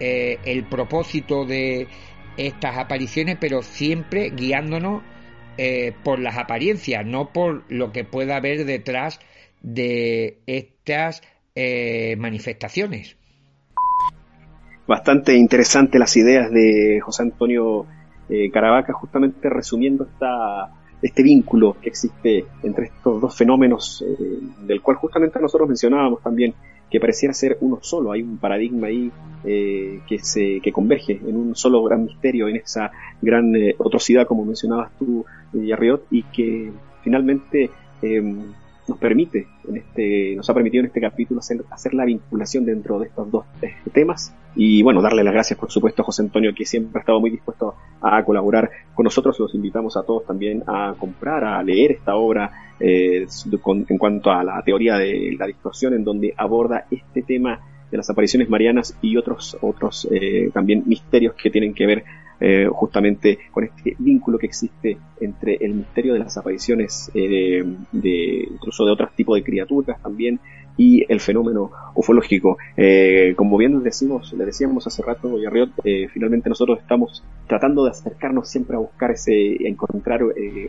eh, 0.00 0.38
el 0.44 0.64
propósito 0.64 1.44
de 1.44 1.88
estas 2.38 2.78
apariciones, 2.78 3.36
pero 3.38 3.62
siempre 3.62 4.30
guiándonos 4.30 5.02
eh, 5.58 5.92
por 6.04 6.18
las 6.18 6.38
apariencias, 6.38 7.04
no 7.04 7.32
por 7.32 7.64
lo 7.68 7.92
que 7.92 8.04
pueda 8.04 8.36
haber 8.36 8.64
detrás 8.64 9.20
de 9.60 10.38
estas 10.46 11.22
eh, 11.54 12.16
manifestaciones. 12.16 13.16
Bastante 14.86 15.36
interesante 15.36 15.98
las 15.98 16.16
ideas 16.16 16.50
de 16.50 17.00
José 17.02 17.24
Antonio 17.24 17.86
Caravaca, 18.52 18.92
justamente 18.92 19.48
resumiendo 19.48 20.04
esta, 20.04 20.70
este 21.00 21.22
vínculo 21.22 21.76
que 21.80 21.88
existe 21.88 22.44
entre 22.62 22.86
estos 22.86 23.20
dos 23.20 23.36
fenómenos, 23.36 24.04
del 24.66 24.82
cual 24.82 24.98
justamente 24.98 25.40
nosotros 25.40 25.68
mencionábamos 25.68 26.22
también 26.22 26.54
que 26.90 27.00
pareciera 27.00 27.34
ser 27.34 27.58
uno 27.60 27.78
solo. 27.82 28.12
Hay 28.12 28.22
un 28.22 28.38
paradigma 28.38 28.88
ahí 28.88 29.10
eh, 29.44 30.00
que, 30.06 30.18
se, 30.18 30.60
que 30.60 30.72
converge 30.72 31.20
en 31.26 31.36
un 31.36 31.54
solo 31.54 31.82
gran 31.82 32.04
misterio, 32.04 32.48
en 32.48 32.56
esa 32.56 32.90
gran 33.20 33.54
eh, 33.54 33.74
otrocidad, 33.78 34.26
como 34.26 34.44
mencionabas 34.44 34.90
tú, 34.98 35.24
Yarriot, 35.52 36.06
y 36.10 36.22
que 36.24 36.70
finalmente 37.02 37.70
em, 38.02 38.38
nos 38.88 38.98
permite, 38.98 39.46
en 39.68 39.76
este, 39.76 40.34
nos 40.36 40.48
ha 40.48 40.54
permitido 40.54 40.80
en 40.80 40.86
este 40.86 41.00
capítulo 41.00 41.40
hacer, 41.40 41.62
hacer 41.70 41.94
la 41.94 42.04
vinculación 42.04 42.64
dentro 42.64 42.98
de 42.98 43.06
estos 43.06 43.30
dos 43.30 43.44
eh, 43.62 43.74
temas. 43.92 44.34
Y 44.56 44.82
bueno, 44.82 45.02
darle 45.02 45.22
las 45.22 45.34
gracias, 45.34 45.58
por 45.58 45.70
supuesto, 45.70 46.02
a 46.02 46.04
José 46.04 46.22
Antonio, 46.22 46.52
que 46.54 46.64
siempre 46.64 46.98
ha 46.98 47.00
estado 47.00 47.20
muy 47.20 47.30
dispuesto 47.30 47.74
a 48.00 48.22
colaborar 48.24 48.70
con 48.94 49.04
nosotros. 49.04 49.38
Los 49.38 49.54
invitamos 49.54 49.96
a 49.96 50.02
todos 50.02 50.24
también 50.26 50.64
a 50.66 50.94
comprar, 50.98 51.44
a 51.44 51.62
leer 51.62 51.92
esta 51.92 52.16
obra 52.16 52.50
eh, 52.80 53.26
en 53.88 53.98
cuanto 53.98 54.30
a 54.30 54.42
la 54.42 54.62
teoría 54.62 54.96
de 54.96 55.36
la 55.38 55.46
distorsión, 55.46 55.94
en 55.94 56.04
donde 56.04 56.34
aborda 56.36 56.86
este 56.90 57.22
tema 57.22 57.60
de 57.90 57.96
las 57.96 58.10
apariciones 58.10 58.48
marianas 58.48 58.96
y 59.00 59.16
otros, 59.16 59.56
otros 59.60 60.08
eh, 60.10 60.50
también 60.52 60.82
misterios 60.86 61.34
que 61.34 61.50
tienen 61.50 61.74
que 61.74 61.86
ver 61.86 62.04
eh, 62.40 62.68
justamente 62.70 63.38
con 63.50 63.64
este 63.64 63.96
vínculo 63.98 64.38
que 64.38 64.46
existe 64.46 64.96
entre 65.20 65.56
el 65.56 65.74
misterio 65.74 66.12
de 66.12 66.20
las 66.20 66.36
apariciones 66.36 67.10
eh, 67.14 67.64
de, 67.90 68.48
incluso 68.52 68.84
de 68.84 68.92
otros 68.92 69.12
tipos 69.16 69.36
de 69.36 69.42
criaturas 69.42 70.00
también 70.00 70.38
y 70.76 71.04
el 71.12 71.18
fenómeno 71.18 71.72
ufológico. 71.96 72.56
Eh, 72.76 73.34
como 73.36 73.56
bien 73.56 73.82
decimos, 73.82 74.32
le 74.32 74.44
decíamos 74.44 74.86
hace 74.86 75.02
rato, 75.02 75.36
Yarriot, 75.36 75.70
finalmente 76.12 76.48
nosotros 76.48 76.78
estamos 76.78 77.24
tratando 77.48 77.84
de 77.84 77.90
acercarnos 77.90 78.48
siempre 78.48 78.76
a 78.76 78.78
buscar 78.78 79.10
ese, 79.10 79.32
a 79.32 79.68
encontrar 79.68 80.22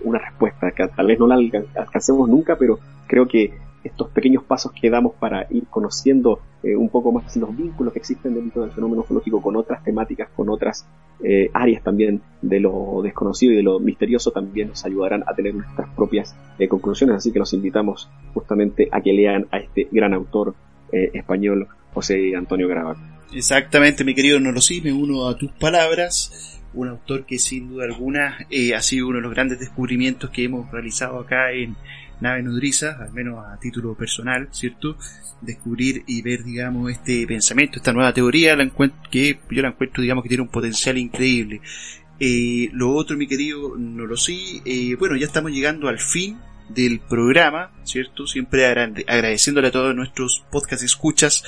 una 0.03 0.17
respuesta, 0.17 0.71
que 0.71 0.87
tal 0.87 1.05
vez 1.05 1.19
no 1.19 1.27
la 1.27 1.35
alcancemos 1.75 2.27
nunca, 2.27 2.55
pero 2.55 2.79
creo 3.05 3.27
que 3.27 3.53
estos 3.83 4.09
pequeños 4.09 4.43
pasos 4.43 4.71
que 4.71 4.89
damos 4.89 5.13
para 5.15 5.47
ir 5.49 5.65
conociendo 5.69 6.39
eh, 6.63 6.75
un 6.75 6.89
poco 6.89 7.11
más 7.11 7.35
los 7.37 7.55
vínculos 7.55 7.93
que 7.93 7.99
existen 7.99 8.33
dentro 8.33 8.63
del 8.63 8.71
fenómeno 8.71 9.01
ufológico 9.01 9.41
con 9.41 9.55
otras 9.55 9.83
temáticas, 9.83 10.29
con 10.35 10.49
otras 10.49 10.85
eh, 11.23 11.49
áreas 11.53 11.83
también 11.83 12.21
de 12.41 12.59
lo 12.59 13.01
desconocido 13.01 13.53
y 13.53 13.57
de 13.57 13.63
lo 13.63 13.79
misterioso, 13.79 14.31
también 14.31 14.69
nos 14.69 14.85
ayudarán 14.85 15.23
a 15.25 15.33
tener 15.33 15.55
nuestras 15.55 15.89
propias 15.95 16.35
eh, 16.57 16.67
conclusiones. 16.67 17.17
Así 17.17 17.31
que 17.31 17.39
los 17.39 17.53
invitamos 17.53 18.09
justamente 18.33 18.89
a 18.91 19.01
que 19.01 19.13
lean 19.13 19.47
a 19.51 19.59
este 19.59 19.87
gran 19.91 20.13
autor 20.13 20.55
español, 20.91 21.67
José 21.93 22.35
Antonio 22.35 22.67
Gravac. 22.67 22.97
Exactamente, 23.31 24.03
mi 24.03 24.15
querido 24.15 24.39
Nolosí, 24.39 24.81
me 24.81 24.91
uno 24.91 25.27
a 25.27 25.37
tus 25.37 25.51
palabras. 25.51 26.59
Un 26.73 26.87
autor 26.87 27.27
que 27.27 27.37
sin 27.37 27.69
duda 27.69 27.85
alguna 27.85 28.39
ha 28.75 28.81
sido 28.81 29.07
uno 29.07 29.17
de 29.17 29.21
los 29.21 29.31
grandes 29.31 29.59
descubrimientos 29.59 30.31
que 30.31 30.45
hemos 30.45 30.71
realizado 30.71 31.19
acá 31.19 31.51
en, 31.51 31.75
nave 32.21 32.43
nodriza, 32.43 32.97
al 33.01 33.13
menos 33.13 33.45
a 33.45 33.59
título 33.59 33.95
personal, 33.95 34.49
¿cierto? 34.51 34.97
Descubrir 35.41 36.03
y 36.07 36.21
ver, 36.21 36.43
digamos, 36.43 36.91
este 36.91 37.25
pensamiento, 37.27 37.77
esta 37.77 37.93
nueva 37.93 38.13
teoría, 38.13 38.55
la 38.55 38.69
que 39.09 39.39
yo 39.49 39.61
la 39.61 39.69
encuentro, 39.69 40.01
digamos, 40.01 40.23
que 40.23 40.29
tiene 40.29 40.43
un 40.43 40.49
potencial 40.49 40.97
increíble. 40.97 41.61
Eh, 42.19 42.69
lo 42.73 42.93
otro, 42.93 43.15
mi 43.15 43.27
querido, 43.27 43.75
no 43.77 44.05
lo 44.05 44.17
sé, 44.17 44.61
eh, 44.65 44.95
bueno, 44.95 45.15
ya 45.15 45.25
estamos 45.25 45.51
llegando 45.51 45.87
al 45.87 45.99
fin 45.99 46.37
del 46.69 46.99
programa, 46.99 47.71
¿cierto? 47.83 48.27
Siempre 48.27 48.65
agradeciéndole 48.65 49.67
a 49.67 49.71
todos 49.71 49.95
nuestros 49.95 50.43
podcast 50.51 50.83
escuchas, 50.83 51.43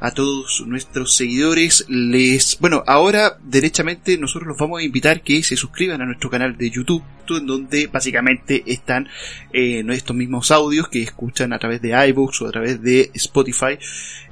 a 0.00 0.10
todos 0.10 0.64
nuestros 0.66 1.16
seguidores. 1.16 1.86
Les, 1.88 2.58
bueno, 2.60 2.82
ahora 2.86 3.38
derechamente 3.42 4.18
nosotros 4.18 4.48
los 4.48 4.58
vamos 4.58 4.80
a 4.80 4.84
invitar 4.84 5.22
que 5.22 5.42
se 5.42 5.56
suscriban 5.56 6.02
a 6.02 6.06
nuestro 6.06 6.30
canal 6.30 6.56
de 6.56 6.70
YouTube, 6.70 7.04
en 7.30 7.46
donde 7.46 7.86
básicamente 7.86 8.62
están 8.66 9.08
eh, 9.52 9.84
estos 9.88 10.14
mismos 10.14 10.50
audios 10.50 10.88
que 10.88 11.02
escuchan 11.02 11.52
a 11.52 11.58
través 11.58 11.80
de 11.80 12.08
iBooks 12.08 12.42
o 12.42 12.48
a 12.48 12.52
través 12.52 12.82
de 12.82 13.10
Spotify. 13.14 13.78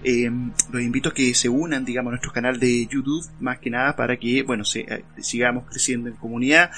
Eh, 0.05 0.31
los 0.73 0.83
invito 0.83 1.11
a 1.11 1.15
que 1.15 1.33
se 1.33 1.49
unan, 1.49 1.85
digamos, 1.85 2.11
a 2.11 2.13
nuestro 2.13 2.33
canal 2.33 2.59
de 2.59 2.87
YouTube, 2.87 3.25
más 3.41 3.61
que 3.61 3.71
nada 3.71 3.95
para 3.95 4.17
que, 4.17 4.43
bueno, 4.43 4.65
se, 4.65 4.81
eh, 4.81 5.05
sigamos 5.21 5.65
creciendo 5.71 6.09
en 6.09 6.17
comunidad. 6.17 6.71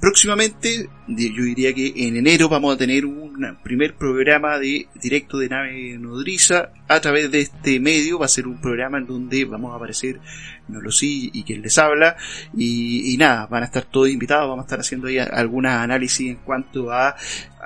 Próximamente, 0.00 0.88
yo 1.06 1.44
diría 1.44 1.72
que 1.72 1.92
en 1.96 2.16
enero 2.16 2.48
vamos 2.48 2.74
a 2.74 2.78
tener 2.78 3.06
un 3.06 3.11
primer 3.62 3.94
programa 3.94 4.58
de 4.58 4.88
directo 4.94 5.38
de 5.38 5.48
nave 5.48 5.98
nodriza 5.98 6.70
a 6.88 7.00
través 7.00 7.30
de 7.30 7.40
este 7.40 7.80
medio. 7.80 8.18
Va 8.18 8.26
a 8.26 8.28
ser 8.28 8.46
un 8.46 8.60
programa 8.60 8.98
en 8.98 9.06
donde 9.06 9.44
vamos 9.44 9.72
a 9.72 9.76
aparecer 9.76 10.20
no 10.68 10.80
lo 10.80 10.90
sí 10.90 11.30
y 11.32 11.42
quien 11.42 11.62
les 11.62 11.76
habla 11.78 12.16
y, 12.56 13.12
y, 13.12 13.16
nada, 13.16 13.46
van 13.46 13.62
a 13.62 13.66
estar 13.66 13.84
todos 13.84 14.08
invitados, 14.08 14.48
vamos 14.48 14.64
a 14.64 14.66
estar 14.66 14.80
haciendo 14.80 15.08
ahí 15.08 15.18
algunas 15.18 15.78
análisis 15.78 16.30
en 16.30 16.36
cuanto 16.36 16.92
a 16.92 17.16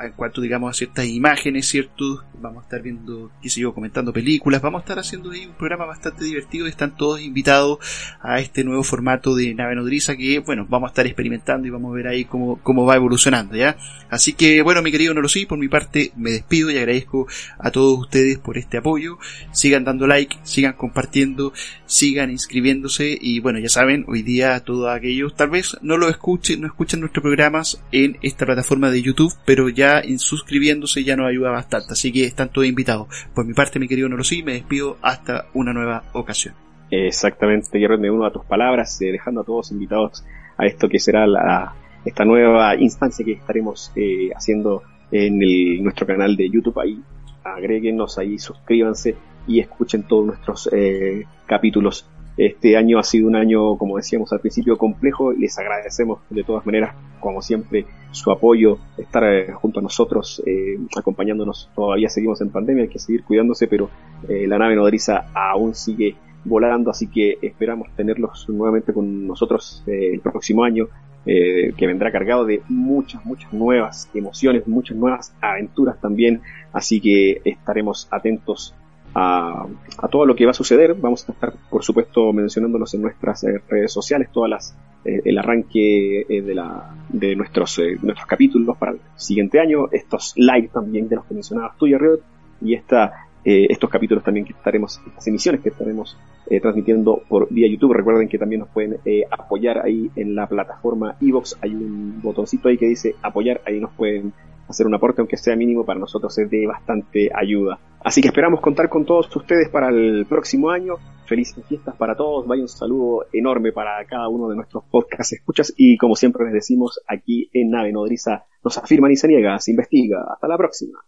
en 0.03 0.13
cuanto 0.13 0.41
digamos 0.41 0.71
a 0.71 0.75
ciertas 0.75 1.07
imágenes, 1.07 1.67
¿cierto? 1.67 2.25
Vamos 2.41 2.63
a 2.63 2.67
estar 2.67 2.83
viendo, 2.83 3.31
qué 3.41 3.49
sé 3.49 3.61
yo, 3.61 3.73
comentando 3.73 4.13
películas, 4.13 4.61
vamos 4.61 4.81
a 4.81 4.83
estar 4.83 4.99
haciendo 4.99 5.31
ahí 5.31 5.47
un 5.47 5.55
programa 5.55 5.87
bastante 5.87 6.25
divertido, 6.25 6.67
están 6.67 6.97
todos 6.97 7.21
invitados 7.21 7.79
a 8.21 8.41
este 8.41 8.65
nuevo 8.65 8.83
formato 8.83 9.35
de 9.35 9.55
nave 9.55 9.75
nodriza 9.75 10.17
que, 10.17 10.39
bueno, 10.41 10.67
vamos 10.69 10.89
a 10.89 10.91
estar 10.91 11.07
experimentando 11.07 11.67
y 11.67 11.71
vamos 11.71 11.93
a 11.93 11.97
ver 11.97 12.09
ahí 12.09 12.25
cómo, 12.25 12.61
cómo 12.63 12.85
va 12.85 12.97
evolucionando, 12.97 13.57
¿ya? 13.57 13.77
Así 14.11 14.35
que, 14.35 14.63
bueno, 14.63 14.83
mi 14.83 14.93
querido 14.93 15.15
Nolosí, 15.15 15.47
por 15.47 15.59
mi 15.59 15.69
parte 15.69 16.13
me 16.17 16.31
despido 16.31 16.71
y 16.71 16.79
agradezco 16.79 17.27
a 17.59 17.71
todos 17.71 17.99
ustedes 17.99 18.39
por 18.39 18.59
este 18.59 18.79
apoyo, 18.79 19.19
sigan 19.53 19.85
dando 19.85 20.07
like, 20.07 20.37
sigan 20.43 20.75
compartiendo, 20.75 21.53
sigan 21.87 22.31
inscribiéndose 22.31 23.17
y, 23.21 23.41
bueno, 23.41 23.59
ya 23.59 23.69
saben, 23.69 24.05
hoy 24.09 24.23
día 24.23 24.61
todos 24.61 24.95
aquellos, 24.95 25.35
tal 25.35 25.51
vez 25.51 25.77
no 25.81 25.97
lo 25.97 26.09
escuchen, 26.09 26.61
no 26.61 26.67
escuchan 26.67 27.01
nuestros 27.01 27.23
programas 27.23 27.83
en 27.93 28.19
esta 28.23 28.45
plataforma 28.45 28.91
de 28.91 29.03
YouTube, 29.03 29.35
pero 29.45 29.69
ya 29.69 29.86
en 30.01 30.19
suscribiéndose 30.19 31.05
ya 31.05 31.17
nos 31.17 31.29
ayuda 31.29 31.51
bastante. 31.51 31.93
Así 31.93 32.13
que 32.13 32.25
están 32.25 32.51
todos 32.51 32.67
invitados. 32.67 33.09
Por 33.35 33.47
mi 33.47 33.55
parte, 33.55 33.79
mi 33.79 33.89
querido 33.89 34.09
Norosí, 34.09 34.43
me 34.43 34.53
despido 34.55 34.97
hasta 35.03 35.47
una 35.55 35.73
nueva 35.73 36.05
ocasión. 36.13 36.55
Exactamente, 36.91 37.81
yo 37.81 37.89
me 37.99 38.11
uno 38.11 38.27
a 38.27 38.33
tus 38.33 38.45
palabras, 38.45 39.01
eh, 39.03 39.11
dejando 39.11 39.41
a 39.41 39.45
todos 39.45 39.73
invitados 39.73 40.25
a 40.57 40.67
esto 40.67 40.89
que 40.89 41.01
será 41.01 41.27
la, 41.27 41.75
esta 42.05 42.25
nueva 42.25 42.77
instancia 42.77 43.25
que 43.25 43.33
estaremos 43.33 43.93
eh, 43.97 44.31
haciendo 44.35 44.83
en 45.11 45.83
nuestro 45.83 46.07
canal 46.07 46.37
de 46.37 46.49
YouTube. 46.49 46.79
Ahí 46.79 47.01
agréguenos, 47.43 48.19
ahí 48.19 48.39
suscríbanse 48.39 49.17
y 49.47 49.61
escuchen 49.61 50.05
todos 50.05 50.27
nuestros 50.27 50.69
eh, 50.73 51.25
capítulos 51.47 52.09
este 52.37 52.77
año 52.77 52.99
ha 52.99 53.03
sido 53.03 53.29
un 53.29 53.37
año, 53.37 53.79
como 53.79 53.97
decíamos 53.97 54.33
al 54.33 54.41
principio, 54.41 54.77
complejo 54.77 55.33
y 55.33 55.41
les 55.41 55.59
agradecemos 55.59 56.21
de 56.29 56.45
todas 56.45 56.67
maneras, 56.67 56.95
como 57.19 57.41
siempre, 57.41 57.87
su 58.11 58.31
apoyo, 58.31 58.79
estar 58.99 59.25
eh, 59.25 59.53
junto 59.53 59.81
a 59.81 59.83
nosotros, 59.83 60.43
eh, 60.45 60.79
acompañándonos. 60.97 61.71
Todavía 61.75 62.11
seguimos 62.11 62.41
en 62.43 62.51
pandemia, 62.51 62.85
hay 62.85 62.89
que 62.91 62.99
seguir 62.99 63.25
cuidándose, 63.25 63.69
pero 63.69 63.89
eh, 64.29 64.47
la 64.47 64.59
nave 64.59 64.77
nodriza 64.77 65.27
aún 65.35 65.75
sigue 65.75 66.15
volando, 66.45 66.91
así 66.91 67.07
que 67.09 67.39
esperamos 67.41 67.89
tenerlos 67.97 68.49
nuevamente 68.51 68.93
con 68.93 69.27
nosotros 69.27 69.83
el 69.87 70.21
próximo 70.21 70.63
año, 70.63 70.89
que 71.25 71.87
vendrá 71.89 72.13
cargado 72.13 72.45
de 72.45 72.63
muchas, 72.69 73.27
muchas 73.27 73.53
nuevas 73.53 74.09
emociones, 74.15 74.69
muchas 74.69 74.97
nuevas 74.97 75.35
aventuras 75.41 76.01
también, 76.01 76.41
así 76.73 77.01
que 77.01 77.41
estaremos 77.45 78.07
atentos 78.13 78.77
a, 79.15 79.67
todo 80.11 80.27
lo 80.27 80.35
que 80.35 80.45
va 80.45 80.51
a 80.51 80.55
suceder. 80.55 80.95
Vamos 80.95 81.29
a 81.29 81.33
estar, 81.33 81.53
por 81.71 81.83
supuesto, 81.83 82.33
mencionándolos 82.33 82.95
en 82.95 83.03
nuestras 83.03 83.45
eh, 83.45 83.61
redes 83.69 83.93
sociales, 83.93 84.29
todas 84.33 84.51
las 84.51 84.77
eh, 85.05 85.23
el 85.25 85.39
arranque 85.39 86.21
eh, 86.29 86.43
de, 86.43 86.55
la, 86.55 86.95
de 87.09 87.35
nuestros, 87.37 87.81
nuestros 88.03 88.27
capítulos 88.27 88.77
para 88.77 88.93
el 88.93 89.01
siguiente 89.17 89.61
año, 89.61 89.89
estos 89.91 90.35
live 90.37 90.69
también 90.73 91.09
de 91.09 91.17
los 91.17 91.25
que 91.25 91.35
mencionabas 91.35 91.77
tú, 91.79 91.87
Riot, 91.87 92.21
y 92.61 92.75
esta, 92.75 93.13
estos 93.45 93.89
capítulos 93.89 94.25
también 94.25 94.45
que 94.45 94.53
estaremos, 94.53 95.01
estas 95.07 95.29
emisiones 95.29 95.61
que 95.61 95.69
estaremos 95.69 96.17
transmitiendo 96.61 97.23
por 97.29 97.47
vía 97.49 97.69
YouTube. 97.69 97.93
Recuerden 97.93 98.29
que 98.29 98.39
también 98.39 98.61
nos 98.61 98.71
pueden 98.71 98.99
apoyar 99.31 99.85
ahí 99.85 100.11
en 100.17 100.35
la 100.35 100.49
plataforma 100.49 101.15
Evox. 101.21 101.57
Hay 101.61 101.71
un 101.71 102.21
botoncito 102.23 102.69
ahí 102.69 102.77
que 102.77 102.87
dice 102.87 103.15
apoyar, 103.23 103.61
ahí 103.65 103.79
nos 103.79 103.93
pueden 103.93 104.33
hacer 104.69 104.87
un 104.87 104.95
aporte, 104.95 105.21
aunque 105.21 105.37
sea 105.37 105.57
mínimo, 105.57 105.85
para 105.85 106.01
nosotros 106.01 106.37
es 106.39 106.51
de 106.51 106.67
bastante 106.67 107.31
ayuda. 107.35 107.79
Así 108.03 108.21
que 108.21 108.29
esperamos 108.29 108.61
contar 108.61 108.89
con 108.89 109.05
todos 109.05 109.35
ustedes 109.35 109.69
para 109.69 109.89
el 109.89 110.27
próximo 110.29 110.71
año. 110.71 110.95
Felices 111.27 111.65
fiestas 111.67 111.97
para 111.97 112.15
todos. 112.15 112.47
Vaya 112.47 112.63
un 112.63 112.69
saludo 112.69 113.27
enorme 113.33 113.73
para 113.73 114.05
cada 114.07 114.29
uno 114.29 114.49
de 114.49 114.55
nuestros 114.55 114.85
podcasts 114.85 115.33
escuchas. 115.33 115.75
Y 115.77 115.97
como 115.97 116.15
siempre 116.15 116.45
les 116.45 116.55
decimos, 116.55 117.01
aquí 117.09 117.51
en 117.53 117.71
Nave 117.71 117.93
Nodriza 117.93 118.45
nos 118.63 118.79
afirman 118.79 119.11
y 119.11 119.17
se 119.17 119.27
niega, 119.27 119.59
se 119.59 119.73
investiga. 119.73 120.25
Hasta 120.33 120.47
la 120.47 120.57
próxima. 120.57 121.01